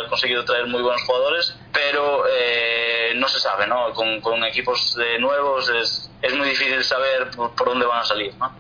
conseguido 0.09 0.45
traer 0.45 0.67
muy 0.67 0.83
buenos 0.83 1.03
jugadores, 1.05 1.57
pero 1.73 2.25
eh, 2.29 3.04
no 3.17 3.29
se 3.29 3.41
sabe, 3.41 3.67
¿no? 3.67 3.93
Con, 3.93 4.21
con 4.21 4.43
equipos 4.45 4.95
de 4.97 5.19
nuevos 5.19 5.69
es, 5.71 6.11
es, 6.23 6.37
muy 6.37 6.49
difícil 6.49 6.83
saber 6.83 7.31
por, 7.37 7.67
dónde 7.67 7.87
van 7.87 8.01
a 8.01 8.05
salir, 8.05 8.33
¿no? 8.39 8.51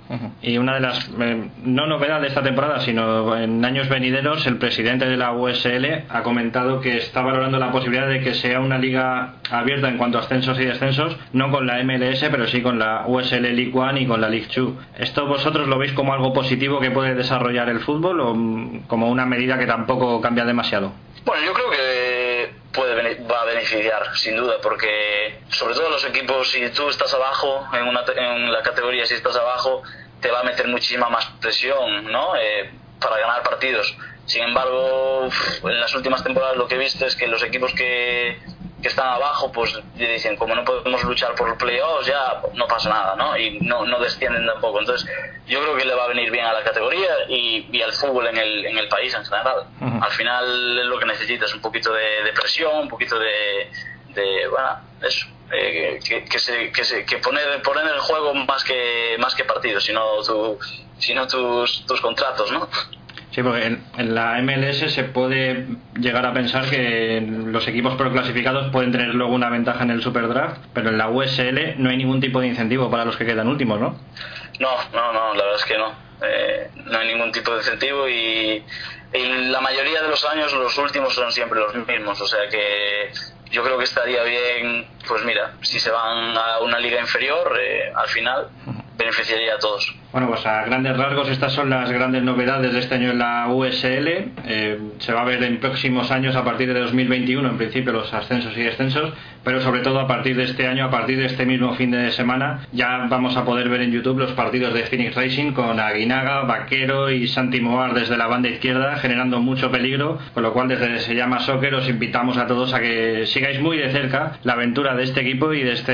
Y 0.42 0.58
una 0.58 0.74
de 0.74 0.80
las, 0.80 1.08
eh, 1.20 1.50
no 1.62 1.86
novedades 1.86 2.22
de 2.22 2.28
esta 2.28 2.42
temporada, 2.42 2.80
sino 2.80 3.36
en 3.36 3.64
años 3.64 3.88
venideros, 3.88 4.46
el 4.46 4.58
presidente 4.58 5.06
de 5.06 5.16
la 5.16 5.32
USL 5.32 6.04
ha 6.08 6.22
comentado 6.22 6.80
que 6.80 6.96
está 6.98 7.22
valorando 7.22 7.58
la 7.58 7.72
posibilidad 7.72 8.08
de 8.08 8.20
que 8.20 8.34
sea 8.34 8.60
una 8.60 8.78
liga 8.78 9.34
abierta 9.50 9.88
en 9.88 9.98
cuanto 9.98 10.18
a 10.18 10.22
ascensos 10.22 10.58
y 10.58 10.64
descensos, 10.64 11.16
no 11.32 11.50
con 11.50 11.66
la 11.66 11.82
MLS, 11.82 12.24
pero 12.30 12.46
sí 12.46 12.62
con 12.62 12.78
la 12.78 13.04
USL 13.06 13.42
League 13.42 13.72
One 13.74 14.02
y 14.02 14.06
con 14.06 14.20
la 14.20 14.28
League 14.28 14.48
Two. 14.52 14.76
¿Esto 14.98 15.26
vosotros 15.26 15.68
lo 15.68 15.78
veis 15.78 15.92
como 15.92 16.12
algo 16.12 16.32
positivo 16.32 16.80
que 16.80 16.90
puede 16.90 17.14
desarrollar 17.14 17.68
el 17.68 17.80
fútbol 17.80 18.20
o 18.20 18.34
mm, 18.34 18.86
como 18.86 19.08
una 19.08 19.26
medida 19.26 19.58
que 19.58 19.66
tampoco 19.66 20.20
cambia 20.20 20.44
demasiado? 20.44 20.92
Bueno, 21.24 21.42
yo 21.44 21.52
creo 21.54 21.70
que 21.70 22.33
puede 22.74 23.14
va 23.24 23.42
a 23.42 23.44
beneficiar, 23.44 24.16
sin 24.16 24.36
duda, 24.36 24.56
porque 24.60 25.40
sobre 25.50 25.74
todo 25.74 25.90
los 25.90 26.04
equipos, 26.04 26.50
si 26.50 26.68
tú 26.70 26.88
estás 26.88 27.14
abajo 27.14 27.66
en, 27.72 27.84
una, 27.84 28.04
en 28.16 28.52
la 28.52 28.62
categoría, 28.62 29.06
si 29.06 29.14
estás 29.14 29.36
abajo, 29.36 29.82
te 30.20 30.30
va 30.30 30.40
a 30.40 30.44
meter 30.44 30.68
muchísima 30.68 31.08
más 31.08 31.24
presión, 31.40 32.10
¿no? 32.10 32.36
Eh, 32.36 32.70
para 33.00 33.18
ganar 33.18 33.42
partidos. 33.42 33.96
Sin 34.26 34.42
embargo, 34.42 35.28
en 35.64 35.80
las 35.80 35.94
últimas 35.94 36.24
temporadas 36.24 36.56
lo 36.56 36.66
que 36.66 36.76
he 36.76 36.78
visto 36.78 37.06
es 37.06 37.14
que 37.14 37.26
los 37.26 37.42
equipos 37.42 37.72
que, 37.74 38.38
que 38.84 38.88
están 38.88 39.06
abajo, 39.06 39.50
pues 39.50 39.74
dicen, 39.94 40.36
como 40.36 40.54
no 40.54 40.62
podemos 40.62 41.02
luchar 41.04 41.34
por 41.36 41.56
playoffs, 41.56 42.06
ya 42.06 42.42
no 42.52 42.66
pasa 42.66 42.90
nada, 42.90 43.16
¿no? 43.16 43.34
Y 43.34 43.58
no, 43.60 43.86
no 43.86 43.98
descienden 43.98 44.44
tampoco. 44.44 44.78
Entonces, 44.78 45.10
yo 45.46 45.62
creo 45.62 45.74
que 45.74 45.86
le 45.86 45.94
va 45.94 46.04
a 46.04 46.08
venir 46.08 46.30
bien 46.30 46.44
a 46.44 46.52
la 46.52 46.62
categoría 46.62 47.08
y, 47.30 47.66
y 47.72 47.80
al 47.80 47.94
fútbol 47.94 48.26
en 48.26 48.36
el, 48.36 48.66
en 48.66 48.76
el 48.76 48.86
país 48.88 49.14
en 49.14 49.24
general. 49.24 49.64
Al 50.02 50.10
final 50.10 50.78
es 50.80 50.84
lo 50.84 50.98
que 50.98 51.06
necesitas, 51.06 51.54
un 51.54 51.62
poquito 51.62 51.94
de, 51.94 52.30
presión, 52.34 52.80
un 52.80 52.88
poquito 52.90 53.18
de, 53.18 53.70
de 54.08 54.48
bueno, 54.48 54.78
eso. 55.00 55.28
Eh, 55.50 55.98
que, 56.06 56.26
que, 56.26 56.38
se, 56.38 56.70
que, 56.70 56.84
se, 56.84 57.06
que 57.06 57.18
poner, 57.18 57.62
poner 57.62 57.84
en 57.84 57.94
el 57.94 58.00
juego 58.00 58.34
más 58.34 58.64
que, 58.64 59.16
más 59.18 59.34
que 59.34 59.44
partidos, 59.44 59.82
sino, 59.82 60.22
tu, 60.22 60.58
sino 60.98 61.26
tus, 61.26 61.86
tus 61.86 62.02
contratos, 62.02 62.52
¿no? 62.52 62.68
Sí, 63.34 63.42
porque 63.42 63.66
en, 63.66 64.14
la 64.14 64.40
MLS 64.42 64.94
se 64.94 65.02
puede 65.02 65.66
llegar 65.98 66.24
a 66.24 66.32
pensar 66.32 66.70
que 66.70 67.20
los 67.20 67.66
equipos 67.66 67.96
proclasificados 67.96 68.70
pueden 68.70 68.92
tener 68.92 69.08
luego 69.08 69.34
una 69.34 69.50
ventaja 69.50 69.82
en 69.82 69.90
el 69.90 70.02
Superdraft, 70.02 70.58
pero 70.72 70.90
en 70.90 70.98
la 70.98 71.08
USL 71.08 71.74
no 71.78 71.90
hay 71.90 71.96
ningún 71.96 72.20
tipo 72.20 72.40
de 72.40 72.46
incentivo 72.46 72.88
para 72.92 73.04
los 73.04 73.16
que 73.16 73.26
quedan 73.26 73.48
últimos, 73.48 73.80
¿no? 73.80 73.98
No, 74.60 74.70
no, 74.92 75.12
no, 75.12 75.34
la 75.34 75.42
verdad 75.42 75.58
es 75.58 75.64
que 75.64 75.76
no. 75.76 75.92
Eh, 76.22 76.70
no 76.76 76.96
hay 76.96 77.08
ningún 77.08 77.32
tipo 77.32 77.50
de 77.50 77.58
incentivo 77.58 78.08
y, 78.08 78.62
la 79.12 79.60
mayoría 79.60 80.02
de 80.02 80.08
los 80.08 80.24
años 80.24 80.52
los 80.52 80.76
últimos 80.78 81.12
son 81.14 81.30
siempre 81.32 81.58
los 81.58 81.74
mismos, 81.74 82.20
o 82.20 82.26
sea 82.26 82.48
que 82.48 83.10
yo 83.50 83.62
creo 83.62 83.78
que 83.78 83.84
estaría 83.84 84.22
bien, 84.24 84.86
pues 85.06 85.24
mira, 85.24 85.54
si 85.60 85.78
se 85.80 85.90
van 85.90 86.36
a 86.36 86.58
una 86.60 86.78
liga 86.78 87.00
inferior, 87.00 87.56
eh, 87.60 87.92
al 87.94 88.08
final 88.08 88.48
beneficiaría 88.96 89.54
a 89.54 89.58
todos. 89.58 89.92
Bueno, 90.14 90.28
pues 90.28 90.46
a 90.46 90.64
grandes 90.64 90.96
rasgos 90.96 91.28
estas 91.28 91.52
son 91.54 91.70
las 91.70 91.90
grandes 91.90 92.22
novedades 92.22 92.72
de 92.72 92.78
este 92.78 92.94
año 92.94 93.10
en 93.10 93.18
la 93.18 93.48
USL. 93.48 94.06
Eh, 94.46 94.78
se 94.98 95.12
va 95.12 95.22
a 95.22 95.24
ver 95.24 95.42
en 95.42 95.58
próximos 95.58 96.12
años, 96.12 96.36
a 96.36 96.44
partir 96.44 96.72
de 96.72 96.78
2021, 96.78 97.48
en 97.48 97.56
principio, 97.56 97.92
los 97.92 98.14
ascensos 98.14 98.56
y 98.56 98.62
descensos, 98.62 99.12
pero 99.42 99.60
sobre 99.60 99.80
todo 99.80 99.98
a 99.98 100.06
partir 100.06 100.36
de 100.36 100.44
este 100.44 100.68
año, 100.68 100.84
a 100.84 100.90
partir 100.90 101.18
de 101.18 101.24
este 101.24 101.44
mismo 101.46 101.74
fin 101.74 101.90
de 101.90 102.12
semana, 102.12 102.60
ya 102.70 103.08
vamos 103.10 103.36
a 103.36 103.44
poder 103.44 103.68
ver 103.68 103.80
en 103.80 103.90
YouTube 103.90 104.20
los 104.20 104.30
partidos 104.34 104.72
de 104.72 104.84
Phoenix 104.84 105.16
Racing 105.16 105.50
con 105.50 105.80
Aguinaga, 105.80 106.42
Vaquero 106.42 107.10
y 107.10 107.26
Santi 107.26 107.60
Moar 107.60 107.92
desde 107.92 108.16
la 108.16 108.28
banda 108.28 108.48
izquierda, 108.48 108.94
generando 108.98 109.40
mucho 109.40 109.72
peligro, 109.72 110.20
con 110.32 110.44
lo 110.44 110.52
cual 110.52 110.68
desde 110.68 111.00
Se 111.00 111.16
llama 111.16 111.40
Soccer 111.40 111.74
os 111.74 111.88
invitamos 111.88 112.38
a 112.38 112.46
todos 112.46 112.72
a 112.72 112.80
que 112.80 113.26
sigáis 113.26 113.60
muy 113.60 113.78
de 113.78 113.90
cerca 113.90 114.34
la 114.44 114.52
aventura 114.52 114.94
de 114.94 115.02
este 115.02 115.22
equipo 115.22 115.52
y 115.52 115.64
de 115.64 115.72
este 115.72 115.92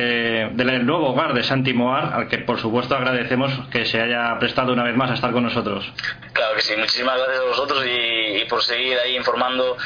del 0.53 0.85
nuevo 0.85 1.09
hogar 1.09 1.33
de 1.33 1.43
Santi 1.43 1.73
Moar, 1.73 2.13
al 2.13 2.29
que 2.29 2.37
por 2.37 2.59
supuesto 2.59 2.95
agradecemos 2.95 3.51
que 3.71 3.87
se 3.87 3.99
haya 3.99 4.10
haya 4.15 4.39
prestado 4.39 4.73
una 4.73 4.85
vez 4.85 4.97
más 4.97 5.11
a 5.11 5.15
estar 5.15 5.33
con 5.33 5.43
nosotros. 5.43 5.91
Claro 6.33 6.55
que 6.55 6.63
sí, 6.63 6.75
muchísimas 6.77 7.17
gracias 7.17 7.41
a 7.41 7.49
vosotros 7.49 7.85
y, 7.87 8.45
por 8.49 8.63
seguir 8.63 8.99
ahí 8.99 9.17
informando 9.17 9.77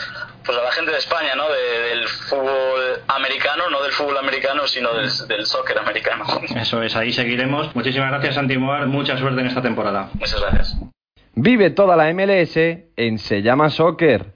pues 0.45 0.59
a 0.59 0.63
la 0.63 0.73
gente 0.73 0.91
de 0.91 0.99
España, 0.99 1.35
¿no? 1.35 1.45
del 1.51 2.07
fútbol 2.07 3.01
americano, 3.09 3.71
no 3.71 3.83
del 3.83 3.93
fútbol 3.93 4.19
americano, 4.19 4.67
sino 4.67 4.93
del, 4.95 5.09
del, 5.27 5.47
soccer 5.47 5.79
americano. 5.79 6.25
Eso 6.57 6.83
es, 6.83 6.95
ahí 6.97 7.13
seguiremos. 7.13 7.75
Muchísimas 7.75 8.11
gracias, 8.11 8.35
Santi 8.35 8.59
Moar. 8.59 8.87
Mucha 8.87 9.17
suerte 9.17 9.41
en 9.41 9.47
esta 9.47 9.63
temporada. 9.63 10.11
Muchas 10.15 10.41
gracias. 10.41 10.77
Vive 11.35 11.71
toda 11.71 11.97
la 11.97 12.13
MLS 12.13 12.57
en 12.57 13.19
Se 13.19 13.43
llama 13.43 13.71
Soccer. 13.71 14.34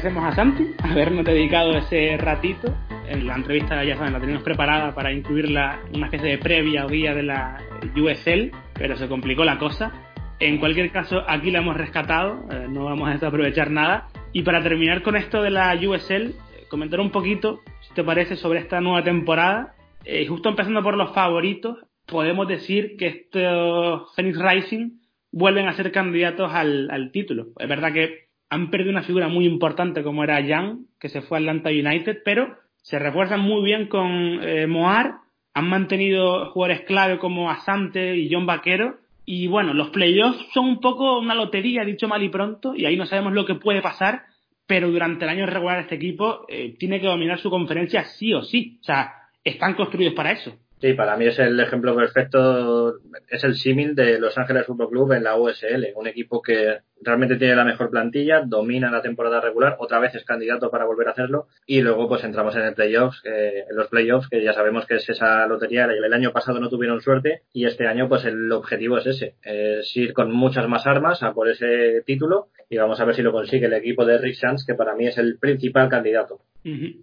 Agradecemos 0.00 0.32
a 0.32 0.34
Santi 0.34 0.74
habernos 0.82 1.26
dedicado 1.26 1.76
ese 1.76 2.16
ratito. 2.16 2.74
En 3.06 3.26
la 3.26 3.34
entrevista, 3.34 3.84
ya 3.84 3.96
saben, 3.96 4.14
la 4.14 4.20
teníamos 4.20 4.42
preparada 4.42 4.94
para 4.94 5.12
incluirla 5.12 5.80
una 5.94 6.06
especie 6.06 6.30
de 6.30 6.38
previa 6.38 6.86
o 6.86 6.88
guía 6.88 7.14
de 7.14 7.22
la 7.22 7.58
USL, 7.94 8.50
pero 8.72 8.96
se 8.96 9.08
complicó 9.08 9.44
la 9.44 9.58
cosa. 9.58 9.92
En 10.38 10.56
cualquier 10.56 10.90
caso, 10.90 11.22
aquí 11.28 11.50
la 11.50 11.58
hemos 11.58 11.76
rescatado, 11.76 12.46
eh, 12.50 12.66
no 12.70 12.84
vamos 12.84 13.10
a 13.10 13.12
desaprovechar 13.12 13.70
nada. 13.70 14.08
Y 14.32 14.42
para 14.42 14.62
terminar 14.62 15.02
con 15.02 15.16
esto 15.16 15.42
de 15.42 15.50
la 15.50 15.74
USL, 15.74 16.28
eh, 16.28 16.34
comentar 16.70 16.98
un 17.00 17.10
poquito, 17.10 17.60
si 17.82 17.92
te 17.92 18.02
parece, 18.02 18.36
sobre 18.36 18.60
esta 18.60 18.80
nueva 18.80 19.04
temporada. 19.04 19.74
Eh, 20.06 20.26
justo 20.26 20.48
empezando 20.48 20.82
por 20.82 20.96
los 20.96 21.12
favoritos, 21.12 21.76
podemos 22.06 22.48
decir 22.48 22.96
que 22.96 23.06
estos 23.06 24.14
Phoenix 24.16 24.38
Rising 24.38 24.92
vuelven 25.30 25.68
a 25.68 25.74
ser 25.74 25.92
candidatos 25.92 26.50
al, 26.54 26.90
al 26.90 27.12
título. 27.12 27.48
Es 27.58 27.68
verdad 27.68 27.92
que 27.92 28.29
han 28.50 28.70
perdido 28.70 28.90
una 28.90 29.04
figura 29.04 29.28
muy 29.28 29.46
importante 29.46 30.02
como 30.02 30.24
era 30.24 30.40
Young, 30.40 30.86
que 30.98 31.08
se 31.08 31.22
fue 31.22 31.38
a 31.38 31.40
Atlanta 31.40 31.70
United, 31.70 32.18
pero 32.24 32.56
se 32.82 32.98
refuerzan 32.98 33.40
muy 33.40 33.62
bien 33.62 33.86
con 33.86 34.40
eh, 34.42 34.66
Moar, 34.66 35.14
han 35.54 35.68
mantenido 35.68 36.50
jugadores 36.50 36.82
clave 36.82 37.18
como 37.18 37.50
Asante 37.50 38.16
y 38.16 38.28
John 38.32 38.46
Vaquero, 38.46 38.98
y 39.24 39.46
bueno, 39.46 39.72
los 39.72 39.90
playoffs 39.90 40.44
son 40.52 40.66
un 40.66 40.80
poco 40.80 41.18
una 41.18 41.36
lotería, 41.36 41.84
dicho 41.84 42.08
mal 42.08 42.22
y 42.22 42.28
pronto, 42.28 42.74
y 42.74 42.84
ahí 42.84 42.96
no 42.96 43.06
sabemos 43.06 43.32
lo 43.32 43.46
que 43.46 43.54
puede 43.54 43.80
pasar, 43.80 44.22
pero 44.66 44.90
durante 44.90 45.24
el 45.24 45.30
año 45.30 45.46
regular 45.46 45.78
este 45.78 45.94
equipo 45.94 46.44
eh, 46.48 46.74
tiene 46.78 47.00
que 47.00 47.06
dominar 47.06 47.38
su 47.38 47.50
conferencia 47.50 48.04
sí 48.04 48.34
o 48.34 48.42
sí, 48.42 48.78
o 48.80 48.84
sea, 48.84 49.12
están 49.44 49.74
construidos 49.74 50.14
para 50.14 50.32
eso. 50.32 50.56
Sí, 50.80 50.94
para 50.94 51.16
mí 51.16 51.26
es 51.26 51.38
el 51.38 51.60
ejemplo 51.60 51.94
perfecto, 51.94 52.94
es 53.28 53.44
el 53.44 53.54
símil 53.54 53.94
de 53.94 54.18
Los 54.18 54.36
Ángeles 54.38 54.66
Fútbol 54.66 54.88
Club 54.88 55.12
en 55.12 55.24
la 55.24 55.36
USL, 55.36 55.88
un 55.94 56.06
equipo 56.06 56.40
que 56.40 56.78
realmente 57.02 57.36
tiene 57.36 57.54
la 57.54 57.64
mejor 57.64 57.90
plantilla, 57.90 58.42
domina 58.44 58.90
la 58.90 59.02
temporada 59.02 59.40
regular, 59.40 59.76
otra 59.78 59.98
vez 59.98 60.14
es 60.14 60.24
candidato 60.24 60.70
para 60.70 60.84
volver 60.84 61.08
a 61.08 61.12
hacerlo 61.12 61.46
y 61.66 61.80
luego 61.80 62.08
pues 62.08 62.24
entramos 62.24 62.54
en 62.56 62.62
el 62.62 62.74
playoffs, 62.74 63.22
en 63.24 63.76
los 63.76 63.88
playoffs 63.88 64.28
que 64.28 64.42
ya 64.42 64.52
sabemos 64.52 64.86
que 64.86 64.96
es 64.96 65.08
esa 65.08 65.46
lotería, 65.46 65.84
el 65.84 66.12
año 66.12 66.32
pasado 66.32 66.60
no 66.60 66.68
tuvieron 66.68 67.00
suerte 67.00 67.42
y 67.52 67.66
este 67.66 67.86
año 67.86 68.08
pues 68.08 68.24
el 68.24 68.50
objetivo 68.52 68.98
es 68.98 69.06
ese, 69.06 69.34
es 69.42 69.96
ir 69.96 70.12
con 70.12 70.32
muchas 70.32 70.68
más 70.68 70.86
armas 70.86 71.22
a 71.22 71.32
por 71.32 71.48
ese 71.48 72.02
título 72.06 72.48
y 72.68 72.76
vamos 72.76 73.00
a 73.00 73.04
ver 73.04 73.14
si 73.14 73.22
lo 73.22 73.32
consigue 73.32 73.66
el 73.66 73.72
equipo 73.72 74.04
de 74.04 74.18
Rick 74.18 74.34
Sands 74.34 74.64
que 74.64 74.74
para 74.74 74.94
mí 74.94 75.06
es 75.06 75.18
el 75.18 75.38
principal 75.38 75.88
candidato. 75.88 76.40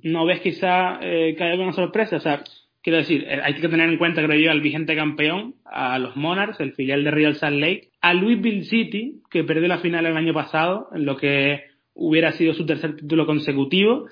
¿No 0.04 0.26
ves 0.26 0.42
quizá 0.42 1.00
eh, 1.02 1.36
que 1.36 1.44
hay 1.44 1.52
alguna 1.52 1.74
sorpresa? 1.74 2.18
O 2.18 2.20
sea, 2.20 2.44
Quiero 2.88 3.00
decir, 3.00 3.26
eh, 3.28 3.42
hay 3.44 3.54
que 3.56 3.68
tener 3.68 3.90
en 3.90 3.98
cuenta, 3.98 4.24
creo 4.24 4.40
yo, 4.40 4.50
al 4.50 4.62
vigente 4.62 4.96
campeón, 4.96 5.56
a 5.66 6.00
los 6.00 6.16
Monarchs, 6.16 6.62
el 6.62 6.72
filial 6.72 7.04
de 7.04 7.12
Real 7.12 7.36
Salt 7.36 7.60
Lake, 7.60 7.90
a 8.00 8.14
Louisville 8.14 8.64
City, 8.64 9.24
que 9.30 9.44
perdió 9.44 9.68
la 9.68 9.80
final 9.80 10.06
el 10.06 10.16
año 10.16 10.34
pasado, 10.34 10.88
en 10.96 11.06
lo 11.06 11.18
que 11.18 11.66
hubiera 11.94 12.32
sido 12.32 12.54
su 12.54 12.66
tercer 12.66 12.96
título 12.96 13.26
consecutivo. 13.26 14.08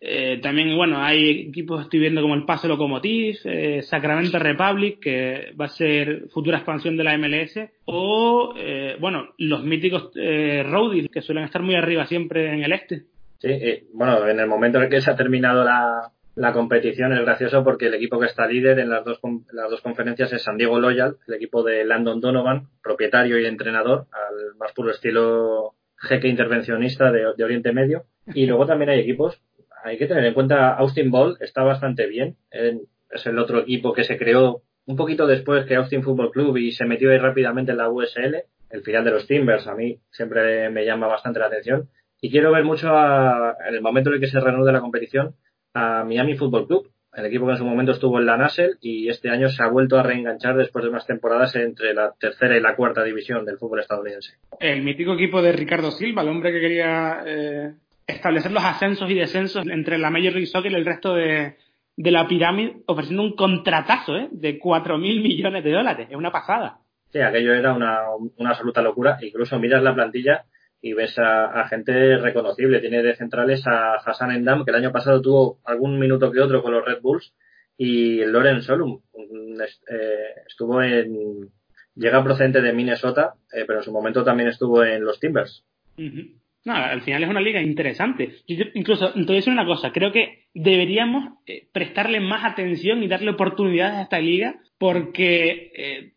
Eh, 0.00 0.40
también, 0.42 0.76
bueno, 0.76 1.00
hay 1.00 1.46
equipos, 1.50 1.82
estoy 1.82 2.00
viendo 2.00 2.20
como 2.20 2.34
el 2.34 2.44
Paso 2.44 2.66
Locomotive, 2.66 3.38
eh, 3.44 3.82
Sacramento 3.82 4.40
Republic, 4.40 4.98
que 4.98 5.52
va 5.52 5.66
a 5.66 5.68
ser 5.68 6.24
futura 6.30 6.56
expansión 6.56 6.96
de 6.96 7.04
la 7.04 7.16
MLS, 7.16 7.60
o, 7.84 8.56
bueno, 8.98 9.28
los 9.38 9.62
míticos 9.62 10.10
Roadies, 10.16 11.10
que 11.12 11.22
suelen 11.22 11.44
estar 11.44 11.62
muy 11.62 11.76
arriba 11.76 12.06
siempre 12.06 12.54
en 12.54 12.64
el 12.64 12.72
este. 12.72 13.04
Sí, 13.38 13.86
bueno, 13.94 14.26
en 14.26 14.40
el 14.40 14.48
momento 14.48 14.78
en 14.78 14.84
el 14.84 14.90
que 14.90 15.00
se 15.00 15.12
ha 15.12 15.16
terminado 15.16 15.62
la, 15.62 16.10
la 16.40 16.54
competición 16.54 17.12
es 17.12 17.20
gracioso 17.20 17.62
porque 17.62 17.88
el 17.88 17.94
equipo 17.94 18.18
que 18.18 18.24
está 18.24 18.46
líder 18.46 18.78
en 18.78 18.88
las 18.88 19.04
dos, 19.04 19.20
las 19.52 19.70
dos 19.70 19.82
conferencias 19.82 20.32
es 20.32 20.42
San 20.42 20.56
Diego 20.56 20.80
Loyal, 20.80 21.18
el 21.28 21.34
equipo 21.34 21.62
de 21.62 21.84
Landon 21.84 22.22
Donovan, 22.22 22.68
propietario 22.82 23.38
y 23.38 23.44
entrenador, 23.44 24.06
al 24.10 24.56
más 24.56 24.72
puro 24.72 24.90
estilo 24.90 25.74
jeque 25.98 26.28
intervencionista 26.28 27.12
de, 27.12 27.44
Oriente 27.44 27.74
Medio. 27.74 28.04
Y 28.32 28.46
luego 28.46 28.64
también 28.64 28.88
hay 28.88 29.00
equipos, 29.00 29.38
hay 29.84 29.98
que 29.98 30.06
tener 30.06 30.24
en 30.24 30.32
cuenta, 30.32 30.72
Austin 30.76 31.10
Ball 31.10 31.36
está 31.40 31.62
bastante 31.62 32.06
bien, 32.06 32.36
es 32.50 33.26
el 33.26 33.38
otro 33.38 33.60
equipo 33.60 33.92
que 33.92 34.04
se 34.04 34.16
creó 34.16 34.62
un 34.86 34.96
poquito 34.96 35.26
después 35.26 35.66
que 35.66 35.74
Austin 35.74 36.02
Football 36.02 36.30
Club 36.30 36.56
y 36.56 36.72
se 36.72 36.86
metió 36.86 37.10
ahí 37.10 37.18
rápidamente 37.18 37.72
en 37.72 37.78
la 37.78 37.90
USL, 37.90 38.44
el 38.70 38.82
final 38.82 39.04
de 39.04 39.10
los 39.10 39.26
Timbers, 39.26 39.66
a 39.66 39.74
mí 39.74 40.00
siempre 40.10 40.70
me 40.70 40.86
llama 40.86 41.06
bastante 41.06 41.38
la 41.38 41.48
atención. 41.48 41.90
Y 42.22 42.30
quiero 42.30 42.50
ver 42.50 42.64
mucho 42.64 42.88
en 42.88 43.74
el 43.74 43.82
momento 43.82 44.08
en 44.08 44.14
el 44.14 44.20
que 44.20 44.26
se 44.26 44.40
reanude 44.40 44.72
la 44.72 44.80
competición, 44.80 45.34
a 45.74 46.04
Miami 46.04 46.36
Football 46.36 46.66
Club, 46.66 46.90
el 47.14 47.26
equipo 47.26 47.46
que 47.46 47.52
en 47.52 47.58
su 47.58 47.64
momento 47.64 47.92
estuvo 47.92 48.18
en 48.18 48.26
la 48.26 48.36
NASL 48.36 48.78
y 48.80 49.08
este 49.08 49.30
año 49.30 49.48
se 49.48 49.62
ha 49.62 49.68
vuelto 49.68 49.98
a 49.98 50.02
reenganchar 50.02 50.56
después 50.56 50.84
de 50.84 50.90
unas 50.90 51.06
temporadas 51.06 51.56
entre 51.56 51.92
la 51.92 52.14
tercera 52.18 52.56
y 52.56 52.60
la 52.60 52.76
cuarta 52.76 53.02
división 53.02 53.44
del 53.44 53.58
fútbol 53.58 53.80
estadounidense. 53.80 54.34
El 54.60 54.82
mítico 54.82 55.14
equipo 55.14 55.42
de 55.42 55.52
Ricardo 55.52 55.90
Silva, 55.90 56.22
el 56.22 56.28
hombre 56.28 56.52
que 56.52 56.60
quería 56.60 57.22
eh, 57.26 57.72
establecer 58.06 58.52
los 58.52 58.64
ascensos 58.64 59.10
y 59.10 59.14
descensos 59.14 59.66
entre 59.66 59.98
la 59.98 60.10
Major 60.10 60.32
League 60.32 60.46
Soccer 60.46 60.70
y 60.70 60.76
el 60.76 60.84
resto 60.84 61.14
de, 61.14 61.56
la 61.96 62.28
pirámide, 62.28 62.76
ofreciendo 62.86 63.22
un 63.22 63.34
contratazo 63.34 64.16
¿eh? 64.16 64.28
de 64.30 64.60
4.000 64.60 64.98
millones 65.00 65.64
de 65.64 65.72
dólares. 65.72 66.08
Es 66.10 66.16
una 66.16 66.30
pasada. 66.30 66.78
Sí, 67.08 67.18
aquello 67.18 67.54
era 67.54 67.72
una, 67.72 68.02
una 68.36 68.50
absoluta 68.50 68.82
locura. 68.82 69.18
Incluso 69.20 69.58
miras 69.58 69.82
la 69.82 69.94
plantilla 69.94 70.44
y 70.82 70.92
ves 70.94 71.18
a, 71.18 71.66
gente 71.68 72.16
reconocible. 72.16 72.80
Tiene 72.80 73.02
de 73.02 73.16
centrales 73.16 73.66
a 73.66 73.96
Hassan 73.96 74.32
Endam, 74.32 74.64
que 74.64 74.70
el 74.70 74.76
año 74.76 74.92
pasado 74.92 75.20
tuvo 75.20 75.58
algún 75.64 75.98
minuto 75.98 76.32
que 76.32 76.40
otro 76.40 76.62
con 76.62 76.72
los 76.72 76.84
Red 76.84 77.00
Bulls, 77.02 77.34
y 77.76 78.24
Loren 78.24 78.62
Solum 78.62 79.00
eh, 79.14 80.42
estuvo 80.46 80.82
en. 80.82 81.48
Llega 81.94 82.24
procedente 82.24 82.62
de 82.62 82.72
Minnesota, 82.72 83.34
eh, 83.52 83.64
pero 83.66 83.80
en 83.80 83.84
su 83.84 83.92
momento 83.92 84.24
también 84.24 84.48
estuvo 84.48 84.84
en 84.84 85.04
los 85.04 85.18
Timbers. 85.18 85.64
No, 85.96 86.74
al 86.74 87.02
final 87.02 87.24
es 87.24 87.28
una 87.28 87.40
liga 87.40 87.60
interesante. 87.60 88.36
incluso, 88.46 89.12
entonces 89.16 89.48
una 89.48 89.66
cosa, 89.66 89.92
creo 89.92 90.12
que 90.12 90.46
deberíamos 90.54 91.38
eh, 91.46 91.68
prestarle 91.72 92.20
más 92.20 92.44
atención 92.44 93.02
y 93.02 93.08
darle 93.08 93.32
oportunidades 93.32 93.96
a 93.96 94.02
esta 94.02 94.20
liga 94.20 94.60
porque 94.78 96.14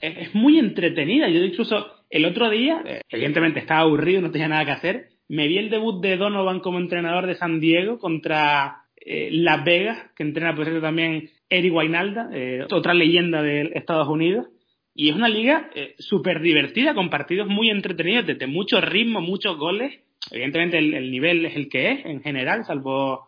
es 0.00 0.34
muy 0.34 0.58
entretenida. 0.58 1.28
Yo 1.28 1.42
incluso 1.42 2.03
el 2.14 2.26
otro 2.26 2.48
día, 2.48 2.80
eh, 2.86 3.00
evidentemente 3.08 3.58
estaba 3.58 3.80
aburrido, 3.80 4.20
no 4.20 4.30
tenía 4.30 4.46
nada 4.46 4.64
que 4.64 4.70
hacer, 4.70 5.08
me 5.26 5.48
vi 5.48 5.58
el 5.58 5.68
debut 5.68 6.00
de 6.00 6.16
Donovan 6.16 6.60
como 6.60 6.78
entrenador 6.78 7.26
de 7.26 7.34
San 7.34 7.58
Diego 7.58 7.98
contra 7.98 8.84
eh, 9.04 9.30
Las 9.32 9.64
Vegas, 9.64 9.98
que 10.14 10.22
entrena 10.22 10.54
por 10.54 10.64
cierto 10.64 10.80
también 10.80 11.30
Eric 11.48 11.74
Wainalda, 11.74 12.30
eh, 12.32 12.66
otra 12.70 12.94
leyenda 12.94 13.42
de 13.42 13.72
Estados 13.74 14.06
Unidos. 14.06 14.46
Y 14.94 15.08
es 15.08 15.16
una 15.16 15.28
liga 15.28 15.70
súper 15.98 16.40
divertida, 16.40 16.94
con 16.94 17.10
partidos 17.10 17.48
muy 17.48 17.68
entretenidos, 17.68 18.28
desde 18.28 18.46
mucho 18.46 18.80
ritmo, 18.80 19.20
muchos 19.20 19.58
goles. 19.58 19.98
Evidentemente 20.30 20.78
el, 20.78 21.10
nivel 21.10 21.44
es 21.44 21.56
el 21.56 21.68
que 21.68 21.90
es 21.90 22.06
en 22.06 22.22
general, 22.22 22.64
salvo 22.64 23.26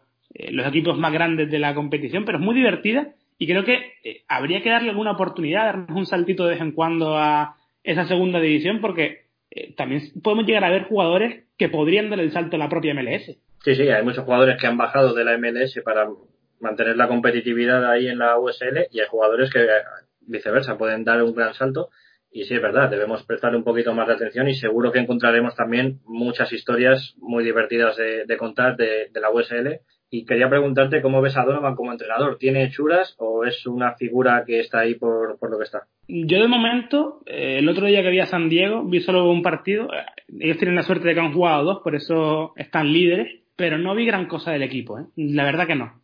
los 0.51 0.64
equipos 0.68 0.97
más 0.97 1.12
grandes 1.12 1.51
de 1.51 1.59
la 1.59 1.74
competición, 1.74 2.24
pero 2.24 2.39
es 2.39 2.45
muy 2.45 2.55
divertida 2.55 3.14
y 3.37 3.49
creo 3.49 3.64
que 3.64 3.95
habría 4.28 4.62
que 4.62 4.70
darle 4.70 4.91
alguna 4.91 5.11
oportunidad, 5.11 5.64
darnos 5.64 5.99
un 5.99 6.07
saltito 6.07 6.45
de 6.45 6.53
vez 6.53 6.61
en 6.61 6.70
cuando 6.70 7.18
a, 7.18 7.57
esa 7.87 8.07
segunda 8.07 8.41
división 8.41 8.80
porque 8.80 9.28
eh, 9.51 9.74
también 9.74 10.03
podemos 10.22 10.47
llegar 10.47 10.64
a 10.64 10.70
ver 10.70 10.84
jugadores 10.84 11.45
que 11.57 11.68
podrían 11.68 12.11
dar 12.11 12.20
el 12.20 12.32
salto 12.32 12.57
a 12.57 12.59
la 12.59 12.68
propia 12.68 12.95
MLS. 12.95 13.39
Sí, 13.64 13.74
sí, 13.74 13.89
hay 13.89 14.05
muchos 14.05 14.24
jugadores 14.24 14.61
que 14.61 14.66
han 14.66 14.76
bajado 14.76 15.14
de 15.14 15.24
la 15.24 15.39
MLS 15.39 15.80
para 15.84 16.09
mantener 16.61 16.97
la 16.97 17.09
competitividad 17.09 17.91
ahí 17.91 18.09
en 18.09 18.18
la 18.18 18.39
USL 18.39 18.89
y 18.91 19.01
hay 19.01 19.07
jugadores 19.09 19.51
que 19.51 19.66
viceversa 20.20 20.76
pueden 20.76 21.05
dar 21.05 21.22
un 21.22 21.34
gran 21.34 21.55
salto 21.55 21.91
y 22.37 22.45
sí 22.45 22.55
es 22.55 22.61
verdad, 22.61 22.91
debemos 22.91 23.22
prestar 23.22 23.57
un 23.57 23.64
poquito 23.64 23.95
más 23.95 24.09
de 24.09 24.12
atención 24.12 24.47
y 24.47 24.55
seguro 24.55 24.93
que 24.93 24.99
encontraremos 24.99 25.55
también 25.55 26.01
muchas 26.05 26.53
historias 26.53 27.14
muy 27.16 27.43
divertidas 27.43 27.97
de, 27.97 28.37
contar 28.37 28.76
de, 28.76 29.09
la 29.14 29.30
USL. 29.30 29.80
Y 30.11 30.26
quería 30.26 30.51
preguntarte 30.51 31.01
cómo 31.01 31.22
ves 31.22 31.39
a 31.39 31.45
Donovan 31.45 31.74
como 31.74 31.93
entrenador. 31.93 32.37
¿Tiene 32.37 32.64
hechuras 32.64 33.14
o 33.16 33.47
es 33.47 33.66
una 33.66 33.95
figura 33.95 34.45
que 34.47 34.61
está 34.61 34.80
ahí 34.80 34.97
por, 34.97 35.39
por 35.39 35.51
lo 35.51 35.57
que 35.57 35.64
está? 35.64 35.87
Yo 36.09 36.40
de 36.40 36.48
momento, 36.48 37.22
eh, 37.26 37.57
el 37.59 37.68
otro 37.68 37.86
día 37.86 38.02
que 38.02 38.11
vi 38.11 38.20
a 38.20 38.26
San 38.26 38.48
Diego, 38.48 38.84
vi 38.84 39.00
solo 39.00 39.30
un 39.30 39.42
partido. 39.42 39.92
Eh, 39.92 40.04
ellos 40.40 40.59
tienen 40.59 40.76
la 40.76 40.82
suerte 40.82 41.09
de 41.09 41.14
que 41.14 41.20
han 41.20 41.32
jugado 41.32 41.64
dos, 41.64 41.80
por 41.82 41.94
eso 41.94 42.52
están 42.57 42.92
líderes, 42.92 43.42
pero 43.57 43.78
no 43.78 43.94
vi 43.94 44.07
gran 44.07 44.26
cosa 44.26 44.52
del 44.52 44.62
equipo. 44.62 44.98
¿eh? 44.98 45.04
La 45.16 45.44
verdad 45.44 45.66
que 45.66 45.74
no. 45.74 46.00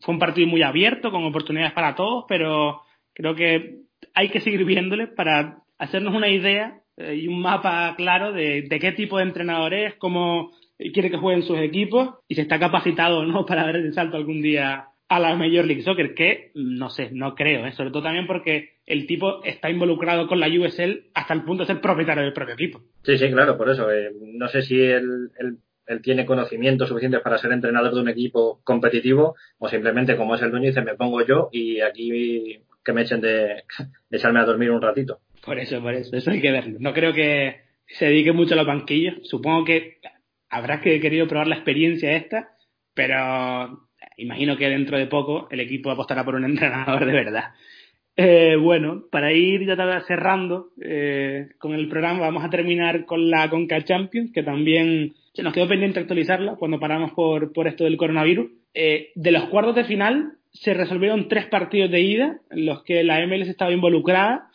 fue 0.00 0.14
un 0.14 0.18
partido 0.18 0.48
muy 0.48 0.62
abierto, 0.62 1.10
con 1.10 1.24
oportunidades 1.24 1.72
para 1.72 1.94
todos, 1.94 2.24
pero 2.28 2.82
creo 3.12 3.34
que 3.34 3.86
hay 4.14 4.28
que 4.30 4.40
seguir 4.40 4.64
viéndole 4.64 5.06
para 5.06 5.58
hacernos 5.78 6.14
una 6.14 6.28
idea 6.28 6.80
eh, 6.96 7.16
y 7.16 7.28
un 7.28 7.40
mapa 7.40 7.94
claro 7.96 8.32
de, 8.32 8.66
qué 8.80 8.92
tipo 8.92 9.18
de 9.18 9.24
entrenador 9.24 9.74
es, 9.74 9.94
cómo 9.96 10.52
quiere 10.78 11.10
que 11.10 11.18
jueguen 11.18 11.42
sus 11.42 11.58
equipos 11.58 12.14
y 12.28 12.34
si 12.34 12.40
está 12.40 12.58
capacitado 12.58 13.20
o 13.20 13.24
no 13.24 13.44
para 13.46 13.64
dar 13.64 13.76
el 13.76 13.92
salto 13.92 14.16
algún 14.16 14.42
día 14.42 14.88
a 15.08 15.20
la 15.20 15.36
Major 15.36 15.64
League 15.64 15.82
Soccer, 15.82 16.14
que 16.14 16.50
no 16.54 16.90
sé, 16.90 17.10
no 17.12 17.34
creo, 17.34 17.66
¿eh? 17.66 17.72
sobre 17.72 17.90
todo 17.90 18.02
también 18.02 18.26
porque 18.26 18.76
el 18.86 19.06
tipo 19.06 19.42
está 19.44 19.70
involucrado 19.70 20.26
con 20.26 20.40
la 20.40 20.48
USL 20.48 21.06
hasta 21.14 21.34
el 21.34 21.44
punto 21.44 21.62
de 21.62 21.68
ser 21.68 21.80
propietario 21.80 22.24
del 22.24 22.32
propio 22.32 22.54
equipo. 22.54 22.82
Sí, 23.04 23.16
sí, 23.16 23.30
claro, 23.30 23.56
por 23.56 23.70
eso. 23.70 23.90
Eh, 23.90 24.10
no 24.20 24.48
sé 24.48 24.62
si 24.62 24.80
él, 24.80 25.30
él, 25.38 26.02
tiene 26.02 26.26
conocimiento 26.26 26.84
suficiente 26.86 27.20
para 27.20 27.38
ser 27.38 27.52
entrenador 27.52 27.94
de 27.94 28.00
un 28.00 28.08
equipo 28.08 28.60
competitivo 28.64 29.36
o 29.58 29.68
simplemente 29.68 30.16
como 30.16 30.34
es 30.34 30.42
el 30.42 30.50
dueño 30.50 30.66
dice 30.66 30.82
me 30.82 30.96
pongo 30.96 31.24
yo 31.24 31.48
y 31.52 31.80
aquí 31.80 32.60
que 32.84 32.92
me 32.92 33.02
echen 33.02 33.20
de, 33.20 33.62
echarme 34.10 34.40
a 34.40 34.44
dormir 34.44 34.70
un 34.70 34.82
ratito. 34.82 35.20
Por 35.44 35.58
eso, 35.58 35.80
por 35.80 35.94
eso, 35.94 36.16
eso 36.16 36.30
hay 36.30 36.40
que 36.40 36.50
verlo. 36.50 36.78
No 36.80 36.92
creo 36.92 37.12
que 37.12 37.60
se 37.86 38.06
dedique 38.06 38.32
mucho 38.32 38.54
a 38.54 38.56
los 38.56 38.66
banquillos. 38.66 39.14
Supongo 39.22 39.64
que 39.64 39.98
habrás 40.48 40.80
que 40.80 41.00
querido 41.00 41.28
probar 41.28 41.46
la 41.46 41.54
experiencia 41.56 42.16
esta, 42.16 42.56
pero 42.94 43.85
imagino 44.16 44.56
que 44.56 44.68
dentro 44.68 44.98
de 44.98 45.06
poco 45.06 45.48
el 45.50 45.60
equipo 45.60 45.90
apostará 45.90 46.24
por 46.24 46.34
un 46.34 46.44
entrenador 46.50 47.04
de 47.04 47.12
verdad. 47.12 47.44
Eh, 48.18 48.56
bueno, 48.56 49.04
para 49.10 49.32
ir 49.32 49.66
ya 49.66 50.00
cerrando 50.06 50.68
eh, 50.80 51.48
con 51.58 51.74
el 51.74 51.88
programa, 51.88 52.20
vamos 52.20 52.44
a 52.44 52.50
terminar 52.50 53.04
con 53.04 53.30
la 53.30 53.50
Conca 53.50 53.84
Champions, 53.84 54.32
que 54.32 54.42
también 54.42 55.14
nos 55.36 55.52
quedó 55.52 55.68
pendiente 55.68 56.00
actualizarla 56.00 56.56
cuando 56.56 56.80
paramos 56.80 57.12
por, 57.12 57.52
por 57.52 57.68
esto 57.68 57.84
del 57.84 57.98
coronavirus. 57.98 58.50
Eh, 58.72 59.10
de 59.14 59.30
los 59.30 59.44
cuartos 59.50 59.74
de 59.74 59.84
final, 59.84 60.32
se 60.50 60.72
resolvieron 60.72 61.28
tres 61.28 61.46
partidos 61.46 61.90
de 61.90 62.00
ida 62.00 62.40
en 62.50 62.64
los 62.64 62.82
que 62.84 63.04
la 63.04 63.24
MLS 63.26 63.48
estaba 63.48 63.72
involucrada. 63.72 64.48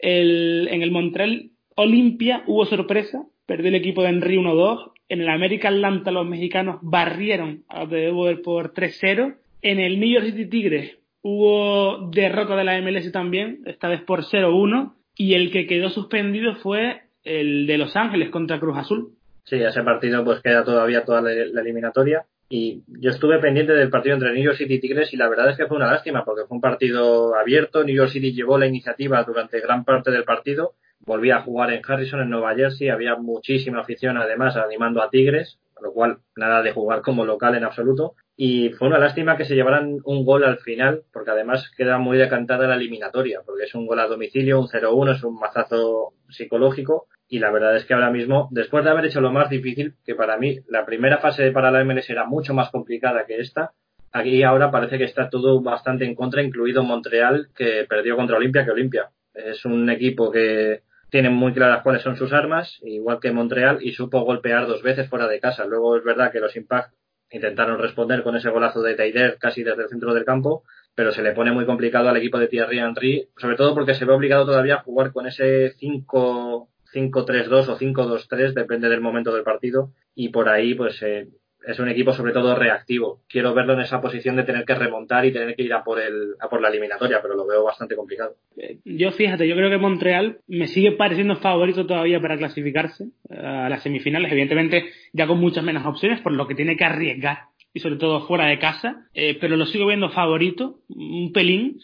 en 0.00 0.82
el 0.82 0.90
Montreal 0.90 1.50
Olimpia 1.76 2.42
hubo 2.46 2.64
sorpresa, 2.64 3.26
perdió 3.46 3.68
el 3.68 3.74
equipo 3.74 4.02
de 4.02 4.08
Henry 4.08 4.36
1-2. 4.36 4.92
En 5.08 5.20
el 5.20 5.28
América 5.28 5.68
Atlanta 5.68 6.10
los 6.10 6.26
mexicanos 6.26 6.78
barrieron 6.82 7.64
a 7.68 7.80
los 7.80 7.90
de 7.90 8.40
por 8.42 8.72
3-0. 8.72 9.36
En 9.62 9.80
el 9.80 10.00
New 10.00 10.08
York 10.08 10.26
City 10.26 10.46
Tigres 10.46 10.98
hubo 11.22 12.08
derrota 12.10 12.56
de 12.56 12.64
la 12.64 12.80
MLS 12.80 13.10
también, 13.12 13.60
esta 13.66 13.88
vez 13.88 14.02
por 14.02 14.24
0-1. 14.24 14.94
Y 15.16 15.34
el 15.34 15.50
que 15.50 15.66
quedó 15.66 15.90
suspendido 15.90 16.56
fue 16.56 17.02
el 17.22 17.66
de 17.66 17.78
Los 17.78 17.96
Ángeles 17.96 18.30
contra 18.30 18.58
Cruz 18.58 18.76
Azul. 18.78 19.12
Sí, 19.44 19.56
ese 19.56 19.82
partido 19.82 20.24
pues 20.24 20.40
queda 20.40 20.64
todavía 20.64 21.04
toda 21.04 21.20
la 21.20 21.32
eliminatoria 21.32 22.24
y 22.48 22.82
yo 22.86 23.10
estuve 23.10 23.38
pendiente 23.38 23.72
del 23.72 23.90
partido 23.90 24.14
entre 24.14 24.32
New 24.32 24.44
York 24.44 24.56
City 24.56 24.74
y 24.74 24.80
Tigres 24.80 25.12
y 25.12 25.16
la 25.16 25.28
verdad 25.28 25.50
es 25.50 25.56
que 25.56 25.66
fue 25.66 25.76
una 25.76 25.90
lástima 25.90 26.24
porque 26.24 26.44
fue 26.46 26.56
un 26.56 26.60
partido 26.60 27.34
abierto. 27.34 27.84
New 27.84 27.96
York 27.96 28.10
City 28.10 28.32
llevó 28.32 28.58
la 28.58 28.66
iniciativa 28.66 29.22
durante 29.24 29.60
gran 29.60 29.84
parte 29.84 30.10
del 30.10 30.24
partido. 30.24 30.74
Volvía 31.06 31.36
a 31.36 31.42
jugar 31.42 31.72
en 31.72 31.82
Harrison, 31.86 32.20
en 32.20 32.30
Nueva 32.30 32.54
Jersey. 32.54 32.88
Había 32.88 33.16
muchísima 33.16 33.80
afición 33.80 34.16
además 34.16 34.56
animando 34.56 35.02
a 35.02 35.10
Tigres, 35.10 35.58
lo 35.82 35.92
cual 35.92 36.18
nada 36.36 36.62
de 36.62 36.72
jugar 36.72 37.02
como 37.02 37.24
local 37.24 37.54
en 37.54 37.64
absoluto. 37.64 38.14
Y 38.36 38.70
fue 38.70 38.88
una 38.88 38.98
lástima 38.98 39.36
que 39.36 39.44
se 39.44 39.54
llevaran 39.54 39.98
un 40.04 40.24
gol 40.24 40.44
al 40.44 40.58
final, 40.58 41.02
porque 41.12 41.30
además 41.30 41.70
queda 41.76 41.98
muy 41.98 42.16
decantada 42.16 42.66
la 42.66 42.74
eliminatoria, 42.74 43.40
porque 43.44 43.64
es 43.64 43.74
un 43.74 43.86
gol 43.86 44.00
a 44.00 44.06
domicilio, 44.06 44.60
un 44.60 44.68
0-1, 44.68 45.16
es 45.16 45.22
un 45.22 45.38
mazazo 45.38 46.14
psicológico 46.28 47.06
y 47.28 47.38
la 47.38 47.50
verdad 47.50 47.76
es 47.76 47.84
que 47.84 47.94
ahora 47.94 48.10
mismo, 48.10 48.48
después 48.50 48.84
de 48.84 48.90
haber 48.90 49.06
hecho 49.06 49.20
lo 49.20 49.32
más 49.32 49.50
difícil, 49.50 49.94
que 50.04 50.14
para 50.14 50.36
mí 50.36 50.58
la 50.68 50.84
primera 50.84 51.18
fase 51.18 51.50
para 51.52 51.70
la 51.70 51.84
MLS 51.84 52.10
era 52.10 52.26
mucho 52.26 52.54
más 52.54 52.70
complicada 52.70 53.24
que 53.26 53.38
esta, 53.38 53.72
aquí 54.12 54.42
ahora 54.42 54.70
parece 54.70 54.98
que 54.98 55.04
está 55.04 55.28
todo 55.30 55.60
bastante 55.62 56.04
en 56.04 56.14
contra, 56.14 56.42
incluido 56.42 56.82
Montreal, 56.82 57.48
que 57.54 57.86
perdió 57.88 58.16
contra 58.16 58.36
Olimpia, 58.36 58.64
que 58.64 58.70
Olimpia 58.72 59.10
es 59.32 59.64
un 59.64 59.90
equipo 59.90 60.30
que 60.30 60.82
tiene 61.14 61.30
muy 61.30 61.52
claras 61.52 61.84
cuáles 61.84 62.02
son 62.02 62.16
sus 62.16 62.32
armas, 62.32 62.80
igual 62.82 63.20
que 63.20 63.30
Montreal, 63.30 63.78
y 63.80 63.92
supo 63.92 64.22
golpear 64.22 64.66
dos 64.66 64.82
veces 64.82 65.08
fuera 65.08 65.28
de 65.28 65.38
casa. 65.38 65.64
Luego 65.64 65.96
es 65.96 66.02
verdad 66.02 66.32
que 66.32 66.40
los 66.40 66.56
Impact 66.56 66.92
intentaron 67.30 67.78
responder 67.78 68.24
con 68.24 68.34
ese 68.34 68.50
golazo 68.50 68.82
de 68.82 68.96
Taider 68.96 69.38
casi 69.38 69.62
desde 69.62 69.84
el 69.84 69.88
centro 69.88 70.12
del 70.12 70.24
campo, 70.24 70.64
pero 70.92 71.12
se 71.12 71.22
le 71.22 71.30
pone 71.30 71.52
muy 71.52 71.66
complicado 71.66 72.08
al 72.08 72.16
equipo 72.16 72.40
de 72.40 72.48
Thierry 72.48 72.80
Henry, 72.80 73.28
sobre 73.36 73.54
todo 73.54 73.74
porque 73.74 73.94
se 73.94 74.04
ve 74.04 74.12
obligado 74.12 74.44
todavía 74.44 74.74
a 74.74 74.82
jugar 74.82 75.12
con 75.12 75.28
ese 75.28 75.74
5 75.78 76.68
5-3-2 76.92 77.68
o 77.68 77.78
5-2-3, 77.78 78.52
depende 78.52 78.88
del 78.88 79.00
momento 79.00 79.32
del 79.32 79.44
partido, 79.44 79.92
y 80.16 80.30
por 80.30 80.48
ahí 80.48 80.74
pues 80.74 81.00
eh, 81.02 81.28
es 81.66 81.78
un 81.78 81.88
equipo 81.88 82.12
sobre 82.12 82.32
todo 82.32 82.54
reactivo. 82.54 83.20
Quiero 83.28 83.54
verlo 83.54 83.74
en 83.74 83.80
esa 83.80 84.00
posición 84.00 84.36
de 84.36 84.44
tener 84.44 84.64
que 84.64 84.74
remontar 84.74 85.24
y 85.24 85.32
tener 85.32 85.54
que 85.56 85.62
ir 85.62 85.72
a 85.72 85.82
por, 85.82 86.00
el, 86.00 86.34
a 86.40 86.48
por 86.48 86.60
la 86.60 86.68
eliminatoria, 86.68 87.20
pero 87.22 87.34
lo 87.34 87.46
veo 87.46 87.64
bastante 87.64 87.96
complicado. 87.96 88.34
Eh, 88.56 88.78
yo 88.84 89.12
fíjate, 89.12 89.48
yo 89.48 89.56
creo 89.56 89.70
que 89.70 89.78
Montreal 89.78 90.38
me 90.46 90.68
sigue 90.68 90.92
pareciendo 90.92 91.36
favorito 91.36 91.86
todavía 91.86 92.20
para 92.20 92.36
clasificarse 92.36 93.04
eh, 93.30 93.36
a 93.36 93.68
las 93.68 93.82
semifinales, 93.82 94.30
evidentemente 94.30 94.90
ya 95.12 95.26
con 95.26 95.38
muchas 95.38 95.64
menos 95.64 95.84
opciones, 95.86 96.20
por 96.20 96.32
lo 96.32 96.46
que 96.46 96.54
tiene 96.54 96.76
que 96.76 96.84
arriesgar 96.84 97.44
y 97.72 97.80
sobre 97.80 97.96
todo 97.96 98.26
fuera 98.26 98.46
de 98.46 98.60
casa, 98.60 99.08
pero 99.12 99.56
lo 99.56 99.66
sigo 99.66 99.88
viendo 99.88 100.08
favorito, 100.08 100.78
un 100.88 101.32
pelín. 101.32 101.80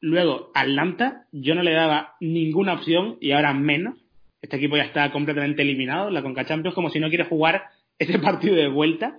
Luego, 0.00 0.52
Atlanta, 0.54 1.24
yo 1.32 1.56
no 1.56 1.64
le 1.64 1.72
daba 1.72 2.14
ninguna 2.20 2.74
opción 2.74 3.16
y 3.20 3.32
ahora 3.32 3.52
menos 3.52 3.98
este 4.40 4.56
equipo 4.56 4.76
ya 4.76 4.84
está 4.84 5.10
completamente 5.10 5.62
eliminado, 5.62 6.10
la 6.10 6.22
Conca 6.22 6.44
Champions, 6.44 6.74
como 6.74 6.90
si 6.90 7.00
no 7.00 7.08
quiere 7.08 7.24
jugar 7.24 7.64
ese 7.98 8.18
partido 8.18 8.54
de 8.54 8.68
vuelta. 8.68 9.18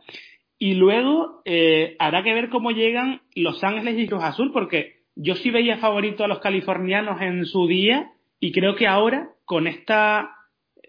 Y 0.58 0.74
luego 0.74 1.42
eh, 1.46 1.96
habrá 2.00 2.24
que 2.24 2.34
ver 2.34 2.50
cómo 2.50 2.72
llegan 2.72 3.22
Los 3.34 3.64
Ángeles 3.64 3.98
y 3.98 4.08
Cruz 4.08 4.24
Azul, 4.24 4.52
porque 4.52 5.04
yo 5.16 5.36
sí 5.36 5.52
veía 5.52 5.78
favorito 5.78 6.24
a 6.24 6.28
los 6.28 6.40
californianos 6.40 7.22
en 7.22 7.46
su 7.46 7.68
día 7.68 8.12
y 8.40 8.52
creo 8.52 8.76
que 8.76 8.88
ahora, 8.88 9.30
con 9.46 9.68
esta 9.68 10.36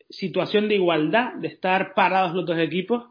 situación 0.09 0.69
de 0.69 0.77
igualdad, 0.77 1.35
de 1.35 1.49
estar 1.49 1.95
parados 1.95 2.35
los 2.35 2.47
dos 2.47 2.59
equipos, 2.59 3.05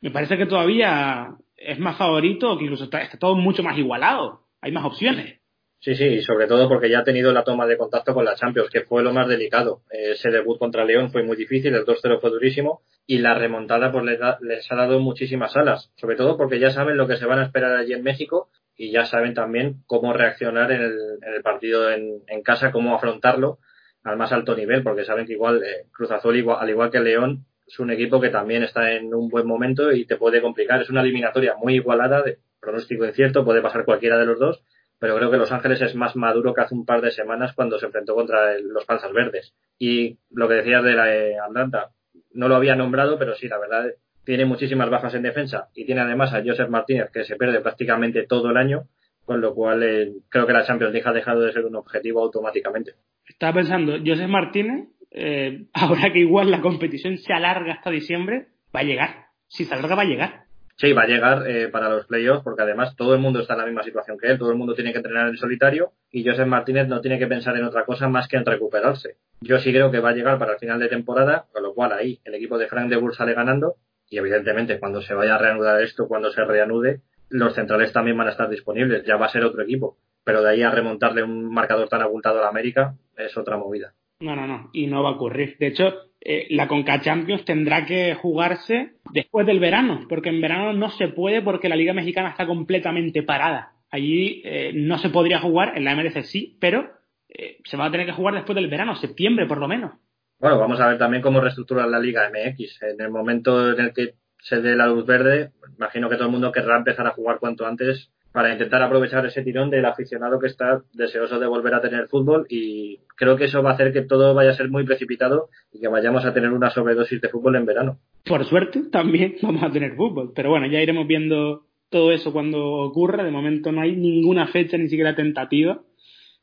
me 0.00 0.10
parece 0.10 0.36
que 0.36 0.46
todavía 0.46 1.36
es 1.56 1.78
más 1.78 1.96
favorito 1.96 2.56
que 2.58 2.64
incluso 2.64 2.84
está 2.84 3.08
todo 3.18 3.36
mucho 3.36 3.62
más 3.62 3.78
igualado. 3.78 4.42
Hay 4.60 4.72
más 4.72 4.84
opciones. 4.84 5.40
Sí, 5.84 5.94
sí, 5.96 6.04
y 6.06 6.22
sobre 6.22 6.46
todo 6.46 6.66
porque 6.66 6.88
ya 6.88 7.00
ha 7.00 7.04
tenido 7.04 7.30
la 7.30 7.44
toma 7.44 7.66
de 7.66 7.76
contacto 7.76 8.14
con 8.14 8.24
la 8.24 8.36
Champions, 8.36 8.70
que 8.70 8.84
fue 8.84 9.02
lo 9.02 9.12
más 9.12 9.28
delicado. 9.28 9.82
Ese 9.90 10.30
debut 10.30 10.58
contra 10.58 10.82
León 10.82 11.10
fue 11.10 11.22
muy 11.22 11.36
difícil, 11.36 11.74
el 11.74 11.84
2-0 11.84 12.22
fue 12.22 12.30
durísimo 12.30 12.80
y 13.06 13.18
la 13.18 13.34
remontada 13.34 13.92
pues 13.92 14.02
les, 14.06 14.72
ha 14.72 14.76
dado 14.76 14.98
muchísimas 15.00 15.54
alas, 15.58 15.92
sobre 15.96 16.16
todo 16.16 16.38
porque 16.38 16.58
ya 16.58 16.70
saben 16.70 16.96
lo 16.96 17.06
que 17.06 17.18
se 17.18 17.26
van 17.26 17.38
a 17.38 17.44
esperar 17.44 17.76
allí 17.76 17.92
en 17.92 18.02
México 18.02 18.48
y 18.74 18.92
ya 18.92 19.04
saben 19.04 19.34
también 19.34 19.82
cómo 19.86 20.14
reaccionar 20.14 20.72
en 20.72 20.80
el, 20.80 21.42
partido 21.42 21.90
en, 21.90 22.42
casa, 22.42 22.72
cómo 22.72 22.94
afrontarlo 22.94 23.58
al 24.04 24.16
más 24.16 24.32
alto 24.32 24.56
nivel, 24.56 24.82
porque 24.82 25.04
saben 25.04 25.26
que 25.26 25.34
igual 25.34 25.62
eh, 25.62 25.84
Cruz 25.92 26.10
Azul, 26.12 26.34
igual, 26.34 26.56
al 26.62 26.70
igual 26.70 26.90
que 26.90 27.00
León, 27.00 27.44
es 27.66 27.78
un 27.78 27.90
equipo 27.90 28.22
que 28.22 28.30
también 28.30 28.62
está 28.62 28.92
en 28.92 29.12
un 29.12 29.28
buen 29.28 29.46
momento 29.46 29.92
y 29.92 30.06
te 30.06 30.16
puede 30.16 30.40
complicar. 30.40 30.80
Es 30.80 30.88
una 30.88 31.02
eliminatoria 31.02 31.56
muy 31.56 31.74
igualada, 31.74 32.22
de 32.22 32.38
pronóstico 32.58 33.04
incierto, 33.04 33.44
puede 33.44 33.60
pasar 33.60 33.84
cualquiera 33.84 34.16
de 34.16 34.24
los 34.24 34.38
dos 34.38 34.64
pero 35.04 35.18
creo 35.18 35.30
que 35.30 35.36
Los 35.36 35.52
Ángeles 35.52 35.82
es 35.82 35.94
más 35.94 36.16
maduro 36.16 36.54
que 36.54 36.62
hace 36.62 36.74
un 36.74 36.86
par 36.86 37.02
de 37.02 37.10
semanas 37.10 37.52
cuando 37.52 37.78
se 37.78 37.84
enfrentó 37.84 38.14
contra 38.14 38.58
los 38.58 38.86
Panzas 38.86 39.12
Verdes. 39.12 39.52
Y 39.78 40.16
lo 40.30 40.48
que 40.48 40.54
decías 40.54 40.82
de 40.82 40.94
la 40.94 41.14
eh, 41.14 41.36
Atlanta, 41.38 41.90
no 42.32 42.48
lo 42.48 42.56
había 42.56 42.74
nombrado, 42.74 43.18
pero 43.18 43.34
sí, 43.34 43.46
la 43.46 43.58
verdad, 43.58 43.84
tiene 44.24 44.46
muchísimas 44.46 44.88
bajas 44.88 45.14
en 45.14 45.20
defensa 45.20 45.68
y 45.74 45.84
tiene 45.84 46.00
además 46.00 46.32
a 46.32 46.42
Joseph 46.42 46.70
Martínez 46.70 47.10
que 47.12 47.24
se 47.24 47.36
pierde 47.36 47.60
prácticamente 47.60 48.26
todo 48.26 48.48
el 48.48 48.56
año, 48.56 48.84
con 49.26 49.42
lo 49.42 49.54
cual 49.54 49.82
eh, 49.82 50.10
creo 50.30 50.46
que 50.46 50.54
la 50.54 50.64
Champions 50.64 50.94
League 50.94 51.06
ha 51.06 51.12
dejado 51.12 51.42
de 51.42 51.52
ser 51.52 51.66
un 51.66 51.76
objetivo 51.76 52.22
automáticamente. 52.22 52.94
Estaba 53.28 53.56
pensando, 53.56 53.98
Joseph 54.02 54.30
Martínez, 54.30 54.88
eh, 55.10 55.66
ahora 55.74 56.14
que 56.14 56.20
igual 56.20 56.50
la 56.50 56.62
competición 56.62 57.18
se 57.18 57.34
alarga 57.34 57.74
hasta 57.74 57.90
diciembre, 57.90 58.46
va 58.74 58.80
a 58.80 58.84
llegar. 58.84 59.26
Si 59.48 59.66
se 59.66 59.74
alarga, 59.74 59.96
va 59.96 60.02
a 60.02 60.06
llegar. 60.06 60.43
Sí, 60.76 60.92
va 60.92 61.02
a 61.02 61.06
llegar 61.06 61.48
eh, 61.48 61.68
para 61.68 61.88
los 61.88 62.06
playoffs 62.06 62.42
porque 62.42 62.62
además 62.62 62.96
todo 62.96 63.14
el 63.14 63.20
mundo 63.20 63.40
está 63.40 63.54
en 63.54 63.60
la 63.60 63.66
misma 63.66 63.84
situación 63.84 64.18
que 64.18 64.26
él, 64.26 64.38
todo 64.38 64.50
el 64.50 64.58
mundo 64.58 64.74
tiene 64.74 64.90
que 64.90 64.98
entrenar 64.98 65.28
en 65.28 65.36
solitario 65.36 65.92
y 66.10 66.24
Joseph 66.24 66.48
Martínez 66.48 66.88
no 66.88 67.00
tiene 67.00 67.18
que 67.18 67.28
pensar 67.28 67.56
en 67.56 67.64
otra 67.64 67.84
cosa 67.84 68.08
más 68.08 68.26
que 68.26 68.36
en 68.36 68.44
recuperarse. 68.44 69.16
Yo 69.40 69.58
sí 69.58 69.72
creo 69.72 69.92
que 69.92 70.00
va 70.00 70.10
a 70.10 70.14
llegar 70.14 70.38
para 70.38 70.54
el 70.54 70.58
final 70.58 70.80
de 70.80 70.88
temporada, 70.88 71.46
con 71.52 71.62
lo 71.62 71.74
cual 71.74 71.92
ahí 71.92 72.20
el 72.24 72.34
equipo 72.34 72.58
de 72.58 72.66
Frank 72.66 72.88
de 72.88 72.96
Boer 72.96 73.14
sale 73.14 73.34
ganando 73.34 73.76
y 74.10 74.18
evidentemente 74.18 74.80
cuando 74.80 75.00
se 75.00 75.14
vaya 75.14 75.36
a 75.36 75.38
reanudar 75.38 75.80
esto, 75.80 76.08
cuando 76.08 76.32
se 76.32 76.44
reanude, 76.44 77.02
los 77.28 77.54
centrales 77.54 77.92
también 77.92 78.16
van 78.16 78.28
a 78.28 78.30
estar 78.30 78.48
disponibles, 78.48 79.04
ya 79.04 79.16
va 79.16 79.26
a 79.26 79.30
ser 79.30 79.44
otro 79.44 79.62
equipo. 79.62 79.96
Pero 80.24 80.42
de 80.42 80.50
ahí 80.50 80.62
a 80.62 80.70
remontarle 80.70 81.22
un 81.22 81.52
marcador 81.52 81.88
tan 81.88 82.00
abultado 82.00 82.38
a 82.38 82.42
la 82.42 82.48
América 82.48 82.94
es 83.16 83.36
otra 83.36 83.56
movida. 83.56 83.94
No, 84.20 84.34
no, 84.34 84.46
no, 84.46 84.70
y 84.72 84.86
no 84.86 85.02
va 85.02 85.10
a 85.10 85.12
ocurrir. 85.12 85.56
De 85.58 85.66
hecho, 85.66 85.92
eh, 86.26 86.46
la 86.50 86.66
Conca 86.66 87.02
Champions 87.02 87.44
tendrá 87.44 87.84
que 87.84 88.14
jugarse 88.14 88.94
después 89.12 89.46
del 89.46 89.60
verano, 89.60 90.06
porque 90.08 90.30
en 90.30 90.40
verano 90.40 90.72
no 90.72 90.90
se 90.90 91.08
puede 91.08 91.42
porque 91.42 91.68
la 91.68 91.76
Liga 91.76 91.92
Mexicana 91.92 92.30
está 92.30 92.46
completamente 92.46 93.22
parada. 93.22 93.72
Allí 93.90 94.40
eh, 94.44 94.72
no 94.74 94.96
se 94.98 95.10
podría 95.10 95.38
jugar, 95.38 95.76
en 95.76 95.84
la 95.84 95.94
MLC 95.94 96.22
sí, 96.22 96.56
pero 96.60 96.90
eh, 97.28 97.58
se 97.64 97.76
va 97.76 97.86
a 97.86 97.90
tener 97.90 98.06
que 98.06 98.12
jugar 98.12 98.34
después 98.34 98.56
del 98.56 98.70
verano, 98.70 98.96
septiembre 98.96 99.46
por 99.46 99.58
lo 99.58 99.68
menos. 99.68 99.92
Bueno, 100.38 100.58
vamos 100.58 100.80
a 100.80 100.88
ver 100.88 100.98
también 100.98 101.22
cómo 101.22 101.40
reestructurar 101.40 101.88
la 101.88 102.00
Liga 102.00 102.30
MX. 102.30 102.82
En 102.82 103.00
el 103.00 103.10
momento 103.10 103.72
en 103.72 103.80
el 103.80 103.92
que 103.92 104.14
se 104.38 104.62
dé 104.62 104.76
la 104.76 104.86
luz 104.86 105.04
verde, 105.04 105.52
imagino 105.76 106.08
que 106.08 106.16
todo 106.16 106.26
el 106.26 106.32
mundo 106.32 106.52
querrá 106.52 106.78
empezar 106.78 107.06
a 107.06 107.12
jugar 107.12 107.38
cuanto 107.38 107.66
antes 107.66 108.10
para 108.34 108.50
intentar 108.50 108.82
aprovechar 108.82 109.24
ese 109.24 109.44
tirón 109.44 109.70
del 109.70 109.84
aficionado 109.84 110.40
que 110.40 110.48
está 110.48 110.82
deseoso 110.92 111.38
de 111.38 111.46
volver 111.46 111.72
a 111.72 111.80
tener 111.80 112.08
fútbol 112.08 112.46
y 112.50 112.98
creo 113.16 113.36
que 113.36 113.44
eso 113.44 113.62
va 113.62 113.70
a 113.70 113.74
hacer 113.74 113.92
que 113.92 114.02
todo 114.02 114.34
vaya 114.34 114.50
a 114.50 114.54
ser 114.54 114.68
muy 114.70 114.84
precipitado 114.84 115.50
y 115.72 115.78
que 115.78 115.86
vayamos 115.86 116.24
a 116.24 116.34
tener 116.34 116.50
una 116.50 116.70
sobredosis 116.70 117.20
de 117.20 117.28
fútbol 117.28 117.54
en 117.54 117.64
verano. 117.64 117.98
Por 118.24 118.44
suerte 118.44 118.90
también 118.90 119.36
vamos 119.42 119.62
a 119.62 119.70
tener 119.70 119.94
fútbol, 119.94 120.32
pero 120.34 120.50
bueno, 120.50 120.66
ya 120.66 120.80
iremos 120.80 121.06
viendo 121.06 121.66
todo 121.90 122.10
eso 122.10 122.32
cuando 122.32 122.60
ocurra. 122.60 123.22
De 123.22 123.30
momento 123.30 123.70
no 123.70 123.82
hay 123.82 123.94
ninguna 123.94 124.48
fecha, 124.48 124.76
ni 124.78 124.88
siquiera 124.88 125.14
tentativa 125.14 125.80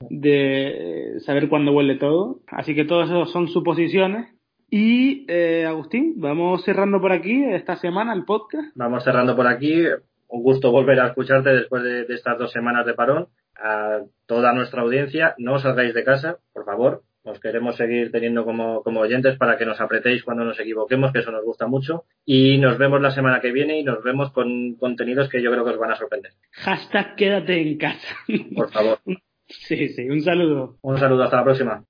de 0.10 1.16
saber 1.26 1.50
cuándo 1.50 1.74
vuelve 1.74 1.98
todo. 1.98 2.40
Así 2.48 2.74
que 2.74 2.86
todo 2.86 3.04
eso 3.04 3.26
son 3.26 3.50
suposiciones. 3.50 4.34
Y 4.70 5.26
eh, 5.28 5.66
Agustín, 5.68 6.14
vamos 6.22 6.64
cerrando 6.64 7.02
por 7.02 7.12
aquí 7.12 7.44
esta 7.44 7.76
semana 7.76 8.14
el 8.14 8.24
podcast. 8.24 8.70
Vamos 8.76 9.04
cerrando 9.04 9.36
por 9.36 9.46
aquí. 9.46 9.84
Un 10.32 10.44
gusto 10.44 10.72
volver 10.72 11.00
a 11.02 11.08
escucharte 11.08 11.50
después 11.50 11.84
de, 11.84 12.06
de 12.06 12.14
estas 12.14 12.38
dos 12.40 12.52
semanas 12.52 12.86
de 12.86 12.94
parón. 12.94 13.28
A 13.56 14.00
toda 14.26 14.54
nuestra 14.54 14.82
audiencia, 14.82 15.36
no 15.38 15.56
os 15.56 15.62
salgáis 15.62 15.94
de 15.94 16.04
casa, 16.04 16.40
por 16.54 16.66
favor. 16.66 17.04
Os 17.24 17.40
queremos 17.40 17.76
seguir 17.76 18.12
teniendo 18.12 18.46
como, 18.46 18.82
como 18.82 19.02
oyentes 19.02 19.38
para 19.38 19.58
que 19.58 19.66
nos 19.66 19.80
apretéis 19.80 20.24
cuando 20.24 20.44
nos 20.44 20.60
equivoquemos, 20.60 21.12
que 21.12 21.20
eso 21.20 21.32
nos 21.32 21.44
gusta 21.44 21.68
mucho. 21.68 22.06
Y 22.26 22.58
nos 22.58 22.78
vemos 22.80 23.02
la 23.02 23.12
semana 23.12 23.42
que 23.42 23.52
viene 23.52 23.80
y 23.80 23.84
nos 23.84 24.02
vemos 24.04 24.32
con 24.32 24.76
contenidos 24.78 25.30
que 25.30 25.42
yo 25.42 25.52
creo 25.52 25.64
que 25.64 25.72
os 25.72 25.78
van 25.78 25.92
a 25.92 25.98
sorprender. 25.98 26.32
Hashtag 26.52 27.16
quédate 27.16 27.62
en 27.62 27.78
casa. 27.78 28.16
Por 28.56 28.72
favor. 28.72 29.00
Sí, 29.54 29.90
sí, 29.90 30.10
un 30.10 30.22
saludo. 30.22 30.78
Un 30.82 30.98
saludo, 30.98 31.24
hasta 31.24 31.36
la 31.36 31.44
próxima. 31.44 31.84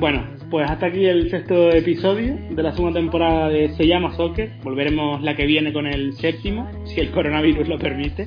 Bueno, 0.00 0.24
pues 0.48 0.68
hasta 0.70 0.86
aquí 0.86 1.04
el 1.04 1.28
sexto 1.28 1.70
episodio 1.70 2.34
de 2.48 2.62
la 2.62 2.72
segunda 2.72 2.98
temporada 2.98 3.50
de 3.50 3.68
Se 3.76 3.86
llama 3.86 4.16
Soccer. 4.16 4.50
Volveremos 4.62 5.20
la 5.20 5.36
que 5.36 5.44
viene 5.44 5.74
con 5.74 5.86
el 5.86 6.14
séptimo, 6.14 6.70
si 6.86 7.00
el 7.00 7.10
coronavirus 7.10 7.68
lo 7.68 7.78
permite. 7.78 8.26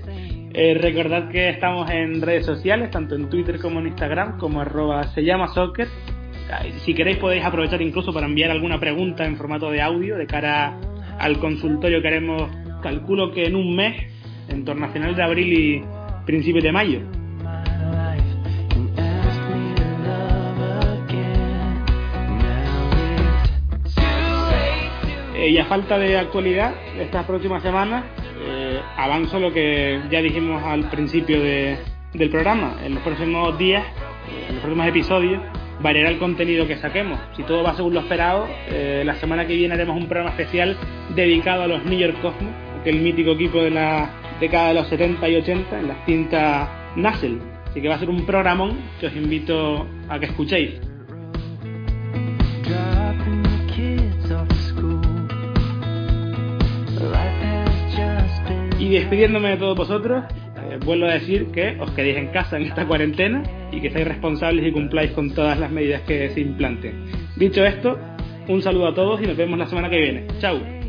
Eh, 0.54 0.78
recordad 0.80 1.32
que 1.32 1.50
estamos 1.50 1.90
en 1.90 2.22
redes 2.22 2.46
sociales, 2.46 2.92
tanto 2.92 3.16
en 3.16 3.28
Twitter 3.28 3.60
como 3.60 3.80
en 3.80 3.88
Instagram, 3.88 4.38
como 4.38 4.62
arroba 4.62 5.08
se 5.16 5.24
llama 5.24 5.48
soccer. 5.48 5.88
Si 6.86 6.94
queréis 6.94 7.18
podéis 7.18 7.44
aprovechar 7.44 7.82
incluso 7.82 8.14
para 8.14 8.28
enviar 8.28 8.52
alguna 8.52 8.80
pregunta 8.80 9.26
en 9.26 9.36
formato 9.36 9.72
de 9.72 9.82
audio 9.82 10.16
de 10.16 10.28
cara 10.28 10.78
al 11.18 11.40
consultorio 11.40 12.04
que 12.04 12.08
haremos, 12.08 12.52
calculo 12.84 13.32
que 13.32 13.46
en 13.46 13.56
un 13.56 13.76
mes, 13.76 13.96
en 14.48 14.64
torno 14.64 14.86
a 14.86 14.90
finales 14.90 15.18
de 15.18 15.24
abril 15.24 15.52
y 15.52 15.84
principios 16.24 16.64
de 16.66 16.72
mayo. 16.72 17.23
Eh, 25.44 25.50
y 25.50 25.58
a 25.58 25.66
falta 25.66 26.00
de 26.00 26.18
actualidad, 26.18 26.74
estas 26.98 27.26
próximas 27.26 27.62
semanas, 27.62 28.06
eh, 28.46 28.80
avanzo 28.96 29.42
lo 29.42 29.52
que 29.52 30.00
ya 30.10 30.22
dijimos 30.22 30.64
al 30.64 30.90
principio 30.90 31.42
de, 31.42 31.78
del 32.14 32.30
programa. 32.30 32.78
En 32.82 32.94
los 32.94 33.04
próximos 33.04 33.58
días, 33.58 33.84
eh, 33.84 34.46
en 34.48 34.56
los 34.56 34.64
próximos 34.64 34.88
episodios, 34.88 35.42
variará 35.82 36.08
el 36.12 36.18
contenido 36.18 36.66
que 36.66 36.78
saquemos. 36.78 37.20
Si 37.36 37.44
todo 37.44 37.62
va 37.62 37.74
según 37.74 37.94
lo 37.94 38.00
esperado, 38.00 38.48
eh, 38.70 39.04
la 39.06 39.16
semana 39.16 39.46
que 39.46 39.54
viene 39.58 39.74
haremos 39.74 39.98
un 39.98 40.08
programa 40.08 40.30
especial 40.30 40.78
dedicado 41.14 41.64
a 41.64 41.68
los 41.68 41.84
New 41.84 42.00
York 42.00 42.22
Cosmos, 42.22 42.54
aquel 42.80 43.02
mítico 43.02 43.32
equipo 43.32 43.62
de 43.62 43.72
la 43.72 44.12
década 44.40 44.70
de 44.70 44.76
los 44.76 44.88
70 44.88 45.28
y 45.28 45.36
80 45.36 45.78
en 45.78 45.88
la 45.90 46.06
cinta 46.06 46.94
Nassel. 46.96 47.42
Así 47.66 47.82
que 47.82 47.90
va 47.90 47.96
a 47.96 48.00
ser 48.00 48.10
un 48.10 48.26
programón 48.26 48.80
que 48.98 49.08
os 49.08 49.16
invito 49.18 49.90
a 50.08 50.20
que 50.20 50.28
escuchéis. 50.28 50.93
Y 58.84 58.90
despidiéndome 58.90 59.52
de 59.52 59.56
todos 59.56 59.78
vosotros, 59.78 60.26
eh, 60.58 60.78
vuelvo 60.84 61.06
a 61.06 61.14
decir 61.14 61.48
que 61.54 61.78
os 61.80 61.90
quedéis 61.92 62.18
en 62.18 62.28
casa 62.28 62.58
en 62.58 62.64
esta 62.64 62.86
cuarentena 62.86 63.42
y 63.72 63.80
que 63.80 63.90
seáis 63.90 64.10
responsables 64.10 64.68
y 64.68 64.74
cumpláis 64.74 65.12
con 65.12 65.34
todas 65.34 65.58
las 65.58 65.72
medidas 65.72 66.02
que 66.02 66.30
se 66.32 66.42
implanten. 66.42 67.06
Dicho 67.38 67.64
esto, 67.64 67.98
un 68.50 68.62
saludo 68.62 68.88
a 68.88 68.94
todos 68.94 69.22
y 69.22 69.26
nos 69.26 69.38
vemos 69.38 69.58
la 69.58 69.68
semana 69.68 69.90
que 69.90 70.02
viene. 70.02 70.28
Chao. 70.40 70.83